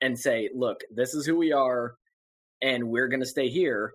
and 0.00 0.18
say, 0.18 0.50
"Look, 0.54 0.82
this 0.94 1.14
is 1.14 1.26
who 1.26 1.36
we 1.36 1.52
are, 1.52 1.96
and 2.62 2.88
we're 2.88 3.08
going 3.08 3.20
to 3.20 3.26
stay 3.26 3.48
here." 3.48 3.92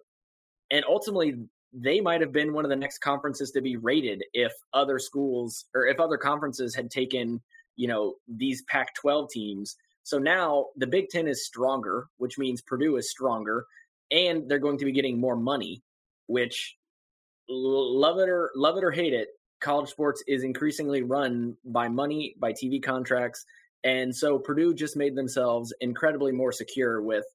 And 0.72 0.84
ultimately, 0.88 1.36
they 1.76 2.00
might 2.00 2.22
have 2.22 2.32
been 2.32 2.54
one 2.54 2.64
of 2.64 2.70
the 2.70 2.76
next 2.76 3.00
conferences 3.00 3.52
to 3.52 3.62
be 3.62 3.76
rated 3.76 4.24
if 4.34 4.54
other 4.74 4.98
schools 4.98 5.66
or 5.76 5.86
if 5.86 6.00
other 6.00 6.18
conferences 6.18 6.74
had 6.74 6.90
taken, 6.90 7.42
you 7.76 7.88
know, 7.88 8.16
these 8.28 8.64
Pac 8.64 8.96
12 8.96 9.30
teams. 9.30 9.76
So 10.06 10.20
now 10.20 10.68
the 10.78 10.86
Big 10.86 11.10
Ten 11.10 11.28
is 11.28 11.48
stronger, 11.48 12.08
which 12.18 12.38
means 12.38 12.62
Purdue 12.62 12.98
is 12.98 13.10
stronger, 13.10 13.66
and 14.12 14.48
they're 14.48 14.60
going 14.60 14.78
to 14.78 14.86
be 14.86 14.92
getting 14.92 15.20
more 15.20 15.36
money, 15.36 15.82
which 16.28 16.78
love 17.50 18.20
it 18.20 18.30
or 18.30 18.52
love 18.56 18.78
it 18.78 18.84
or 18.84 18.92
hate 18.92 19.14
it, 19.14 19.30
college 19.62 19.90
sports 19.90 20.24
is 20.28 20.44
increasingly 20.44 21.02
run 21.02 21.58
by 21.66 21.88
money, 21.88 22.36
by 22.40 22.54
TV 22.54 22.82
contracts. 22.82 23.46
And 23.84 24.16
so 24.16 24.38
Purdue 24.38 24.76
just 24.76 24.96
made 24.96 25.16
themselves 25.16 25.74
incredibly 25.82 26.32
more 26.32 26.52
secure 26.52 27.02
with, 27.02 27.26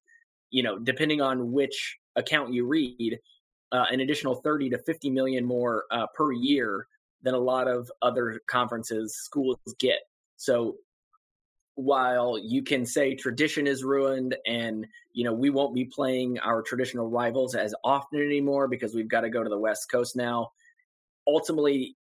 you 0.49 0.63
know, 0.63 0.79
depending 0.79 1.19
on 1.19 1.51
which 1.51 1.97
account 2.15 2.53
you 2.53 2.65
read, 2.65 3.19
uh, 3.73 3.85
an 3.91 3.99
additional 3.99 4.35
30 4.35 4.69
to 4.69 4.77
50 4.77 5.09
million 5.09 5.43
more 5.43 5.83
uh, 5.91 6.07
per 6.15 6.31
year 6.31 6.87
than 7.21 7.33
a 7.33 7.39
lot 7.39 7.67
of 7.67 7.91
other 8.01 8.39
conferences 8.47 9.13
schools 9.13 9.59
get. 9.77 9.99
So 10.37 10.77
while 11.75 12.37
you 12.37 12.61
can 12.61 12.85
say 12.85 13.15
tradition 13.15 13.65
is 13.65 13.83
ruined 13.83 14.35
and 14.45 14.85
you 15.13 15.23
know 15.23 15.33
we 15.33 15.49
won't 15.49 15.73
be 15.73 15.85
playing 15.85 16.37
our 16.39 16.61
traditional 16.61 17.09
rivals 17.09 17.55
as 17.55 17.73
often 17.83 18.19
anymore 18.19 18.67
because 18.67 18.93
we've 18.93 19.07
got 19.07 19.21
to 19.21 19.29
go 19.29 19.43
to 19.43 19.49
the 19.49 19.57
west 19.57 19.89
coast 19.89 20.15
now 20.15 20.51
ultimately 21.27 21.95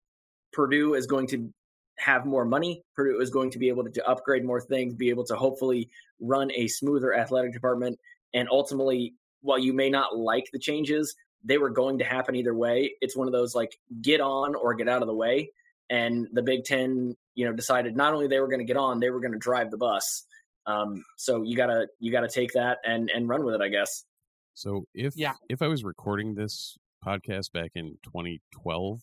purdue 0.53 0.95
is 0.95 1.07
going 1.07 1.27
to 1.27 1.53
have 1.99 2.27
more 2.27 2.45
money 2.45 2.83
purdue 2.97 3.21
is 3.21 3.31
going 3.31 3.51
to 3.51 3.59
be 3.59 3.69
able 3.69 3.85
to, 3.89 4.07
upgrade 4.07 4.45
more 4.45 4.61
things 4.61 4.95
be 4.95 5.09
able 5.09 5.25
to 5.25 5.37
hopefully 5.37 5.89
run 6.21 6.51
a 6.55 6.67
smoother 6.67 7.15
athletic 7.15 7.53
department 7.53 7.99
and 8.35 8.49
ultimately 8.51 9.15
while 9.43 9.59
you 9.59 9.73
may 9.73 9.89
not 9.89 10.19
like 10.19 10.51
the 10.53 10.59
changes 10.59 11.15
they 11.45 11.59
were 11.59 11.71
going 11.71 11.99
to 11.99 12.05
happen 12.05 12.35
either 12.35 12.55
way. 12.55 12.95
It's 13.01 13.17
one 13.17 13.27
of 13.27 13.33
those 13.33 13.55
like 13.55 13.79
get 14.03 14.21
on 14.21 14.55
or 14.55 14.75
get 14.75 14.89
out 14.89 15.03
of 15.03 15.09
the 15.09 15.15
way. 15.15 15.53
And 15.89 16.29
the 16.33 16.43
Big 16.43 16.65
Ten, 16.65 17.17
you 17.41 17.47
know, 17.47 17.53
decided 17.55 17.97
not 17.97 18.13
only 18.13 18.27
they 18.29 18.39
were 18.39 18.49
going 18.49 18.59
to 18.61 18.67
get 18.67 18.77
on, 18.77 19.01
they 19.01 19.09
were 19.09 19.21
going 19.21 19.33
to 19.33 19.39
drive 19.39 19.71
the 19.71 19.79
bus. 19.79 20.25
Um, 20.67 21.03
so 21.17 21.43
you 21.43 21.57
gotta 21.57 21.89
you 21.99 22.13
gotta 22.13 22.29
take 22.29 22.53
that 22.53 22.79
and 22.85 23.11
and 23.15 23.27
run 23.31 23.45
with 23.47 23.55
it, 23.55 23.63
I 23.63 23.69
guess. 23.71 24.05
So 24.53 24.85
if 24.93 25.17
Yeah. 25.17 25.33
if 25.49 25.63
I 25.63 25.69
was 25.69 25.83
recording 25.83 26.35
this 26.35 26.77
podcast 27.03 27.51
back 27.53 27.71
in 27.75 27.97
2012, 28.03 29.01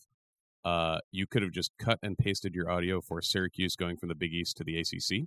uh, 0.64 0.98
you 1.10 1.26
could 1.26 1.42
have 1.42 1.50
just 1.50 1.72
cut 1.80 1.98
and 2.04 2.16
pasted 2.16 2.54
your 2.54 2.70
audio 2.70 3.00
for 3.00 3.20
Syracuse 3.20 3.74
going 3.74 3.96
from 3.96 4.08
the 4.08 4.14
Big 4.14 4.32
East 4.32 4.56
to 4.58 4.64
the 4.64 4.78
ACC, 4.78 5.26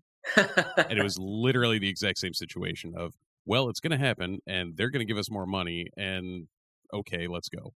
and 0.90 0.98
it 0.98 1.04
was 1.04 1.18
literally 1.22 1.80
the 1.80 1.90
exact 1.90 2.18
same 2.20 2.34
situation 2.34 2.94
of 2.96 3.14
well, 3.46 3.68
it's 3.70 3.82
going 3.82 3.92
to 3.92 3.98
happen, 3.98 4.40
and 4.48 4.78
they're 4.78 4.90
going 4.90 5.06
to 5.06 5.12
give 5.14 5.18
us 5.18 5.30
more 5.30 5.46
money, 5.46 5.88
and 5.98 6.48
okay, 6.94 7.28
let's 7.28 7.50
go. 7.50 7.74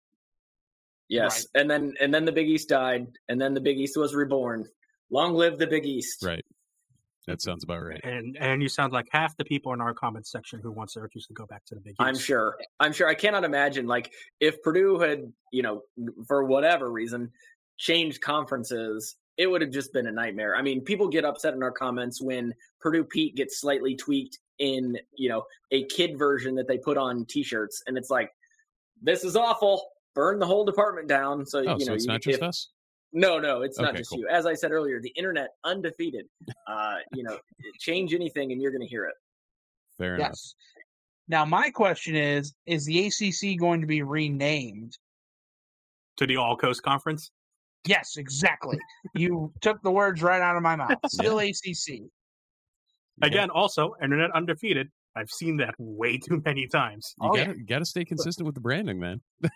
yes, 1.09 1.47
and 1.55 1.71
then 1.71 1.95
and 2.01 2.13
then 2.13 2.25
the 2.27 2.33
Big 2.33 2.49
East 2.49 2.69
died, 2.69 3.07
and 3.31 3.41
then 3.41 3.55
the 3.55 3.61
Big 3.61 3.79
East 3.79 3.97
was 3.97 4.15
reborn. 4.15 4.69
Long 5.13 5.35
live 5.35 5.59
the 5.59 5.67
Big 5.69 5.85
East! 5.87 6.25
Right. 6.25 6.45
That 7.29 7.41
sounds 7.41 7.63
about 7.63 7.83
right. 7.85 8.01
And 8.03 8.37
and 8.41 8.61
you 8.63 8.69
sound 8.69 8.93
like 8.93 9.07
half 9.13 9.37
the 9.37 9.45
people 9.45 9.73
in 9.73 9.81
our 9.81 9.95
comments 9.95 10.33
section 10.33 10.59
who 10.61 10.73
want 10.73 10.91
Syracuse 10.91 11.27
to 11.29 11.35
go 11.35 11.47
back 11.47 11.65
to 11.67 11.77
the 11.77 11.81
Big 11.81 11.93
East. 11.93 12.01
I'm 12.01 12.17
sure. 12.19 12.57
I'm 12.81 12.93
sure. 12.93 13.07
I 13.07 13.15
cannot 13.15 13.45
imagine 13.45 13.87
like 13.87 14.13
if 14.41 14.61
Purdue 14.63 14.99
had, 14.99 15.33
you 15.53 15.63
know, 15.63 15.83
for 16.27 16.43
whatever 16.45 16.91
reason, 16.91 17.31
changed 17.77 18.21
conferences, 18.23 19.15
it 19.37 19.47
would 19.47 19.61
have 19.61 19.71
just 19.71 19.93
been 19.93 20.09
a 20.09 20.13
nightmare. 20.13 20.57
I 20.57 20.63
mean, 20.63 20.81
people 20.81 21.07
get 21.09 21.25
upset 21.25 21.55
in 21.55 21.63
our 21.63 21.71
comments 21.71 22.21
when 22.21 22.55
Purdue 22.81 23.05
Pete 23.05 23.37
gets 23.37 23.61
slightly 23.61 23.95
tweaked 23.95 24.39
in, 24.59 24.99
you 25.17 25.29
know, 25.29 25.45
a 25.71 25.85
kid 25.85 26.19
version 26.19 26.57
that 26.57 26.67
they 26.67 26.79
put 26.79 26.97
on 26.99 27.25
T-shirts, 27.27 27.83
and 27.87 27.97
it's 27.97 28.11
like, 28.11 28.31
this 29.01 29.23
is 29.25 29.37
awful. 29.37 29.83
Burn 30.15 30.39
the 30.39 30.47
whole 30.47 30.65
department 30.65 31.09
down. 31.09 31.47
So 31.47 31.61
Oh, 31.61 31.75
you 31.79 31.81
so 31.85 31.87
know, 31.91 31.95
it's 31.95 32.05
you- 32.05 32.11
not 32.13 32.21
just 32.23 32.39
if- 32.39 32.43
us. 32.43 32.69
No, 33.13 33.39
no, 33.39 33.63
it's 33.63 33.79
not 33.79 33.95
just 33.95 34.11
cool. 34.11 34.21
you. 34.21 34.29
As 34.29 34.47
I 34.47 34.55
said 34.55 34.73
earlier, 34.73 35.01
the 35.01 35.11
internet 35.17 35.51
undefeated. 35.65 36.27
Uh, 36.67 36.97
you 37.13 37.23
know, 37.23 37.39
change 37.79 38.15
anything 38.15 38.53
and 38.53 38.61
you're 38.63 38.71
going 38.71 38.83
to 38.83 38.89
hear 38.89 39.05
it. 39.05 39.15
Fair 39.99 40.15
enough. 40.15 40.29
Yes. 40.31 40.55
Now 41.29 41.45
my 41.45 41.71
question 41.71 42.17
is: 42.17 42.55
Is 42.67 42.85
the 42.87 43.07
ACC 43.07 43.59
going 43.59 43.81
to 43.81 43.87
be 43.87 44.03
renamed? 44.03 44.97
to 46.19 46.27
the 46.27 46.37
All 46.37 46.57
Coast 46.57 46.83
Conference. 46.83 47.31
Yes, 47.87 48.17
exactly. 48.19 48.79
you 49.15 49.51
took 49.63 49.83
the 49.83 49.91
words 49.91 50.23
right 50.23 50.43
out 50.43 50.57
of 50.57 50.63
my 50.63 50.77
mouth. 50.77 50.93
Still 51.07 51.39
ACC. 51.39 51.89
Yeah. 51.89 51.99
Again, 53.23 53.51
also 53.51 53.95
internet 54.03 54.31
undefeated. 54.33 54.89
I've 55.17 55.31
seen 55.31 55.57
that 55.59 55.75
way 55.79 56.19
too 56.19 56.43
many 56.45 56.67
times. 56.67 57.15
you 57.21 57.31
Oh, 57.31 57.35
gotta 57.35 57.55
gotta 57.67 57.85
stay 57.85 58.05
consistent 58.05 58.47
with 58.47 58.55
the 58.55 58.61
branding, 58.61 58.99
man. 59.01 59.21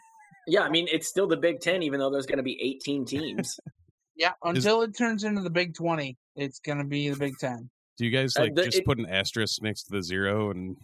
Yeah, 0.47 0.63
I 0.63 0.69
mean, 0.71 0.87
it's 0.91 1.09
still 1.09 1.27
the 1.27 1.37
Big 1.37 1.61
Ten, 1.61 1.83
even 1.83 1.99
though 2.01 2.11
there's 2.11 2.27
going 2.27 2.39
to 2.39 2.43
be 2.45 2.61
18 2.63 3.05
teams. 3.05 3.59
Yeah, 4.19 4.33
until 4.43 4.81
it 4.81 4.97
turns 4.97 5.25
into 5.25 5.43
the 5.43 5.51
Big 5.51 5.75
Twenty, 5.75 6.17
it's 6.37 6.59
going 6.61 6.79
to 6.79 6.85
be 6.85 7.11
the 7.11 7.17
Big 7.19 7.35
Ten. 7.39 7.69
Do 7.99 8.07
you 8.07 8.11
guys 8.11 8.35
Uh, 8.35 8.45
like 8.45 8.55
the- 8.55 8.65
just 8.65 8.79
it- 8.79 8.87
put 8.87 8.99
an 8.99 9.05
asterisk 9.05 9.61
next 9.61 9.83
to 9.85 9.91
the 9.93 10.03
zero 10.03 10.51
and 10.51 10.75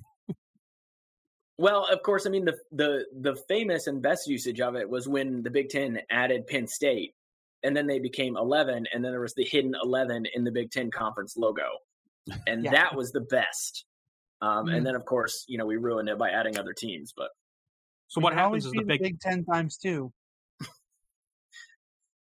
Well, 1.59 1.87
of 1.91 2.03
course, 2.03 2.27
I 2.27 2.31
mean 2.31 2.45
the 2.45 2.59
the 2.73 3.07
the 3.21 3.37
famous 3.49 3.87
and 3.87 4.03
best 4.03 4.27
usage 4.29 4.61
of 4.61 4.75
it 4.77 4.89
was 4.89 5.09
when 5.09 5.43
the 5.43 5.51
Big 5.51 5.69
Ten 5.71 5.99
added 6.11 6.47
Penn 6.47 6.67
State, 6.67 7.15
and 7.63 7.77
then 7.77 7.87
they 7.87 7.99
became 8.01 8.37
eleven, 8.37 8.87
and 8.93 9.03
then 9.05 9.13
there 9.13 9.21
was 9.23 9.33
the 9.35 9.45
hidden 9.45 9.75
eleven 9.83 10.27
in 10.35 10.45
the 10.45 10.51
Big 10.53 10.71
Ten 10.71 10.91
conference 10.91 11.35
logo, 11.37 11.69
and 12.47 12.65
Yeah. 12.65 12.73
that 12.73 12.95
was 12.95 13.13
the 13.13 13.21
best. 13.23 13.87
Um, 14.43 14.67
Mm. 14.67 14.77
And 14.77 14.87
then, 14.87 14.95
of 14.95 15.05
course, 15.07 15.45
you 15.49 15.57
know 15.57 15.65
we 15.67 15.77
ruined 15.79 16.09
it 16.11 16.19
by 16.19 16.31
adding 16.31 16.59
other 16.59 16.75
teams. 16.75 17.15
But 17.17 17.31
So 18.13 18.21
It 18.21 18.25
what 18.25 18.35
happens 18.35 18.67
is 18.67 18.73
the 18.73 18.83
big, 18.83 19.01
Big 19.01 19.21
Ten 19.21 19.43
times 19.43 19.79
two. 19.79 20.13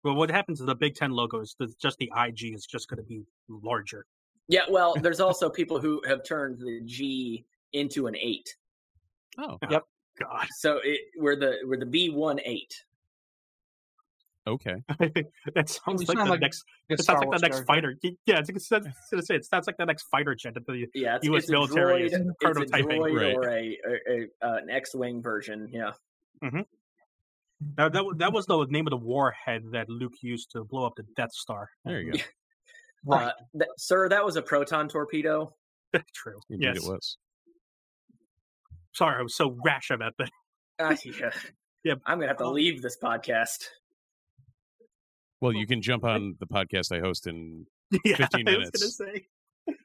well, 0.04 0.14
what 0.14 0.30
happens 0.30 0.60
is 0.60 0.68
the 0.68 0.76
Big 0.76 0.94
Ten 0.94 1.10
logo 1.10 1.42
is 1.42 1.56
just 1.82 1.98
the 1.98 2.12
IG 2.16 2.54
is 2.54 2.68
just 2.68 2.88
going 2.90 3.00
to 3.00 3.04
be 3.04 3.24
larger. 3.50 4.06
yeah, 4.48 4.66
well, 4.70 4.94
there's 5.02 5.20
also 5.20 5.50
people 5.50 5.80
who 5.82 6.00
have 6.06 6.24
turned 6.24 6.60
the 6.60 6.82
G 6.86 7.44
into 7.74 8.06
an 8.06 8.16
eight. 8.16 8.56
oh, 9.40 9.58
oh 9.64 9.68
Yep. 9.68 9.84
God, 10.20 10.48
So 10.58 10.80
it 10.84 11.00
we're 11.18 11.36
the 11.38 11.58
we're 11.66 11.80
the 11.80 11.88
B 11.88 12.12
one 12.12 12.40
eight. 12.46 12.86
Okay 14.50 14.76
that 15.56 15.70
sounds 15.70 16.08
like 16.08 16.18
the 16.18 16.26
like 16.26 16.41
next. 16.41 16.64
The 16.89 16.95
It 16.95 17.04
sounds 17.04 17.24
like 17.26 17.39
the 17.39 17.47
next 17.47 17.66
fighter. 17.66 17.95
Yeah, 18.26 18.39
it's, 18.39 18.50
it's, 18.50 18.72
it's, 18.72 18.88
gonna 19.12 19.24
say 19.24 19.36
it 19.36 19.45
sounds 19.45 19.68
like 19.68 19.78
the 19.78 19.86
next 19.86 20.04
fighter 20.12 20.36
jet 20.36 20.54
that 20.56 20.66
the 20.66 20.88
Yeah, 20.93 21.16
it's, 21.18 21.26
U.S. 21.26 21.43
it's 21.43 21.50
a 21.50 21.54
military 21.54 22.02
droid, 22.02 22.06
is 22.06 22.14
it's 22.14 22.22
a 22.22 22.45
prototyping. 22.45 23.00
droid 23.00 23.16
Right. 23.16 23.36
or 23.36 23.50
a, 23.50 23.78
a, 23.88 24.47
a 24.47 24.47
uh, 24.47 24.56
an 24.64 24.70
X-wing 24.70 25.22
version. 25.22 25.70
Yeah. 25.72 25.91
That, 27.76 27.91
that, 27.93 28.06
wa- 28.06 28.14
that 28.18 28.32
was 28.32 28.45
the 28.45 28.66
name 28.70 28.88
of 28.88 28.91
the 28.91 28.97
warhead 28.97 29.64
that 29.74 29.89
Luke 29.89 30.14
used 30.22 30.52
to 30.52 30.64
blow 30.64 30.86
up 30.86 30.93
the 30.95 31.04
Death 31.16 31.32
Star. 31.34 31.70
there 31.86 32.02
you 32.02 32.14
go 32.14 32.20
Right. 33.06 33.28
Uh, 33.28 33.32
th- 33.54 33.70
sir, 33.78 34.10
that 34.10 34.26
was 34.26 34.36
a 34.36 34.41
proton 34.41 34.88
torpedo. 34.89 35.54
True. 36.14 36.39
indeed 36.50 36.66
yes. 36.76 36.78
it 36.78 36.84
was 36.89 37.18
Sorry, 38.93 39.18
I 39.20 39.22
was 39.22 39.36
so 39.36 39.56
rash 39.64 39.89
about 39.91 40.14
that. 40.20 40.30
Uh, 40.80 40.95
yeah. 41.04 41.30
Yeah. 41.84 41.93
I'm 42.06 42.18
gonna 42.20 42.28
have 42.30 42.38
to 42.38 42.45
Um, 42.45 42.54
leave 42.54 42.82
this 42.82 42.97
podcast. 43.02 43.66
Well 45.42 45.54
you 45.54 45.66
can 45.68 45.82
jump 45.82 46.04
on 46.04 46.36
the 46.40 46.48
podcast 46.48 46.96
i 46.96 47.00
host 47.00 47.28
in 47.28 47.66
yeah, 48.06 48.16
15 48.18 48.48
I 48.48 48.52
was 48.52 48.58
minutes. 48.72 48.98
gonna 49.00 49.12
say. 49.12 49.26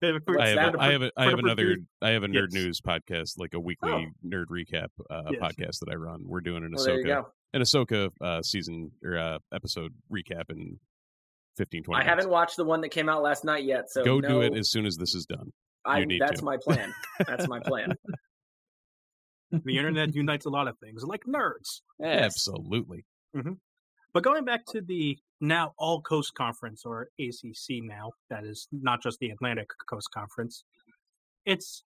Yeah, 0.00 0.18
for- 0.24 0.36
What's 0.36 0.42
I 0.44 0.48
have, 0.62 0.74
a, 0.76 0.80
I 0.80 0.92
have, 0.92 1.02
a, 1.02 1.10
I 1.16 1.24
have 1.30 1.38
another 1.40 1.76
I 2.00 2.10
have 2.10 2.22
a 2.22 2.28
nerd 2.28 2.52
Yes. 2.52 2.52
news 2.52 2.80
podcast 2.80 3.32
like 3.36 3.54
a 3.54 3.58
weekly 3.58 3.90
Oh. 3.90 4.04
nerd 4.28 4.44
recap 4.46 4.88
uh, 5.10 5.22
Yes. 5.32 5.40
podcast 5.42 5.78
that 5.80 5.88
I 5.90 5.96
run. 5.96 6.22
We're 6.24 6.40
doing 6.40 6.62
an 6.62 6.72
Well, 6.76 6.86
Ahsoka 6.86 7.04
go. 7.04 7.26
an 7.52 7.62
Ahsoka 7.62 8.10
uh, 8.20 8.40
season 8.42 8.92
or 9.02 9.18
uh, 9.18 9.38
episode 9.52 9.92
recap 10.12 10.50
in 10.50 10.78
15 11.56 11.82
20 11.82 11.96
I 11.96 12.04
minutes. 12.04 12.08
haven't 12.14 12.30
watched 12.30 12.56
the 12.56 12.64
one 12.64 12.80
that 12.82 12.90
came 12.90 13.08
out 13.08 13.22
last 13.24 13.44
night 13.44 13.64
yet, 13.64 13.90
so 13.90 14.04
Go 14.04 14.20
no, 14.20 14.28
do 14.28 14.40
it 14.42 14.56
as 14.56 14.70
soon 14.70 14.86
as 14.86 14.96
this 14.98 15.16
is 15.16 15.26
done. 15.26 15.50
I, 15.84 16.06
that's 16.20 16.38
to. 16.40 16.44
my 16.44 16.58
plan. 16.58 16.94
That's 17.26 17.48
my 17.48 17.58
plan. 17.58 17.94
the 19.50 19.78
internet 19.78 20.14
unites 20.14 20.46
a 20.46 20.50
lot 20.50 20.68
of 20.68 20.78
things, 20.78 21.02
like 21.02 21.22
nerds. 21.26 21.80
Absolutely. 22.00 23.04
But 24.12 24.22
going 24.22 24.44
back 24.44 24.64
to 24.66 24.80
the 24.80 25.18
now 25.40 25.74
All 25.78 26.00
Coast 26.00 26.34
Conference 26.34 26.82
or 26.84 27.08
ACC 27.20 27.82
now, 27.82 28.12
that 28.30 28.44
is 28.44 28.68
not 28.72 29.02
just 29.02 29.18
the 29.20 29.30
Atlantic 29.30 29.68
Coast 29.88 30.08
Conference. 30.12 30.64
It's 31.44 31.84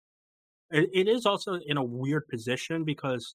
it, 0.71 1.09
is 1.09 1.27
also 1.27 1.59
in 1.67 1.77
a 1.77 1.85
weird 1.85 2.27
position 2.29 2.85
because 2.85 3.35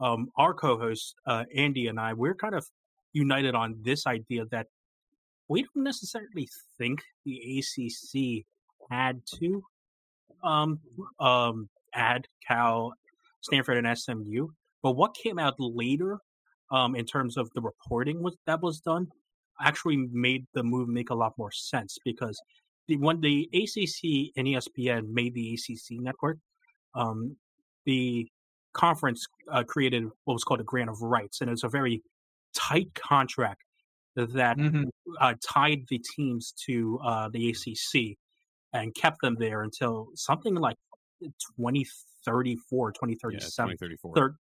um, 0.00 0.28
our 0.36 0.54
co-host 0.54 1.14
uh, 1.26 1.44
Andy 1.54 1.88
and 1.88 1.98
I 1.98 2.12
we're 2.12 2.34
kind 2.34 2.54
of 2.54 2.66
united 3.12 3.54
on 3.54 3.76
this 3.82 4.06
idea 4.06 4.44
that 4.50 4.66
we 5.48 5.62
don't 5.62 5.84
necessarily 5.84 6.48
think 6.78 7.00
the 7.24 7.58
ACC 7.58 8.44
had 8.90 9.22
to 9.38 9.62
um, 10.44 10.80
um, 11.18 11.68
add 11.94 12.26
Cal, 12.46 12.92
Stanford, 13.40 13.84
and 13.84 13.98
SMU. 13.98 14.48
But 14.82 14.92
what 14.92 15.14
came 15.14 15.38
out 15.38 15.54
later, 15.58 16.18
um, 16.70 16.94
in 16.96 17.04
terms 17.06 17.36
of 17.36 17.50
the 17.54 17.60
reporting 17.60 18.22
was 18.22 18.36
that 18.46 18.60
was 18.62 18.80
done, 18.80 19.08
actually 19.60 19.96
made 19.96 20.46
the 20.54 20.62
move 20.62 20.88
make 20.88 21.10
a 21.10 21.14
lot 21.14 21.32
more 21.38 21.52
sense 21.52 21.98
because 22.04 22.40
the 22.88 22.96
when 22.98 23.20
the 23.20 23.48
ACC 23.54 24.32
and 24.36 24.46
ESPN 24.48 25.08
made 25.08 25.34
the 25.34 25.54
ACC 25.54 25.98
network, 26.00 26.38
um, 26.94 27.36
the 27.86 28.28
conference 28.74 29.26
uh, 29.50 29.64
created 29.64 30.04
what 30.24 30.34
was 30.34 30.44
called 30.44 30.60
a 30.60 30.64
grant 30.64 30.90
of 30.90 31.00
rights, 31.02 31.40
and 31.40 31.50
it's 31.50 31.64
a 31.64 31.68
very 31.68 32.02
tight 32.54 32.94
contract 32.94 33.62
that 34.16 34.56
Mhm. 34.58 34.90
uh, 35.20 35.34
tied 35.46 35.86
the 35.88 35.98
teams 36.16 36.52
to 36.66 36.98
uh, 37.04 37.28
the 37.28 37.50
ACC 37.50 38.18
and 38.72 38.94
kept 38.94 39.20
them 39.22 39.36
there 39.36 39.62
until 39.62 40.08
something 40.14 40.54
like 40.54 40.76
2034, 41.56 42.92
Yeah, 42.92 43.38
2034. 43.38 44.14
Third, 44.14 44.36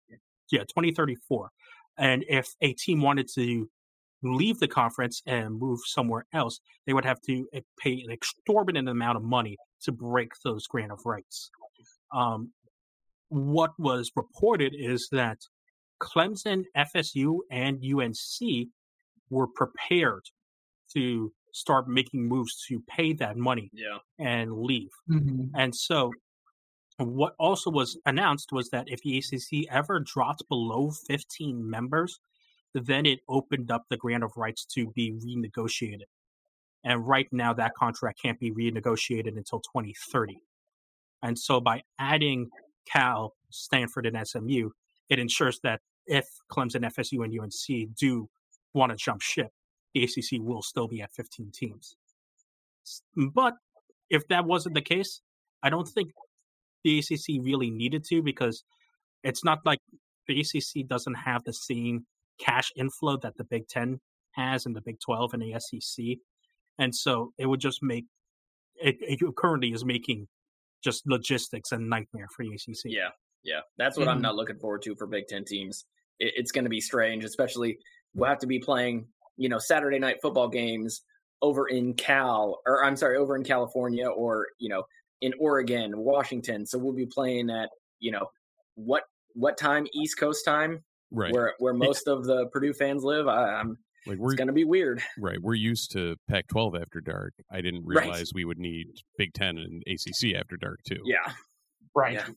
yeah, 0.52 0.64
2034. 0.66 1.50
And 1.98 2.24
if 2.28 2.48
a 2.62 2.74
team 2.74 3.02
wanted 3.02 3.28
to 3.36 3.70
leave 4.24 4.60
the 4.60 4.68
conference 4.68 5.22
and 5.26 5.60
move 5.60 5.80
somewhere 5.86 6.26
else, 6.34 6.60
they 6.86 6.94
would 6.94 7.06
have 7.06 7.22
to 7.22 7.48
eh, 7.54 7.62
pay 7.80 8.02
an 8.02 8.12
exorbitant 8.12 8.88
amount 8.90 9.18
of 9.18 9.24
money 9.24 9.58
to 9.84 9.92
break 9.92 10.32
those 10.44 10.66
grant 10.68 10.92
of 10.92 11.00
rights. 11.06 11.50
Um, 12.14 12.54
what 13.30 13.72
was 13.78 14.12
reported 14.16 14.74
is 14.78 15.08
that 15.12 15.40
Clemson, 16.02 16.66
FSU, 16.76 17.40
and 17.52 17.82
UNC 17.84 18.70
were 19.30 19.48
prepared 19.48 20.24
to 20.94 21.34
start 21.54 21.88
making 21.88 22.28
moves 22.28 22.66
to 22.68 22.82
pay 22.88 23.14
that 23.14 23.38
money 23.38 23.70
Yeah. 23.74 24.00
and 24.20 24.54
leave. 24.54 24.90
Mhm. 25.10 25.52
And 25.56 25.76
so, 25.76 26.12
what 27.04 27.36
also 27.40 27.70
was 27.70 27.98
announced 28.06 28.52
was 28.52 28.70
that 28.70 28.88
if 28.88 29.02
the 29.02 29.18
ACC 29.18 29.68
ever 29.72 30.00
dropped 30.00 30.48
below 30.50 30.92
15 30.92 31.70
members, 31.70 32.20
then 32.74 33.06
it 33.06 33.20
opened 33.30 33.72
up 33.72 33.86
the 33.90 33.98
grant 33.98 34.24
of 34.24 34.32
rights 34.36 34.66
to 34.66 34.92
be 34.92 35.12
renegotiated. 35.12 36.08
And 36.84 37.08
right 37.08 37.28
now, 37.32 37.54
that 37.54 37.76
contract 37.76 38.22
can't 38.22 38.40
be 38.40 38.52
renegotiated 38.52 39.38
until 39.38 39.60
2030. 39.62 40.40
And 41.22 41.40
so, 41.40 41.62
by 41.62 41.84
adding 42.00 42.50
Cal, 42.92 43.34
Stanford, 43.50 44.06
and 44.06 44.28
SMU, 44.28 44.70
it 45.10 45.20
ensures 45.20 45.60
that 45.64 45.80
if 46.06 46.28
Clemson, 46.52 46.82
FSU, 46.82 47.24
and 47.24 47.40
UNC 47.40 47.96
do 47.96 48.28
want 48.74 48.92
to 48.92 48.98
jump 48.98 49.22
ship, 49.22 49.52
the 49.94 50.04
ACC 50.04 50.42
will 50.42 50.62
still 50.62 50.88
be 50.88 51.02
at 51.02 51.14
15 51.14 51.52
teams. 51.54 51.96
But 53.16 53.54
if 54.10 54.28
that 54.28 54.46
wasn't 54.46 54.76
the 54.76 54.82
case, 54.82 55.22
I 55.62 55.70
don't 55.70 55.88
think 55.88 56.12
the 56.84 57.00
ACC 57.00 57.42
really 57.44 57.70
needed 57.72 58.04
to 58.10 58.22
because 58.22 58.64
it's 59.24 59.44
not 59.44 59.60
like 59.66 59.80
the 60.28 60.40
ACC 60.42 60.88
doesn't 60.88 61.16
have 61.16 61.44
the 61.44 61.54
same 61.54 62.06
cash 62.40 62.72
inflow 62.76 63.18
that 63.18 63.38
the 63.38 63.44
Big 63.44 63.68
Ten 63.68 64.00
has 64.32 64.66
and 64.66 64.76
the 64.76 64.82
Big 64.82 64.98
12 65.00 65.34
and 65.34 65.42
the 65.44 65.60
SEC. 65.60 66.18
And 66.80 66.94
so 66.96 67.32
it 67.38 67.46
would 67.46 67.60
just 67.60 67.80
make 67.82 68.06
it, 68.76 68.98
it 69.02 69.20
currently 69.38 69.72
is 69.72 69.86
making 69.86 70.28
just 70.84 71.04
logistics 71.08 71.72
a 71.72 71.78
nightmare 71.78 72.28
for 72.36 72.44
the 72.44 72.52
ACC. 72.54 72.86
Yeah, 72.86 73.10
yeah, 73.44 73.62
that's 73.78 73.98
what 73.98 74.08
I'm 74.08 74.18
Mhm. 74.20 74.24
not 74.24 74.36
looking 74.36 74.58
forward 74.58 74.82
to 74.84 74.96
for 74.96 75.08
Big 75.08 75.28
Ten 75.28 75.46
teams. 75.46 75.86
It, 76.20 76.34
it's 76.36 76.52
going 76.52 76.64
to 76.66 76.70
be 76.70 76.82
strange, 76.82 77.24
especially 77.24 77.78
we'll 78.16 78.30
have 78.30 78.40
to 78.40 78.48
be 78.48 78.60
playing, 78.60 79.08
you 79.38 79.50
know, 79.50 79.60
Saturday 79.60 80.00
night 80.00 80.18
football 80.22 80.50
games 80.50 81.02
over 81.42 81.68
in 81.68 81.94
Cal, 81.94 82.60
or 82.66 82.84
I'm 82.84 82.96
sorry, 82.98 83.18
over 83.18 83.36
in 83.36 83.44
California, 83.44 84.08
or 84.08 84.48
you 84.60 84.70
know, 84.70 84.84
in 85.24 85.34
Oregon, 85.40 85.94
Washington. 85.98 86.66
So 86.66 86.78
we'll 86.78 86.94
be 86.94 87.06
playing 87.06 87.50
at, 87.50 87.70
you 88.00 88.12
know, 88.12 88.28
what 88.76 89.04
what 89.34 89.58
time? 89.58 89.88
East 89.94 90.20
Coast 90.20 90.46
time, 90.46 90.84
right. 91.12 91.34
where 91.34 91.54
where 91.60 91.74
most 91.74 92.08
of 92.08 92.26
the 92.26 92.48
Purdue 92.52 92.74
fans 92.74 93.04
live. 93.04 93.28
I, 93.28 93.54
I'm. 93.56 93.78
like 94.06 94.18
we're 94.18 94.32
It's 94.32 94.38
going 94.38 94.48
to 94.48 94.54
be 94.54 94.66
weird. 94.66 95.02
right. 95.18 95.40
We're 95.42 95.54
used 95.56 95.92
to 95.94 96.16
Pac-12 96.30 96.80
after 96.82 97.00
dark. 97.02 97.34
I 97.52 97.62
didn't 97.62 97.84
Right. 97.86 98.04
realize 98.04 98.32
we 98.34 98.44
would 98.46 98.60
need 98.60 98.88
Big 99.18 99.34
Ten 99.34 99.58
and 99.58 99.82
ACC 99.88 100.36
after 100.36 100.58
dark 100.58 100.80
too. 100.86 101.00
Yeah, 101.06 101.32
Right. 101.96 102.14
yeah. 102.14 102.28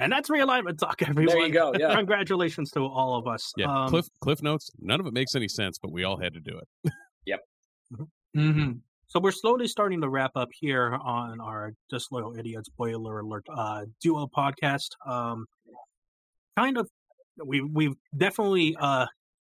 And 0.00 0.10
that's 0.10 0.28
realignment 0.28 0.78
talk, 0.78 1.02
everyone. 1.08 1.26
There 1.36 1.46
you 1.46 1.52
go. 1.52 1.72
Yeah. 1.78 1.94
Congratulations 1.94 2.70
to 2.72 2.80
all 2.80 3.16
of 3.16 3.28
us. 3.28 3.52
Yeah. 3.56 3.66
Um, 3.84 3.88
Cliff 3.88 4.06
Cliff 4.20 4.42
notes. 4.42 4.70
None 4.80 4.98
of 4.98 5.06
it 5.06 5.12
makes 5.12 5.34
any 5.36 5.46
sense, 5.48 5.78
but 5.78 5.92
we 5.92 6.02
all 6.04 6.18
had 6.18 6.34
to 6.34 6.40
do 6.40 6.58
it. 6.58 6.92
Yep. 7.26 7.40
hmm 8.34 8.72
So 9.06 9.20
we're 9.20 9.32
slowly 9.32 9.68
starting 9.68 10.00
to 10.00 10.08
wrap 10.08 10.32
up 10.34 10.48
here 10.52 10.98
on 11.02 11.40
our 11.40 11.74
Disloyal 11.90 12.36
Idiots 12.36 12.68
Boiler 12.68 13.20
Alert 13.20 13.46
uh, 13.54 13.84
duo 14.00 14.26
podcast. 14.26 14.90
Um, 15.06 15.46
kind 16.56 16.78
of, 16.78 16.88
we 17.44 17.60
we've 17.60 17.94
definitely 18.16 18.76
uh, 18.80 19.06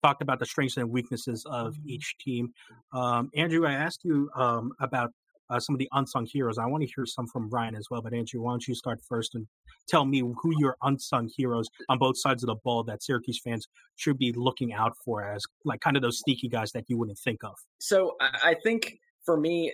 talked 0.03 0.23
about 0.23 0.39
the 0.39 0.47
strengths 0.47 0.77
and 0.77 0.91
weaknesses 0.91 1.45
of 1.49 1.77
each 1.87 2.17
team. 2.19 2.53
Um, 2.93 3.31
Andrew, 3.35 3.67
I 3.67 3.73
asked 3.73 4.05
you 4.05 4.31
um, 4.37 4.73
about 4.81 5.13
uh, 5.51 5.59
some 5.59 5.75
of 5.75 5.79
the 5.79 5.89
unsung 5.93 6.27
heroes. 6.27 6.59
I 6.59 6.67
want 6.67 6.83
to 6.83 6.91
hear 6.95 7.07
some 7.07 7.27
from 7.27 7.49
Ryan 7.49 7.75
as 7.75 7.87
well. 7.91 8.03
But 8.03 8.13
Andrew, 8.13 8.43
why 8.43 8.53
don't 8.53 8.69
you 8.69 8.75
start 8.75 9.01
first 9.09 9.35
and 9.35 9.47
tell 9.89 10.05
me 10.05 10.21
who 10.21 10.53
your 10.59 10.77
unsung 10.83 11.31
heroes 11.35 11.69
on 11.89 11.99
both 11.99 12.19
sides 12.19 12.43
of 12.43 12.49
the 12.49 12.57
ball 12.57 12.83
that 12.85 13.03
Syracuse 13.03 13.41
fans 13.43 13.67
should 13.97 14.19
be 14.19 14.33
looking 14.33 14.73
out 14.73 14.93
for 15.05 15.25
as 15.25 15.43
like 15.65 15.81
kind 15.81 15.97
of 15.97 16.03
those 16.03 16.19
sneaky 16.19 16.49
guys 16.49 16.73
that 16.73 16.85
you 16.89 16.99
wouldn't 16.99 17.19
think 17.19 17.43
of. 17.43 17.55
So 17.79 18.17
I, 18.21 18.51
I 18.51 18.55
think 18.63 18.99
for 19.29 19.37
me, 19.39 19.71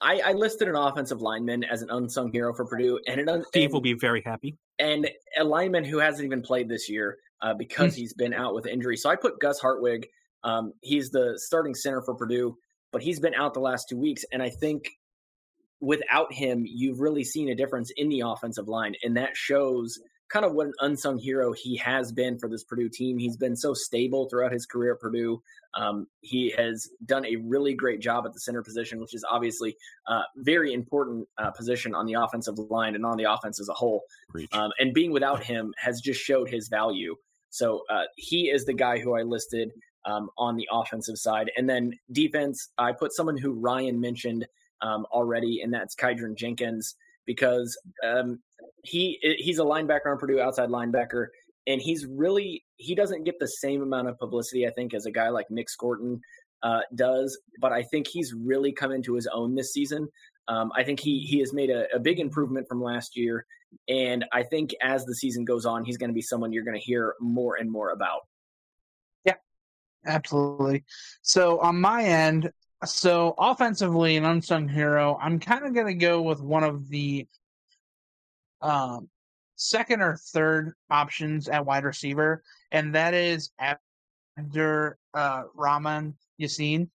I, 0.00 0.20
I 0.26 0.32
listed 0.32 0.68
an 0.68 0.76
offensive 0.76 1.20
lineman 1.20 1.64
as 1.64 1.82
an 1.82 1.90
unsung 1.90 2.30
hero 2.30 2.54
for 2.54 2.64
Purdue, 2.64 3.00
and 3.08 3.20
an 3.20 3.28
un, 3.28 3.44
Steve 3.48 3.72
will 3.72 3.80
be 3.80 3.94
very 3.94 4.22
happy. 4.24 4.56
and 4.78 5.10
a 5.36 5.42
lineman 5.42 5.82
who 5.82 5.98
hasn't 5.98 6.24
even 6.24 6.40
played 6.40 6.68
this 6.68 6.88
year 6.88 7.16
uh, 7.42 7.52
because 7.52 7.96
he's 7.96 8.12
been 8.12 8.32
out 8.32 8.54
with 8.54 8.66
injury. 8.66 8.96
So 8.96 9.10
I 9.10 9.16
put 9.16 9.40
Gus 9.40 9.58
Hartwig. 9.58 10.06
Um, 10.44 10.72
he's 10.82 11.10
the 11.10 11.34
starting 11.36 11.74
center 11.74 12.00
for 12.00 12.14
Purdue, 12.14 12.56
but 12.92 13.02
he's 13.02 13.18
been 13.18 13.34
out 13.34 13.54
the 13.54 13.60
last 13.60 13.88
two 13.88 13.98
weeks, 13.98 14.24
and 14.32 14.40
I 14.40 14.50
think 14.50 14.88
without 15.80 16.32
him, 16.32 16.62
you've 16.64 17.00
really 17.00 17.24
seen 17.24 17.48
a 17.48 17.56
difference 17.56 17.90
in 17.96 18.08
the 18.08 18.20
offensive 18.20 18.68
line, 18.68 18.94
and 19.02 19.16
that 19.16 19.36
shows 19.36 19.98
kind 20.28 20.44
of 20.44 20.54
what 20.54 20.66
an 20.66 20.72
unsung 20.80 21.18
hero 21.18 21.52
he 21.52 21.76
has 21.76 22.12
been 22.12 22.38
for 22.38 22.48
this 22.48 22.64
Purdue 22.64 22.88
team. 22.88 23.18
He's 23.18 23.36
been 23.36 23.56
so 23.56 23.74
stable 23.74 24.28
throughout 24.28 24.52
his 24.52 24.66
career 24.66 24.94
at 24.94 25.00
Purdue. 25.00 25.42
Um, 25.74 26.06
he 26.20 26.52
has 26.56 26.88
done 27.06 27.26
a 27.26 27.36
really 27.36 27.74
great 27.74 28.00
job 28.00 28.24
at 28.26 28.32
the 28.32 28.40
center 28.40 28.62
position, 28.62 29.00
which 29.00 29.14
is 29.14 29.24
obviously 29.28 29.76
a 30.08 30.22
very 30.36 30.72
important 30.72 31.28
uh, 31.38 31.50
position 31.50 31.94
on 31.94 32.06
the 32.06 32.14
offensive 32.14 32.58
line 32.58 32.94
and 32.94 33.04
on 33.04 33.16
the 33.16 33.30
offense 33.30 33.60
as 33.60 33.68
a 33.68 33.74
whole. 33.74 34.02
Um, 34.52 34.70
and 34.78 34.94
being 34.94 35.12
without 35.12 35.42
him 35.42 35.72
has 35.78 36.00
just 36.00 36.20
showed 36.20 36.48
his 36.48 36.68
value. 36.68 37.14
So 37.50 37.82
uh, 37.90 38.04
he 38.16 38.50
is 38.50 38.64
the 38.64 38.74
guy 38.74 38.98
who 38.98 39.16
I 39.16 39.22
listed 39.22 39.70
um, 40.06 40.30
on 40.36 40.56
the 40.56 40.68
offensive 40.72 41.18
side. 41.18 41.50
And 41.56 41.68
then 41.68 41.92
defense, 42.12 42.70
I 42.78 42.92
put 42.92 43.12
someone 43.12 43.36
who 43.36 43.52
Ryan 43.52 44.00
mentioned 44.00 44.46
um, 44.82 45.06
already, 45.12 45.60
and 45.62 45.72
that's 45.72 45.94
Kydran 45.94 46.36
Jenkins 46.36 46.96
because 47.26 47.76
um, 48.04 48.40
he 48.82 49.18
he's 49.38 49.58
a 49.58 49.64
linebacker 49.64 50.06
on 50.06 50.18
Purdue, 50.18 50.40
outside 50.40 50.68
linebacker, 50.68 51.28
and 51.66 51.80
he's 51.80 52.06
really 52.06 52.64
he 52.76 52.94
doesn't 52.94 53.24
get 53.24 53.38
the 53.38 53.48
same 53.48 53.82
amount 53.82 54.08
of 54.08 54.18
publicity 54.18 54.66
I 54.66 54.70
think 54.70 54.94
as 54.94 55.06
a 55.06 55.10
guy 55.10 55.28
like 55.28 55.50
Nic 55.50 55.68
Scourton 55.68 56.20
uh, 56.62 56.80
does, 56.94 57.38
but 57.60 57.72
I 57.72 57.82
think 57.82 58.08
he's 58.08 58.32
really 58.32 58.72
come 58.72 58.90
into 58.90 59.14
his 59.14 59.28
own 59.32 59.54
this 59.54 59.72
season. 59.72 60.08
Um, 60.48 60.72
I 60.76 60.82
think 60.82 61.00
he 61.00 61.20
he 61.20 61.38
has 61.40 61.52
made 61.52 61.70
a, 61.70 61.86
a 61.94 61.98
big 61.98 62.20
improvement 62.20 62.68
from 62.68 62.82
last 62.82 63.16
year, 63.16 63.46
and 63.88 64.24
I 64.32 64.42
think 64.42 64.74
as 64.82 65.04
the 65.04 65.14
season 65.14 65.44
goes 65.44 65.66
on, 65.66 65.84
he's 65.84 65.96
going 65.96 66.10
to 66.10 66.14
be 66.14 66.22
someone 66.22 66.52
you're 66.52 66.64
going 66.64 66.78
to 66.78 66.84
hear 66.84 67.14
more 67.20 67.56
and 67.56 67.70
more 67.70 67.90
about. 67.90 68.20
Yeah, 69.24 69.34
absolutely. 70.06 70.84
So 71.22 71.58
on 71.60 71.80
my 71.80 72.04
end, 72.04 72.50
so 72.84 73.34
offensively 73.38 74.16
an 74.16 74.24
unsung 74.24 74.68
hero, 74.68 75.18
I'm 75.20 75.40
kind 75.40 75.64
of 75.64 75.74
going 75.74 75.86
to 75.86 75.94
go 75.94 76.22
with 76.22 76.40
one 76.40 76.64
of 76.64 76.88
the 76.88 77.26
um, 78.64 79.08
second 79.56 80.00
or 80.00 80.16
third 80.16 80.72
options 80.90 81.48
at 81.48 81.64
wide 81.64 81.84
receiver, 81.84 82.42
and 82.72 82.94
that 82.94 83.14
is 83.14 83.50
Abdur 84.38 84.98
uh, 85.12 85.44
Rahman 85.54 86.14
Yaseen. 86.40 86.88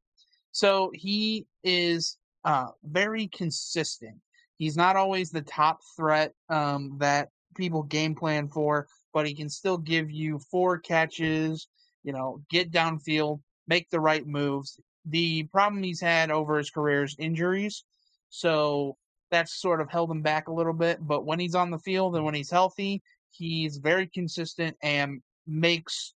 So 0.50 0.90
he 0.94 1.46
is 1.62 2.16
uh, 2.44 2.68
very 2.82 3.28
consistent. 3.28 4.16
He's 4.56 4.76
not 4.76 4.96
always 4.96 5.30
the 5.30 5.42
top 5.42 5.80
threat 5.96 6.32
um, 6.48 6.96
that 6.98 7.28
people 7.56 7.82
game 7.84 8.14
plan 8.14 8.48
for, 8.48 8.88
but 9.12 9.26
he 9.26 9.34
can 9.34 9.48
still 9.48 9.78
give 9.78 10.10
you 10.10 10.40
four 10.50 10.78
catches, 10.78 11.68
you 12.02 12.12
know, 12.12 12.42
get 12.50 12.72
downfield, 12.72 13.40
make 13.68 13.88
the 13.90 14.00
right 14.00 14.26
moves. 14.26 14.80
The 15.04 15.44
problem 15.44 15.82
he's 15.82 16.00
had 16.00 16.30
over 16.30 16.58
his 16.58 16.70
career 16.70 17.04
is 17.04 17.14
injuries. 17.18 17.84
So 18.30 18.96
that's 19.30 19.60
sort 19.60 19.80
of 19.80 19.90
held 19.90 20.10
him 20.10 20.22
back 20.22 20.48
a 20.48 20.52
little 20.52 20.72
bit. 20.72 20.98
But 21.00 21.24
when 21.24 21.38
he's 21.38 21.54
on 21.54 21.70
the 21.70 21.78
field 21.78 22.16
and 22.16 22.24
when 22.24 22.34
he's 22.34 22.50
healthy, 22.50 23.02
he's 23.30 23.76
very 23.76 24.06
consistent 24.06 24.76
and 24.82 25.22
makes 25.46 26.14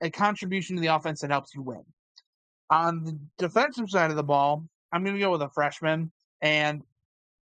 a 0.00 0.10
contribution 0.10 0.76
to 0.76 0.82
the 0.82 0.94
offense 0.94 1.20
that 1.20 1.30
helps 1.30 1.54
you 1.54 1.62
win. 1.62 1.84
On 2.70 3.04
the 3.04 3.18
defensive 3.38 3.90
side 3.90 4.10
of 4.10 4.16
the 4.16 4.22
ball, 4.22 4.64
I'm 4.92 5.04
going 5.04 5.16
to 5.16 5.20
go 5.20 5.30
with 5.30 5.42
a 5.42 5.48
freshman, 5.48 6.10
and 6.40 6.82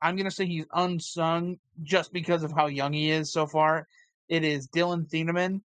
I'm 0.01 0.15
going 0.15 0.25
to 0.25 0.31
say 0.31 0.45
he's 0.45 0.65
unsung 0.73 1.57
just 1.83 2.11
because 2.11 2.43
of 2.43 2.51
how 2.51 2.67
young 2.67 2.93
he 2.93 3.11
is 3.11 3.31
so 3.31 3.47
far. 3.47 3.87
It 4.29 4.43
is 4.43 4.67
Dillon 4.67 5.05
Thieneman. 5.05 5.61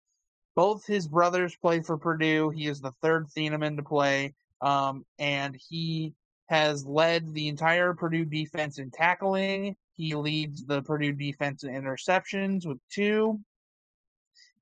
Both 0.55 0.86
his 0.86 1.09
brothers 1.09 1.57
play 1.57 1.80
for 1.80 1.96
Purdue. 1.96 2.51
He 2.51 2.66
is 2.66 2.80
the 2.80 2.92
third 3.03 3.28
Thieneman 3.28 3.76
to 3.76 3.82
play, 3.82 4.34
um, 4.61 5.05
and 5.18 5.57
he 5.68 6.14
has 6.51 6.84
led 6.84 7.32
the 7.32 7.46
entire 7.46 7.94
Purdue 7.94 8.24
defense 8.24 8.78
in 8.78 8.90
tackling. 8.90 9.76
He 9.94 10.16
leads 10.16 10.66
the 10.66 10.82
Purdue 10.82 11.12
defense 11.12 11.62
in 11.62 11.70
interceptions 11.70 12.66
with 12.66 12.78
two. 12.92 13.40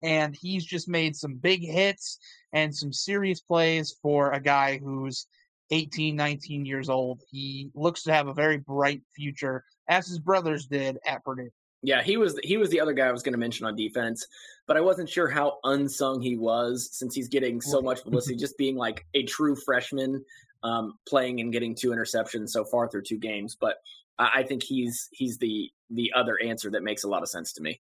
And 0.03 0.37
he's 0.39 0.67
just 0.67 0.87
made 0.87 1.17
some 1.17 1.35
big 1.35 1.63
hits 1.63 2.19
and 2.53 2.77
some 2.77 2.93
serious 2.93 3.41
plays 3.41 3.97
for 4.03 4.33
a 4.33 4.41
guy 4.41 4.77
who's 4.77 5.27
18, 5.71 6.15
19 6.15 6.67
years 6.67 6.91
old. 6.91 7.23
He 7.31 7.71
looks 7.75 8.03
to 8.03 8.13
have 8.13 8.29
a 8.29 8.35
very 8.35 8.59
bright 8.59 9.01
future, 9.17 9.65
as 9.89 10.07
his 10.07 10.19
brothers 10.19 10.67
did 10.67 10.99
at 11.07 11.25
Purdue. 11.25 11.51
Yeah, 11.83 12.03
he 12.03 12.17
was 12.17 12.39
he 12.43 12.57
was 12.57 12.71
the 12.71 12.81
other 12.81 12.93
guy 12.93 13.07
I 13.07 13.13
was 13.13 13.23
going 13.23 13.35
to 13.35 13.39
mention 13.39 13.65
on 13.65 13.77
defense, 13.77 14.27
but 14.67 14.77
I 14.77 14.81
wasn't 14.81 15.09
sure 15.09 15.29
how 15.29 15.59
unsung 15.63 16.21
he 16.21 16.37
was 16.37 16.89
since 16.93 17.15
he's 17.15 17.29
getting 17.29 17.61
so 17.61 17.81
much 17.81 18.03
publicity, 18.03 18.37
just 18.37 18.59
being 18.59 18.77
like 18.77 19.07
a 19.15 19.23
true 19.23 19.55
freshman, 19.55 20.25
um, 20.63 20.99
playing 21.09 21.41
and 21.41 21.53
getting 21.53 21.75
two 21.75 21.91
interceptions 21.91 22.51
so 22.51 22.65
far 22.65 22.89
through 22.89 23.03
two 23.03 23.19
games. 23.19 23.57
But 23.61 23.77
I, 24.19 24.31
I 24.37 24.43
think 24.43 24.63
he's 24.63 25.09
he's 25.13 25.39
the 25.39 25.71
the 25.91 26.13
other 26.15 26.37
answer 26.45 26.71
that 26.73 26.83
makes 26.83 27.05
a 27.05 27.09
lot 27.09 27.23
of 27.23 27.29
sense 27.29 27.53
to 27.55 27.63
me. 27.63 27.81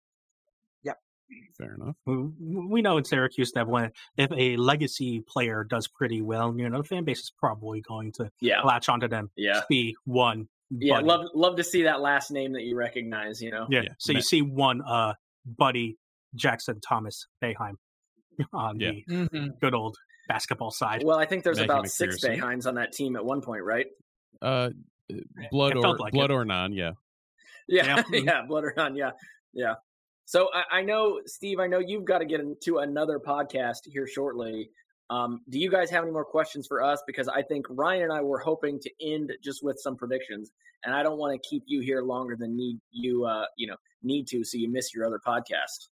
Yep. 0.83 0.99
Fair 1.59 1.75
enough. 1.75 1.97
We 2.07 2.83
know 2.83 2.99
in 2.99 3.05
Syracuse 3.05 3.53
that 3.53 3.66
when 3.68 3.93
if 4.16 4.31
a 4.37 4.57
legacy 4.57 5.23
player 5.27 5.64
does 5.64 5.89
pretty 5.89 6.20
well, 6.20 6.55
you 6.59 6.68
know 6.68 6.79
the 6.79 6.85
fan 6.85 7.05
base 7.05 7.20
is 7.20 7.33
probably 7.39 7.81
going 7.81 8.12
to 8.12 8.31
Yeah, 8.41 8.62
latch 8.62 8.89
onto 8.89 9.09
them. 9.09 9.31
yeah, 9.37 9.62
Be 9.68 9.95
one. 10.05 10.49
yeah. 10.70 10.95
buddy. 10.97 11.07
Love 11.07 11.27
love 11.35 11.57
to 11.57 11.64
see 11.64 11.83
that 11.85 12.01
last 12.01 12.31
name 12.31 12.53
that 12.55 12.62
you 12.62 12.77
recognize. 12.77 13.41
You 13.41 13.51
know, 13.51 13.66
Yeah. 13.70 13.83
Yeah, 13.83 13.89
So 13.99 14.12
Ma- 14.12 14.18
you 14.18 14.23
see 14.23 14.43
one 14.43 14.83
uh 14.83 15.14
buddy 15.47 15.97
Jackson 16.35 16.81
Thomas 16.81 17.27
Boeheim 17.43 17.75
on 18.53 18.81
Yeah. 18.81 18.91
the 19.07 19.14
Mm-hmm. 19.14 19.47
good 19.61 19.75
old 19.75 19.97
basketball 20.29 20.70
side. 20.70 21.03
well, 21.05 21.18
I 21.18 21.27
think 21.27 21.45
there's 21.45 21.59
Maggie 21.59 21.70
about 21.70 21.89
six 21.89 22.18
McPherson. 22.18 22.41
Boeheims 22.41 22.66
on 22.66 22.75
that 22.77 22.93
team 22.93 23.16
at 23.16 23.25
one 23.25 23.41
point, 23.41 23.64
right? 23.64 23.87
Uh, 24.41 24.70
blood 25.51 25.77
or 25.77 25.99
like 25.99 26.12
blood 26.12 26.31
it. 26.31 26.35
or 26.35 26.45
non, 26.45 26.73
yeah. 26.73 26.93
Yeah, 27.68 28.03
Yeah. 28.11 28.20
yeah, 28.25 28.43
blood 28.47 28.64
or 28.64 28.75
none, 28.77 28.97
yeah, 28.97 29.11
yeah. 29.53 29.75
So 30.25 30.49
I, 30.53 30.79
I 30.79 30.83
know, 30.83 31.20
Steve. 31.27 31.59
I 31.61 31.66
know 31.66 31.79
you've 31.79 32.05
got 32.05 32.18
to 32.18 32.25
get 32.25 32.41
into 32.41 32.79
another 32.79 33.18
podcast 33.18 33.81
here 33.87 34.07
shortly. 34.07 34.70
Um, 35.11 35.41
do 35.51 35.59
you 35.59 35.70
guys 35.70 35.91
have 35.91 36.05
any 36.05 36.12
more 36.12 36.25
questions 36.25 36.66
for 36.66 36.83
us? 36.83 37.03
Because 37.07 37.29
I 37.29 37.43
think 37.43 37.66
Ryan 37.68 38.05
and 38.05 38.12
I 38.12 38.23
were 38.23 38.39
hoping 38.39 38.81
to 38.81 38.91
end 39.03 39.33
just 39.43 39.62
with 39.62 39.79
some 39.79 39.97
predictions, 39.97 40.51
and 40.85 40.95
I 40.95 41.03
don't 41.03 41.18
want 41.18 41.41
to 41.41 41.49
keep 41.49 41.64
you 41.66 41.81
here 41.81 42.03
longer 42.03 42.37
than 42.39 42.57
need 42.57 42.79
you, 42.91 43.27
uh, 43.27 43.45
you 43.57 43.66
know, 43.66 43.77
need 44.03 44.27
to, 44.29 44.45
so 44.45 44.57
you 44.57 44.70
miss 44.70 44.95
your 44.95 45.07
other 45.07 45.20
podcast. 45.27 45.89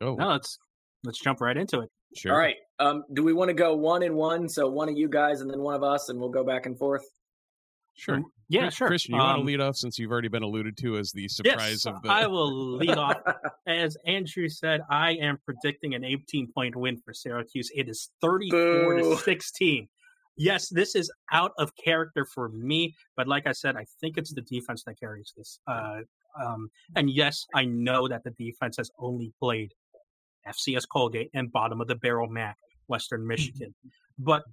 Oh, 0.00 0.14
No, 0.14 0.28
let's 0.28 0.58
let's 1.04 1.18
jump 1.18 1.40
right 1.40 1.56
into 1.56 1.80
it. 1.80 1.90
Sure. 2.14 2.32
All 2.32 2.38
right. 2.38 2.56
Um, 2.78 3.04
do 3.14 3.24
we 3.24 3.32
want 3.32 3.48
to 3.48 3.54
go 3.54 3.74
one 3.74 4.02
and 4.02 4.14
one? 4.14 4.48
So 4.48 4.68
one 4.68 4.88
of 4.88 4.96
you 4.96 5.08
guys 5.08 5.40
and 5.40 5.50
then 5.50 5.60
one 5.60 5.74
of 5.74 5.82
us, 5.82 6.08
and 6.08 6.18
we'll 6.20 6.30
go 6.30 6.44
back 6.44 6.66
and 6.66 6.78
forth. 6.78 7.04
Sure. 7.94 8.22
Yeah, 8.48 8.62
Chris- 8.64 8.74
sure. 8.74 8.88
Christian, 8.88 9.14
you 9.14 9.20
want 9.20 9.36
to 9.36 9.40
Um, 9.40 9.46
lead 9.46 9.60
off 9.60 9.76
since 9.76 9.98
you've 9.98 10.10
already 10.12 10.28
been 10.28 10.42
alluded 10.42 10.76
to 10.78 10.98
as 10.98 11.12
the 11.12 11.26
surprise 11.28 11.84
yes, 11.84 11.86
of 11.86 12.02
the. 12.02 12.10
I 12.10 12.26
will 12.26 12.76
lead 12.76 12.90
off. 12.96 13.16
As 13.66 13.96
Andrew 14.06 14.48
said, 14.48 14.82
I 14.90 15.12
am 15.12 15.38
predicting 15.44 15.94
an 15.94 16.04
18 16.04 16.52
point 16.52 16.76
win 16.76 16.98
for 16.98 17.12
Syracuse. 17.12 17.70
It 17.74 17.88
is 17.88 18.10
34 18.20 19.00
Boo. 19.00 19.10
to 19.10 19.16
16. 19.16 19.88
Yes, 20.36 20.68
this 20.68 20.94
is 20.94 21.10
out 21.32 21.52
of 21.58 21.72
character 21.82 22.26
for 22.26 22.50
me, 22.50 22.94
but 23.16 23.26
like 23.26 23.46
I 23.46 23.52
said, 23.52 23.74
I 23.74 23.86
think 24.00 24.18
it's 24.18 24.34
the 24.34 24.42
defense 24.42 24.84
that 24.84 25.00
carries 25.00 25.32
this. 25.36 25.58
Uh, 25.66 26.00
um, 26.40 26.68
and 26.94 27.08
yes, 27.10 27.46
I 27.54 27.64
know 27.64 28.06
that 28.08 28.22
the 28.22 28.30
defense 28.32 28.76
has 28.76 28.90
only 28.98 29.32
played 29.40 29.72
FCS 30.48 30.84
Colgate 30.90 31.30
and 31.34 31.50
bottom 31.52 31.80
of 31.80 31.88
the 31.88 31.94
barrel 31.94 32.28
MAC, 32.28 32.56
Western 32.88 33.20
mm-hmm. 33.20 33.28
Michigan. 33.28 33.74
But 34.18 34.44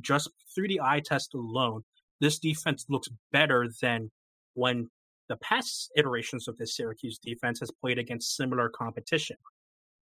just 0.00 0.30
through 0.54 0.68
the 0.68 0.80
eye 0.80 1.02
test 1.04 1.34
alone, 1.34 1.82
this 2.20 2.38
defense 2.38 2.86
looks 2.88 3.08
better 3.32 3.68
than 3.82 4.10
when 4.54 4.88
the 5.28 5.36
past 5.36 5.90
iterations 5.96 6.48
of 6.48 6.56
this 6.58 6.76
Syracuse 6.76 7.18
defense 7.18 7.60
has 7.60 7.70
played 7.70 7.98
against 7.98 8.36
similar 8.36 8.68
competition. 8.68 9.36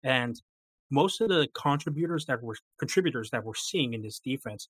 And 0.02 0.40
most 0.90 1.20
of 1.20 1.28
the 1.28 1.48
contributors 1.54 2.26
that 2.26 2.42
we're 2.42 2.54
contributors 2.78 3.30
that 3.30 3.44
we're 3.44 3.54
seeing 3.54 3.94
in 3.94 4.02
this 4.02 4.18
defense 4.18 4.68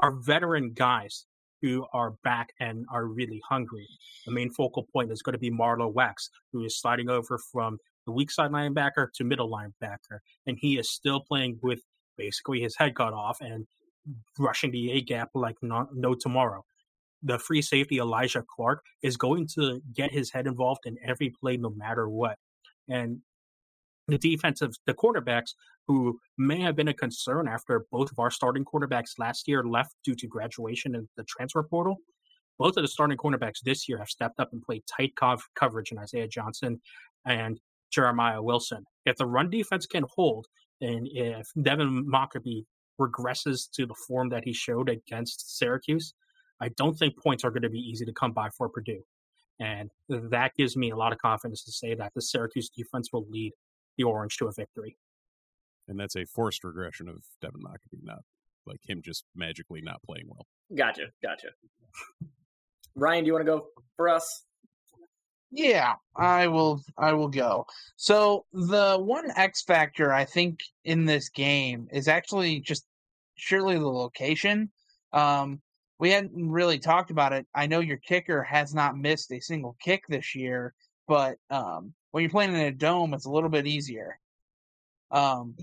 are 0.00 0.12
veteran 0.12 0.72
guys 0.74 1.26
who 1.62 1.86
are 1.92 2.14
back 2.24 2.48
and 2.60 2.84
are 2.92 3.06
really 3.06 3.40
hungry. 3.48 3.88
The 4.26 4.32
main 4.32 4.50
focal 4.50 4.86
point 4.92 5.12
is 5.12 5.22
going 5.22 5.34
to 5.34 5.38
be 5.38 5.50
Marlowe 5.50 5.88
Wax, 5.88 6.28
who 6.52 6.64
is 6.64 6.78
sliding 6.78 7.08
over 7.08 7.38
from 7.38 7.78
the 8.06 8.12
weak 8.12 8.30
side 8.30 8.50
linebacker 8.50 9.08
to 9.14 9.24
middle 9.24 9.50
linebacker, 9.50 10.18
and 10.46 10.58
he 10.60 10.78
is 10.78 10.90
still 10.90 11.20
playing 11.20 11.58
with 11.62 11.80
basically 12.16 12.60
his 12.60 12.76
head 12.76 12.94
cut 12.94 13.12
off 13.12 13.40
and 13.40 13.66
rushing 14.38 14.70
the 14.70 14.92
A 14.92 15.00
gap 15.00 15.30
like 15.34 15.56
no, 15.62 15.88
no 15.92 16.14
tomorrow. 16.14 16.64
The 17.22 17.38
free 17.38 17.62
safety 17.62 17.98
Alijah 17.98 18.44
Clark 18.46 18.82
is 19.02 19.16
going 19.16 19.46
to 19.54 19.80
get 19.94 20.12
his 20.12 20.32
head 20.32 20.46
involved 20.46 20.86
in 20.86 20.98
every 21.04 21.32
play, 21.40 21.56
no 21.56 21.70
matter 21.70 22.08
what. 22.08 22.36
And 22.88 23.20
the 24.08 24.18
defensive, 24.18 24.72
the 24.86 24.94
quarterbacks 24.94 25.54
who 25.86 26.18
may 26.36 26.60
have 26.60 26.74
been 26.74 26.88
a 26.88 26.94
concern 26.94 27.48
after 27.48 27.86
both 27.92 28.10
of 28.10 28.18
our 28.18 28.30
starting 28.30 28.64
quarterbacks 28.64 29.18
last 29.18 29.46
year 29.46 29.62
left 29.64 29.94
due 30.04 30.14
to 30.16 30.26
graduation 30.26 30.94
and 30.96 31.08
the 31.16 31.24
transfer 31.24 31.62
portal. 31.62 31.98
Both 32.58 32.76
of 32.76 32.82
the 32.82 32.88
starting 32.88 33.16
cornerbacks 33.16 33.60
this 33.64 33.88
year 33.88 33.98
have 33.98 34.08
stepped 34.08 34.38
up 34.38 34.52
and 34.52 34.62
played 34.62 34.82
tight 34.86 35.14
cov- 35.16 35.48
coverage 35.54 35.92
in 35.92 35.98
Isaiah 35.98 36.28
Johnson 36.28 36.80
and 37.24 37.60
Jeremiah 37.92 38.42
Wilson. 38.42 38.84
If 39.04 39.16
the 39.16 39.26
run 39.26 39.50
defense 39.50 39.86
can 39.86 40.04
hold, 40.14 40.46
and 40.80 41.08
if 41.12 41.48
Devin 41.60 42.06
Mockobee 42.06 42.64
regresses 43.00 43.70
to 43.72 43.86
the 43.86 43.94
form 44.06 44.30
that 44.30 44.44
he 44.44 44.52
showed 44.52 44.88
against 44.88 45.58
Syracuse, 45.58 46.14
I 46.60 46.68
don't 46.70 46.94
think 46.94 47.16
points 47.18 47.44
are 47.44 47.50
going 47.50 47.62
to 47.62 47.70
be 47.70 47.78
easy 47.78 48.04
to 48.04 48.12
come 48.12 48.32
by 48.32 48.48
for 48.56 48.68
Purdue. 48.68 49.02
And 49.60 49.90
that 50.08 50.52
gives 50.56 50.76
me 50.76 50.90
a 50.90 50.96
lot 50.96 51.12
of 51.12 51.18
confidence 51.18 51.62
to 51.64 51.72
say 51.72 51.94
that 51.94 52.12
the 52.14 52.22
Syracuse 52.22 52.68
defense 52.68 53.08
will 53.12 53.26
lead 53.28 53.52
the 53.96 54.04
Orange 54.04 54.36
to 54.38 54.46
a 54.46 54.52
victory. 54.52 54.96
and 55.88 55.98
that's 55.98 56.16
a 56.16 56.24
forced 56.24 56.64
regression 56.64 57.08
of 57.08 57.24
Devin 57.40 57.60
Mockobee, 57.60 58.02
not 58.02 58.20
like 58.66 58.80
him 58.88 59.02
just 59.04 59.24
magically 59.34 59.80
not 59.82 60.02
playing 60.02 60.26
well. 60.28 60.46
Gotcha, 60.74 61.06
gotcha. 61.22 61.48
Ryan, 62.94 63.24
do 63.24 63.28
you 63.28 63.32
want 63.32 63.44
to 63.44 63.50
go 63.50 63.66
for 63.96 64.08
us? 64.08 64.44
Yeah, 65.54 65.96
I 66.16 66.46
will. 66.46 66.82
I 66.96 67.12
will 67.12 67.28
go. 67.28 67.66
So 67.96 68.46
the 68.54 68.96
one 68.98 69.30
X 69.36 69.62
factor 69.62 70.10
I 70.12 70.24
think 70.24 70.60
in 70.84 71.04
this 71.04 71.28
game 71.28 71.88
is 71.92 72.08
actually 72.08 72.60
just 72.60 72.86
surely 73.36 73.78
the 73.78 73.86
location. 73.86 74.70
Um, 75.12 75.60
we 75.98 76.10
hadn't 76.10 76.50
really 76.50 76.78
talked 76.78 77.10
about 77.10 77.34
it. 77.34 77.46
I 77.54 77.66
know 77.66 77.80
your 77.80 77.98
kicker 77.98 78.42
has 78.42 78.74
not 78.74 78.96
missed 78.96 79.30
a 79.30 79.40
single 79.40 79.76
kick 79.78 80.04
this 80.08 80.34
year, 80.34 80.72
but 81.06 81.36
um, 81.50 81.92
when 82.12 82.22
you're 82.22 82.30
playing 82.30 82.54
in 82.54 82.60
a 82.60 82.72
dome, 82.72 83.12
it's 83.12 83.26
a 83.26 83.30
little 83.30 83.50
bit 83.50 83.66
easier. 83.66 84.18
Um, 85.10 85.54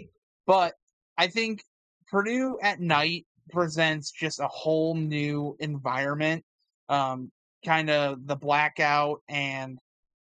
but 0.45 0.75
I 1.17 1.27
think 1.27 1.63
Purdue 2.09 2.59
at 2.61 2.79
night 2.79 3.25
presents 3.49 4.11
just 4.11 4.39
a 4.39 4.47
whole 4.47 4.93
new 4.93 5.57
environment. 5.59 6.45
Um, 6.89 7.31
kind 7.65 7.89
of 7.89 8.25
the 8.25 8.35
blackout 8.35 9.21
and 9.27 9.77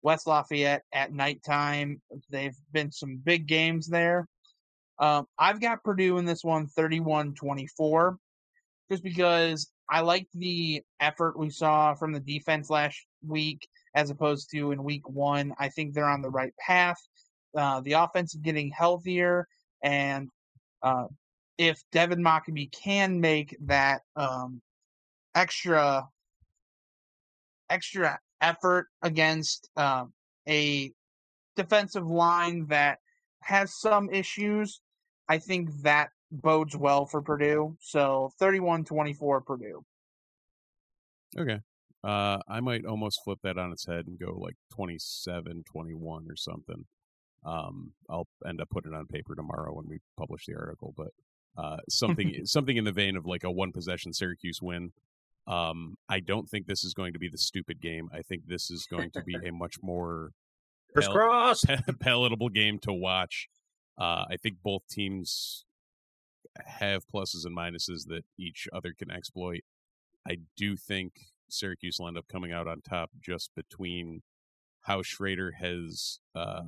West 0.03 0.27
Lafayette 0.27 0.83
at 0.93 1.13
nighttime. 1.13 2.01
They've 2.31 2.57
been 2.73 2.93
some 2.93 3.17
big 3.17 3.47
games 3.47 3.87
there. 3.87 4.29
Um, 4.99 5.27
I've 5.39 5.61
got 5.61 5.83
Purdue 5.83 6.19
in 6.19 6.25
this 6.25 6.45
one 6.45 6.67
31 6.69 7.35
24, 7.35 8.17
just 8.91 9.03
because 9.03 9.71
I 9.91 10.01
like 10.01 10.29
the 10.35 10.83
effort 11.01 11.39
we 11.39 11.51
saw 11.51 11.95
from 11.95 12.13
the 12.13 12.21
defense 12.21 12.71
last 12.71 13.05
week 13.27 13.67
as 13.95 14.11
opposed 14.11 14.51
to 14.51 14.73
in 14.73 14.85
week 14.85 15.09
one. 15.09 15.55
I 15.59 15.69
think 15.69 15.95
they're 15.95 16.05
on 16.05 16.23
the 16.23 16.31
right 16.31 16.55
path. 16.59 16.99
Uh, 17.57 17.81
the 17.81 17.93
offense 17.93 18.35
is 18.35 18.41
getting 18.41 18.71
healthier, 18.71 19.49
and 19.83 20.29
uh, 20.83 21.07
if 21.59 21.81
Devin 21.93 22.23
Mockobee 22.23 22.71
can 22.73 23.21
make 23.21 23.57
that 23.67 24.03
um, 24.17 24.61
extra 25.35 26.09
extra 27.75 28.19
effort 28.41 28.87
against 29.03 29.69
um, 29.77 30.13
a 30.49 30.93
defensive 31.57 32.07
line 32.07 32.67
that 32.69 32.99
has 33.43 33.79
some 33.79 34.11
issues, 34.11 34.81
I 35.29 35.39
think 35.39 35.71
that 35.83 36.11
bodes 36.31 36.77
well 36.77 37.07
for 37.07 37.21
Purdue. 37.21 37.77
So 37.81 38.31
31-24 38.41 39.45
Purdue. 39.45 39.85
Okay. 41.37 41.59
Uh, 42.05 42.39
I 42.49 42.61
might 42.61 42.85
almost 42.85 43.21
flip 43.25 43.39
that 43.43 43.59
on 43.59 43.73
its 43.73 43.87
head 43.87 44.07
and 44.07 44.19
go 44.19 44.37
like 44.39 44.57
27, 44.75 45.65
21 45.71 46.27
or 46.29 46.37
something. 46.37 46.85
Um, 47.45 47.93
I'll 48.09 48.29
end 48.47 48.61
up 48.61 48.71
putting 48.71 48.93
it 48.93 48.97
on 48.97 49.07
paper 49.07 49.35
tomorrow 49.35 49.75
when 49.75 49.87
we 49.89 49.99
publish 50.17 50.47
the 50.47 50.55
article, 50.55 50.95
but 50.97 51.09
uh, 51.57 51.79
something 51.89 52.41
something 52.45 52.77
in 52.77 52.85
the 52.85 52.93
vein 52.93 53.17
of 53.17 53.27
like 53.27 53.45
a 53.45 53.51
one 53.51 53.73
possession 53.73 54.13
Syracuse 54.13 54.61
win. 54.63 54.93
Um, 55.47 55.97
I 56.09 56.21
don't 56.21 56.49
think 56.49 56.67
this 56.67 56.85
is 56.85 56.95
going 56.95 57.13
to 57.13 57.19
be 57.19 57.29
the 57.29 57.39
stupid 57.39 57.81
game. 57.81 58.09
I 58.13 58.23
think 58.23 58.47
this 58.47 58.71
is 58.71 58.87
going 58.87 59.11
to 59.13 59.23
be 59.23 59.37
a 59.47 59.53
much 59.53 59.77
more 59.83 60.31
pal- 60.95 61.13
cross. 61.13 61.65
palatable 62.01 62.49
game 62.49 62.79
to 62.81 62.93
watch. 62.93 63.49
Uh, 63.99 64.25
I 64.31 64.37
think 64.43 64.57
both 64.63 64.83
teams 64.91 65.65
have 66.65 67.07
pluses 67.07 67.45
and 67.45 67.57
minuses 67.57 68.07
that 68.07 68.25
each 68.39 68.69
other 68.73 68.95
can 68.97 69.11
exploit. 69.11 69.63
I 70.27 70.39
do 70.57 70.77
think 70.77 71.13
Syracuse 71.49 71.99
will 71.99 72.09
end 72.09 72.19
up 72.19 72.29
coming 72.29 72.53
out 72.53 72.67
on 72.67 72.81
top 72.81 73.11
just 73.21 73.51
between 73.55 74.23
how 74.83 75.03
Shrader 75.03 75.51
has 75.59 76.19
uh, 76.35 76.63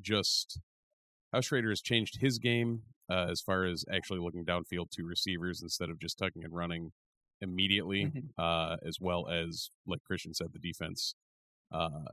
just 0.00 0.60
how 1.32 1.40
Shrader 1.40 1.70
has 1.70 1.80
changed 1.80 2.20
his 2.20 2.38
game 2.38 2.82
uh, 3.08 3.26
as 3.30 3.40
far 3.40 3.64
as 3.64 3.84
actually 3.92 4.20
looking 4.20 4.44
downfield 4.44 4.90
to 4.90 5.04
receivers 5.04 5.62
instead 5.62 5.90
of 5.90 5.98
just 6.00 6.18
tucking 6.18 6.44
and 6.44 6.54
running 6.54 6.92
immediately, 7.40 8.06
Mhm. 8.06 8.30
uh, 8.38 8.76
as 8.86 8.98
well 9.00 9.28
as 9.28 9.70
like 9.86 10.02
Christian 10.04 10.34
said, 10.34 10.52
the 10.52 10.58
defense. 10.58 11.14
Uh, 11.70 12.04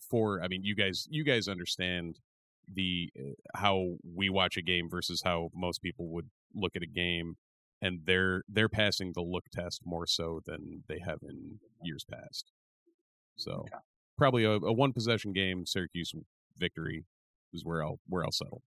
for 0.00 0.42
I 0.42 0.48
mean, 0.48 0.64
you 0.64 0.74
guys, 0.74 1.06
you 1.10 1.24
guys 1.24 1.48
understand 1.48 2.18
the 2.72 3.10
uh, 3.18 3.32
how 3.58 3.96
we 4.04 4.28
watch 4.30 4.56
a 4.56 4.62
game 4.62 4.88
versus 4.88 5.22
how 5.24 5.50
most 5.54 5.82
people 5.82 6.08
would 6.08 6.30
look 6.54 6.76
at 6.76 6.82
a 6.82 6.86
game, 6.86 7.36
and 7.82 8.00
they're 8.04 8.42
they're 8.48 8.68
passing 8.68 9.12
the 9.14 9.22
look 9.22 9.44
test 9.52 9.82
more 9.84 10.06
so 10.06 10.40
than 10.46 10.84
they 10.88 10.98
have 11.04 11.18
in 11.22 11.58
years 11.82 12.04
past. 12.10 12.52
So 13.36 13.52
Okay. 13.52 13.76
probably 14.16 14.44
a, 14.44 14.52
a 14.52 14.72
one 14.72 14.92
possession 14.92 15.32
game, 15.32 15.66
Syracuse 15.66 16.12
victory 16.56 17.04
is 17.52 17.64
where 17.64 17.82
I'll 17.84 17.98
where 18.06 18.24
I'll 18.24 18.32
settle. 18.32 18.62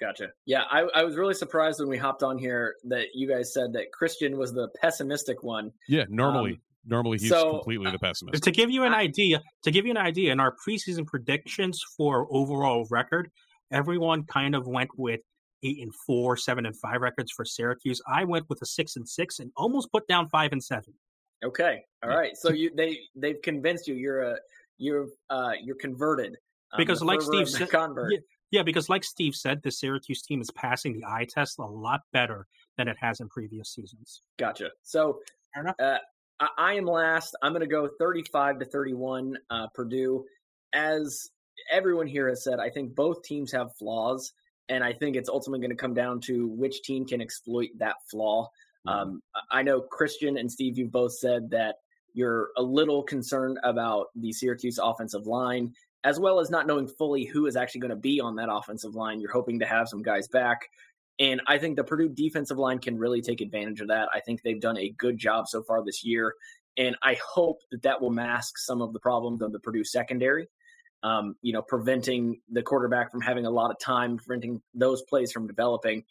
Gotcha. 0.00 0.28
Yeah, 0.44 0.62
I, 0.70 0.82
I 0.94 1.04
was 1.04 1.16
really 1.16 1.32
surprised 1.34 1.80
when 1.80 1.88
we 1.88 1.96
hopped 1.96 2.22
on 2.22 2.36
here 2.38 2.74
that 2.88 3.06
you 3.14 3.26
guys 3.28 3.52
said 3.54 3.72
that 3.72 3.92
Christian 3.92 4.36
was 4.36 4.52
the 4.52 4.68
pessimistic 4.80 5.42
one. 5.42 5.70
Yeah, 5.88 6.04
normally 6.10 6.52
Um, 6.52 6.58
normally 6.84 7.18
he's 7.18 7.30
so, 7.30 7.50
completely 7.52 7.90
the 7.90 7.98
pessimist. 7.98 8.42
To 8.44 8.50
give 8.50 8.70
you 8.70 8.84
an 8.84 8.92
idea, 8.92 9.40
to 9.64 9.70
give 9.70 9.86
you 9.86 9.90
an 9.92 9.96
idea, 9.96 10.32
in 10.32 10.40
our 10.40 10.54
preseason 10.68 11.06
predictions 11.06 11.80
for 11.96 12.26
overall 12.30 12.86
record, 12.90 13.30
everyone 13.72 14.24
kind 14.24 14.54
of 14.54 14.66
went 14.66 14.90
with 14.98 15.20
eight 15.62 15.78
and 15.80 15.92
four, 16.06 16.36
seven 16.36 16.66
and 16.66 16.76
five 16.78 17.00
records 17.00 17.32
for 17.34 17.44
Syracuse. 17.46 18.00
I 18.06 18.24
went 18.24 18.44
with 18.50 18.60
a 18.62 18.66
six 18.66 18.96
and 18.96 19.08
six 19.08 19.38
and 19.38 19.50
almost 19.56 19.90
put 19.90 20.06
down 20.06 20.28
five 20.28 20.52
and 20.52 20.62
seven. 20.62 20.92
Okay, 21.44 21.82
all 22.02 22.10
Yeah. 22.10 22.16
right. 22.16 22.36
So 22.36 22.52
you 22.52 22.70
they 22.76 22.98
they've 23.14 23.40
convinced 23.42 23.88
you 23.88 23.94
you're 23.94 24.22
a 24.22 24.36
you're 24.78 25.06
uh 25.30 25.52
you're 25.62 25.76
converted 25.76 26.36
Um, 26.72 26.76
Because 26.78 27.02
like 27.02 27.20
fervor 27.20 27.32
Steve 27.32 27.48
said- 27.48 27.70
convert. 27.70 28.12
yeah. 28.12 28.18
Yeah, 28.50 28.62
because 28.62 28.88
like 28.88 29.04
Steve 29.04 29.34
said, 29.34 29.62
the 29.62 29.70
Syracuse 29.70 30.22
team 30.22 30.40
is 30.40 30.50
passing 30.52 30.92
the 30.92 31.04
eye 31.04 31.26
test 31.28 31.58
a 31.58 31.64
lot 31.64 32.02
better 32.12 32.46
than 32.76 32.88
it 32.88 32.96
has 33.00 33.20
in 33.20 33.28
previous 33.28 33.70
seasons. 33.72 34.22
Gotcha. 34.38 34.70
So 34.82 35.20
uh, 35.78 35.98
I, 36.40 36.48
I 36.58 36.74
am 36.74 36.84
last. 36.84 37.36
I'm 37.42 37.52
going 37.52 37.60
to 37.60 37.66
go 37.66 37.88
35 37.98 38.60
to 38.60 38.64
31. 38.64 39.36
Uh, 39.50 39.66
Purdue, 39.74 40.24
as 40.72 41.30
everyone 41.70 42.06
here 42.06 42.28
has 42.28 42.44
said, 42.44 42.60
I 42.60 42.70
think 42.70 42.94
both 42.94 43.22
teams 43.22 43.50
have 43.52 43.74
flaws, 43.76 44.32
and 44.68 44.84
I 44.84 44.92
think 44.92 45.16
it's 45.16 45.28
ultimately 45.28 45.66
going 45.66 45.76
to 45.76 45.80
come 45.80 45.94
down 45.94 46.20
to 46.22 46.48
which 46.48 46.82
team 46.82 47.06
can 47.06 47.20
exploit 47.20 47.70
that 47.78 47.96
flaw. 48.10 48.48
Um, 48.86 49.20
I 49.50 49.62
know 49.62 49.80
Christian 49.80 50.38
and 50.38 50.50
Steve, 50.50 50.78
you've 50.78 50.92
both 50.92 51.12
said 51.12 51.50
that 51.50 51.76
you're 52.14 52.50
a 52.56 52.62
little 52.62 53.02
concerned 53.02 53.58
about 53.64 54.06
the 54.14 54.32
Syracuse 54.32 54.78
offensive 54.82 55.26
line, 55.26 55.74
as 56.06 56.20
well 56.20 56.38
as 56.38 56.50
not 56.50 56.68
knowing 56.68 56.86
fully 56.86 57.24
who 57.24 57.46
is 57.46 57.56
actually 57.56 57.80
going 57.80 57.90
to 57.90 57.96
be 57.96 58.20
on 58.20 58.36
that 58.36 58.48
offensive 58.48 58.94
line. 58.94 59.20
You're 59.20 59.32
hoping 59.32 59.58
to 59.58 59.66
have 59.66 59.88
some 59.88 60.02
guys 60.02 60.28
back. 60.28 60.60
And 61.18 61.40
I 61.48 61.58
think 61.58 61.74
the 61.74 61.82
Purdue 61.82 62.08
defensive 62.08 62.58
line 62.58 62.78
can 62.78 62.96
really 62.96 63.20
take 63.20 63.40
advantage 63.40 63.80
of 63.80 63.88
that. 63.88 64.08
I 64.14 64.20
think 64.20 64.40
they've 64.40 64.60
done 64.60 64.78
a 64.78 64.94
good 64.98 65.18
job 65.18 65.48
so 65.48 65.64
far 65.64 65.84
this 65.84 66.04
year. 66.04 66.32
And 66.78 66.96
I 67.02 67.18
hope 67.26 67.58
that 67.72 67.82
that 67.82 68.00
will 68.00 68.10
mask 68.10 68.56
some 68.56 68.82
of 68.82 68.92
the 68.92 69.00
problems 69.00 69.42
of 69.42 69.50
the 69.50 69.58
Purdue 69.58 69.82
secondary. 69.82 70.46
Um, 71.02 71.34
you 71.42 71.52
know, 71.52 71.62
preventing 71.62 72.40
the 72.52 72.62
quarterback 72.62 73.10
from 73.10 73.20
having 73.20 73.44
a 73.44 73.50
lot 73.50 73.72
of 73.72 73.78
time, 73.80 74.16
preventing 74.16 74.62
those 74.74 75.02
plays 75.02 75.32
from 75.32 75.48
developing, 75.48 76.04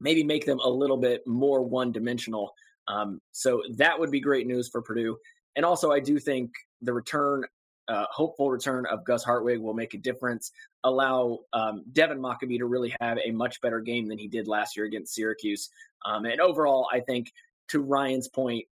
maybe 0.00 0.24
make 0.24 0.44
them 0.44 0.58
a 0.58 0.68
little 0.68 0.96
bit 0.96 1.24
more 1.24 1.62
one 1.62 1.92
dimensional. 1.92 2.52
Um, 2.88 3.20
so 3.30 3.62
that 3.76 3.98
would 3.98 4.10
be 4.10 4.20
great 4.20 4.48
news 4.48 4.68
for 4.68 4.82
Purdue. 4.82 5.18
And 5.54 5.64
also, 5.64 5.92
I 5.92 6.00
do 6.00 6.18
think 6.18 6.50
the 6.82 6.92
return, 6.92 7.44
uh, 7.88 8.06
hopeful 8.10 8.50
return 8.50 8.86
of 8.86 9.04
Gus 9.04 9.24
Hartwig 9.24 9.60
will 9.60 9.74
make 9.74 9.94
a 9.94 9.98
difference, 9.98 10.50
allow 10.82 11.40
um, 11.52 11.84
Devin 11.92 12.18
Mockobee 12.18 12.58
to 12.58 12.66
really 12.66 12.94
have 13.00 13.18
a 13.24 13.30
much 13.30 13.60
better 13.60 13.80
game 13.80 14.08
than 14.08 14.18
he 14.18 14.28
did 14.28 14.48
last 14.48 14.76
year 14.76 14.86
against 14.86 15.14
Syracuse. 15.14 15.70
Um, 16.04 16.24
and 16.24 16.40
overall, 16.40 16.88
I 16.92 17.00
think 17.00 17.32
to 17.68 17.80
Ryan's 17.80 18.28
point, 18.28 18.66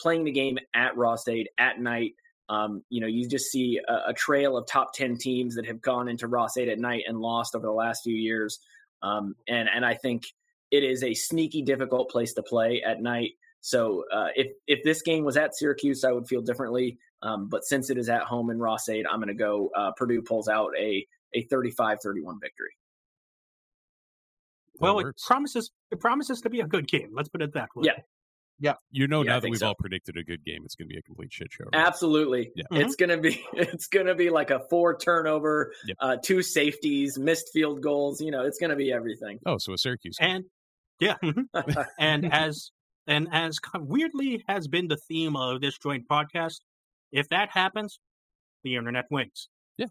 playing 0.00 0.24
the 0.24 0.32
game 0.32 0.58
at 0.74 0.96
Ross-Ade 0.96 1.48
at 1.58 1.80
night, 1.80 2.14
um, 2.48 2.82
you 2.90 3.00
know, 3.00 3.06
you 3.06 3.28
just 3.28 3.46
see 3.46 3.80
a, 3.88 4.10
a, 4.10 4.14
trail 4.14 4.56
of 4.56 4.66
top 4.66 4.94
10 4.94 5.16
teams 5.16 5.56
that 5.56 5.66
have 5.66 5.82
gone 5.82 6.08
into 6.08 6.28
Ross-Ade 6.28 6.68
at 6.68 6.78
night 6.78 7.02
and 7.08 7.18
lost 7.18 7.56
over 7.56 7.66
the 7.66 7.72
last 7.72 8.04
few 8.04 8.14
years. 8.14 8.60
Um, 9.02 9.34
and, 9.48 9.68
and 9.74 9.84
I 9.84 9.94
think 9.94 10.26
it 10.70 10.84
is 10.84 11.02
a 11.02 11.14
sneaky, 11.14 11.62
difficult 11.62 12.08
place 12.08 12.34
to 12.34 12.42
play 12.42 12.82
at 12.86 13.02
night. 13.02 13.32
So 13.60 14.04
uh, 14.12 14.28
if 14.36 14.52
if 14.66 14.84
this 14.84 15.02
game 15.02 15.24
was 15.24 15.36
at 15.36 15.56
Syracuse, 15.56 16.04
I 16.04 16.12
would 16.12 16.26
feel 16.28 16.40
differently. 16.42 16.98
Um, 17.22 17.48
but 17.48 17.64
since 17.64 17.90
it 17.90 17.98
is 17.98 18.08
at 18.08 18.22
home 18.22 18.50
in 18.50 18.58
Ross-Ade, 18.58 19.06
I'm 19.10 19.16
going 19.18 19.28
to 19.28 19.34
go 19.34 19.70
uh, 19.74 19.92
Purdue 19.96 20.22
pulls 20.22 20.48
out 20.48 20.70
a 20.78 21.06
a 21.34 21.44
35-31 21.46 22.40
victory. 22.40 22.70
Well, 24.78 24.98
it 25.00 25.16
promises 25.26 25.70
it 25.90 26.00
promises 26.00 26.42
to 26.42 26.50
be 26.50 26.60
a 26.60 26.66
good 26.66 26.86
game. 26.86 27.10
Let's 27.14 27.28
put 27.28 27.42
it 27.42 27.54
that 27.54 27.70
way. 27.74 27.86
Yeah. 27.86 28.02
Yeah. 28.58 28.74
you 28.90 29.06
know 29.06 29.22
Yeah, 29.22 29.32
I 29.32 29.34
now 29.34 29.40
that 29.40 29.50
we've 29.50 29.58
so. 29.60 29.68
all 29.68 29.74
predicted 29.74 30.16
a 30.16 30.22
good 30.22 30.44
game, 30.44 30.62
it's 30.64 30.74
going 30.76 30.88
to 30.88 30.92
be 30.92 30.98
a 30.98 31.02
complete 31.02 31.30
shit 31.32 31.48
show. 31.50 31.64
right? 31.64 31.74
Absolutely, 31.86 32.52
Yeah. 32.54 32.64
Mhm. 32.72 32.84
it's 32.84 32.96
gonna 32.96 33.18
be 33.18 33.44
it's 33.52 33.86
gonna 33.88 34.14
be 34.14 34.30
like 34.30 34.50
a 34.50 34.60
four 34.70 34.96
turnover, 34.98 35.72
Yep. 35.86 35.96
uh, 36.00 36.16
two 36.22 36.42
safeties, 36.42 37.18
missed 37.18 37.50
field 37.52 37.82
goals. 37.82 38.20
You 38.20 38.30
know, 38.30 38.44
it's 38.44 38.58
gonna 38.58 38.76
be 38.76 38.92
everything. 38.92 39.40
Oh, 39.44 39.58
so 39.58 39.72
a 39.72 39.78
Syracuse. 39.78 40.16
game. 40.18 40.30
And 40.36 40.44
yeah, 41.00 41.16
mhm. 41.22 41.86
and 41.98 42.32
as 42.32 42.70
and 43.06 43.28
as 43.32 43.58
weirdly 43.74 44.44
has 44.48 44.68
been 44.68 44.88
the 44.88 44.96
theme 44.96 45.36
of 45.36 45.60
this 45.60 45.78
joint 45.78 46.08
podcast, 46.08 46.60
if 47.12 47.28
that 47.28 47.50
happens, 47.50 48.00
the 48.64 48.76
internet 48.76 49.06
wins. 49.10 49.48
Yeah. 49.76 49.86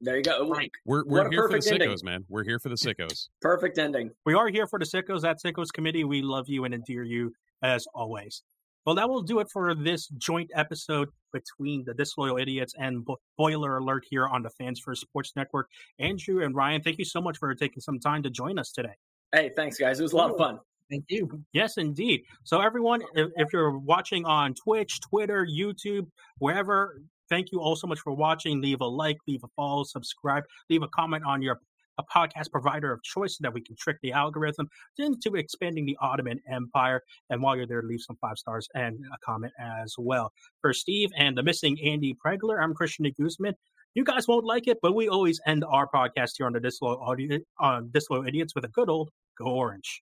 There 0.00 0.16
you 0.16 0.22
go. 0.22 0.48
Right. 0.48 0.70
we're 0.84 1.04
we're 1.04 1.30
here 1.30 1.48
for 1.48 1.48
the 1.48 1.58
perfect 1.58 1.72
ending. 1.72 1.90
sickos, 1.90 2.04
man. 2.04 2.24
We're 2.28 2.44
here 2.44 2.58
for 2.58 2.68
the 2.68 2.74
sickos. 2.74 3.28
Perfect 3.40 3.78
ending. 3.78 4.10
We 4.24 4.34
are 4.34 4.48
here 4.48 4.66
for 4.66 4.78
the 4.78 4.84
Sickos 4.84 5.24
at 5.24 5.38
Sickos 5.44 5.72
Committee. 5.72 6.04
We 6.04 6.22
love 6.22 6.48
you 6.48 6.64
and 6.64 6.74
endear 6.74 7.04
you 7.04 7.32
as 7.62 7.86
always. 7.94 8.42
Well, 8.86 8.94
that 8.94 9.10
will 9.10 9.22
do 9.22 9.40
it 9.40 9.48
for 9.52 9.74
this 9.74 10.08
joint 10.08 10.50
episode 10.54 11.10
between 11.32 11.84
the 11.84 11.92
Disloyal 11.92 12.38
Idiots 12.38 12.74
and 12.78 13.04
Bo- 13.04 13.18
Boiler 13.36 13.76
Alert 13.76 14.04
here 14.08 14.26
on 14.26 14.42
the 14.42 14.50
Fans 14.50 14.80
First 14.80 15.02
Sports 15.02 15.32
Network. 15.36 15.68
Andrew 15.98 16.42
and 16.42 16.54
Ryan, 16.54 16.82
thank 16.82 16.98
you 16.98 17.04
so 17.04 17.20
much 17.20 17.36
for 17.36 17.54
taking 17.54 17.82
some 17.82 18.00
time 18.00 18.22
to 18.22 18.30
join 18.30 18.58
us 18.58 18.72
today. 18.72 18.94
Hey, 19.32 19.50
thanks 19.54 19.76
guys. 19.76 20.00
It 20.00 20.02
was 20.02 20.12
a 20.12 20.16
lot 20.16 20.30
of 20.30 20.38
fun. 20.38 20.60
Thank 20.90 21.04
you. 21.08 21.28
Yes, 21.52 21.76
indeed. 21.76 22.22
So, 22.44 22.60
everyone, 22.60 23.02
if, 23.14 23.30
if 23.36 23.52
you're 23.52 23.78
watching 23.78 24.24
on 24.24 24.54
Twitch, 24.54 25.00
Twitter, 25.00 25.46
YouTube, 25.46 26.08
wherever, 26.38 27.00
thank 27.28 27.52
you 27.52 27.60
all 27.60 27.76
so 27.76 27.86
much 27.86 28.00
for 28.00 28.12
watching. 28.12 28.60
Leave 28.60 28.80
a 28.80 28.86
like, 28.86 29.18
leave 29.28 29.44
a 29.44 29.48
follow, 29.54 29.84
subscribe, 29.84 30.44
leave 30.68 30.82
a 30.82 30.88
comment 30.88 31.24
on 31.24 31.42
your 31.42 31.60
a 31.98 32.04
podcast 32.04 32.50
provider 32.50 32.92
of 32.92 33.02
choice 33.02 33.36
so 33.36 33.42
that 33.42 33.52
we 33.52 33.60
can 33.60 33.76
trick 33.76 33.98
the 34.02 34.12
algorithm 34.12 34.68
into 34.98 35.36
expanding 35.36 35.84
the 35.84 35.96
Ottoman 36.00 36.40
Empire. 36.50 37.02
And 37.28 37.42
while 37.42 37.56
you're 37.56 37.66
there, 37.66 37.82
leave 37.82 38.00
some 38.00 38.16
five 38.20 38.38
stars 38.38 38.68
and 38.74 38.96
a 39.12 39.18
comment 39.24 39.52
as 39.60 39.94
well. 39.98 40.32
For 40.62 40.72
Steve 40.72 41.10
and 41.16 41.36
the 41.36 41.42
missing 41.42 41.78
Andy 41.84 42.16
Pregler, 42.24 42.62
I'm 42.62 42.74
Christian 42.74 43.04
de 43.04 43.12
Guzman. 43.12 43.54
You 43.94 44.04
guys 44.04 44.28
won't 44.28 44.44
like 44.44 44.68
it, 44.68 44.78
but 44.80 44.94
we 44.94 45.08
always 45.08 45.40
end 45.46 45.64
our 45.64 45.88
podcast 45.88 46.32
here 46.38 46.46
on 46.46 46.52
the 46.52 46.60
Disloyal, 46.60 47.00
Audio, 47.00 47.38
on 47.58 47.90
Disloyal 47.92 48.26
Idiots 48.26 48.54
with 48.54 48.64
a 48.64 48.68
good 48.68 48.88
old 48.88 49.10
Go 49.36 49.46
Orange. 49.46 50.02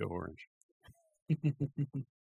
Go 0.00 0.06
orange. 0.08 0.48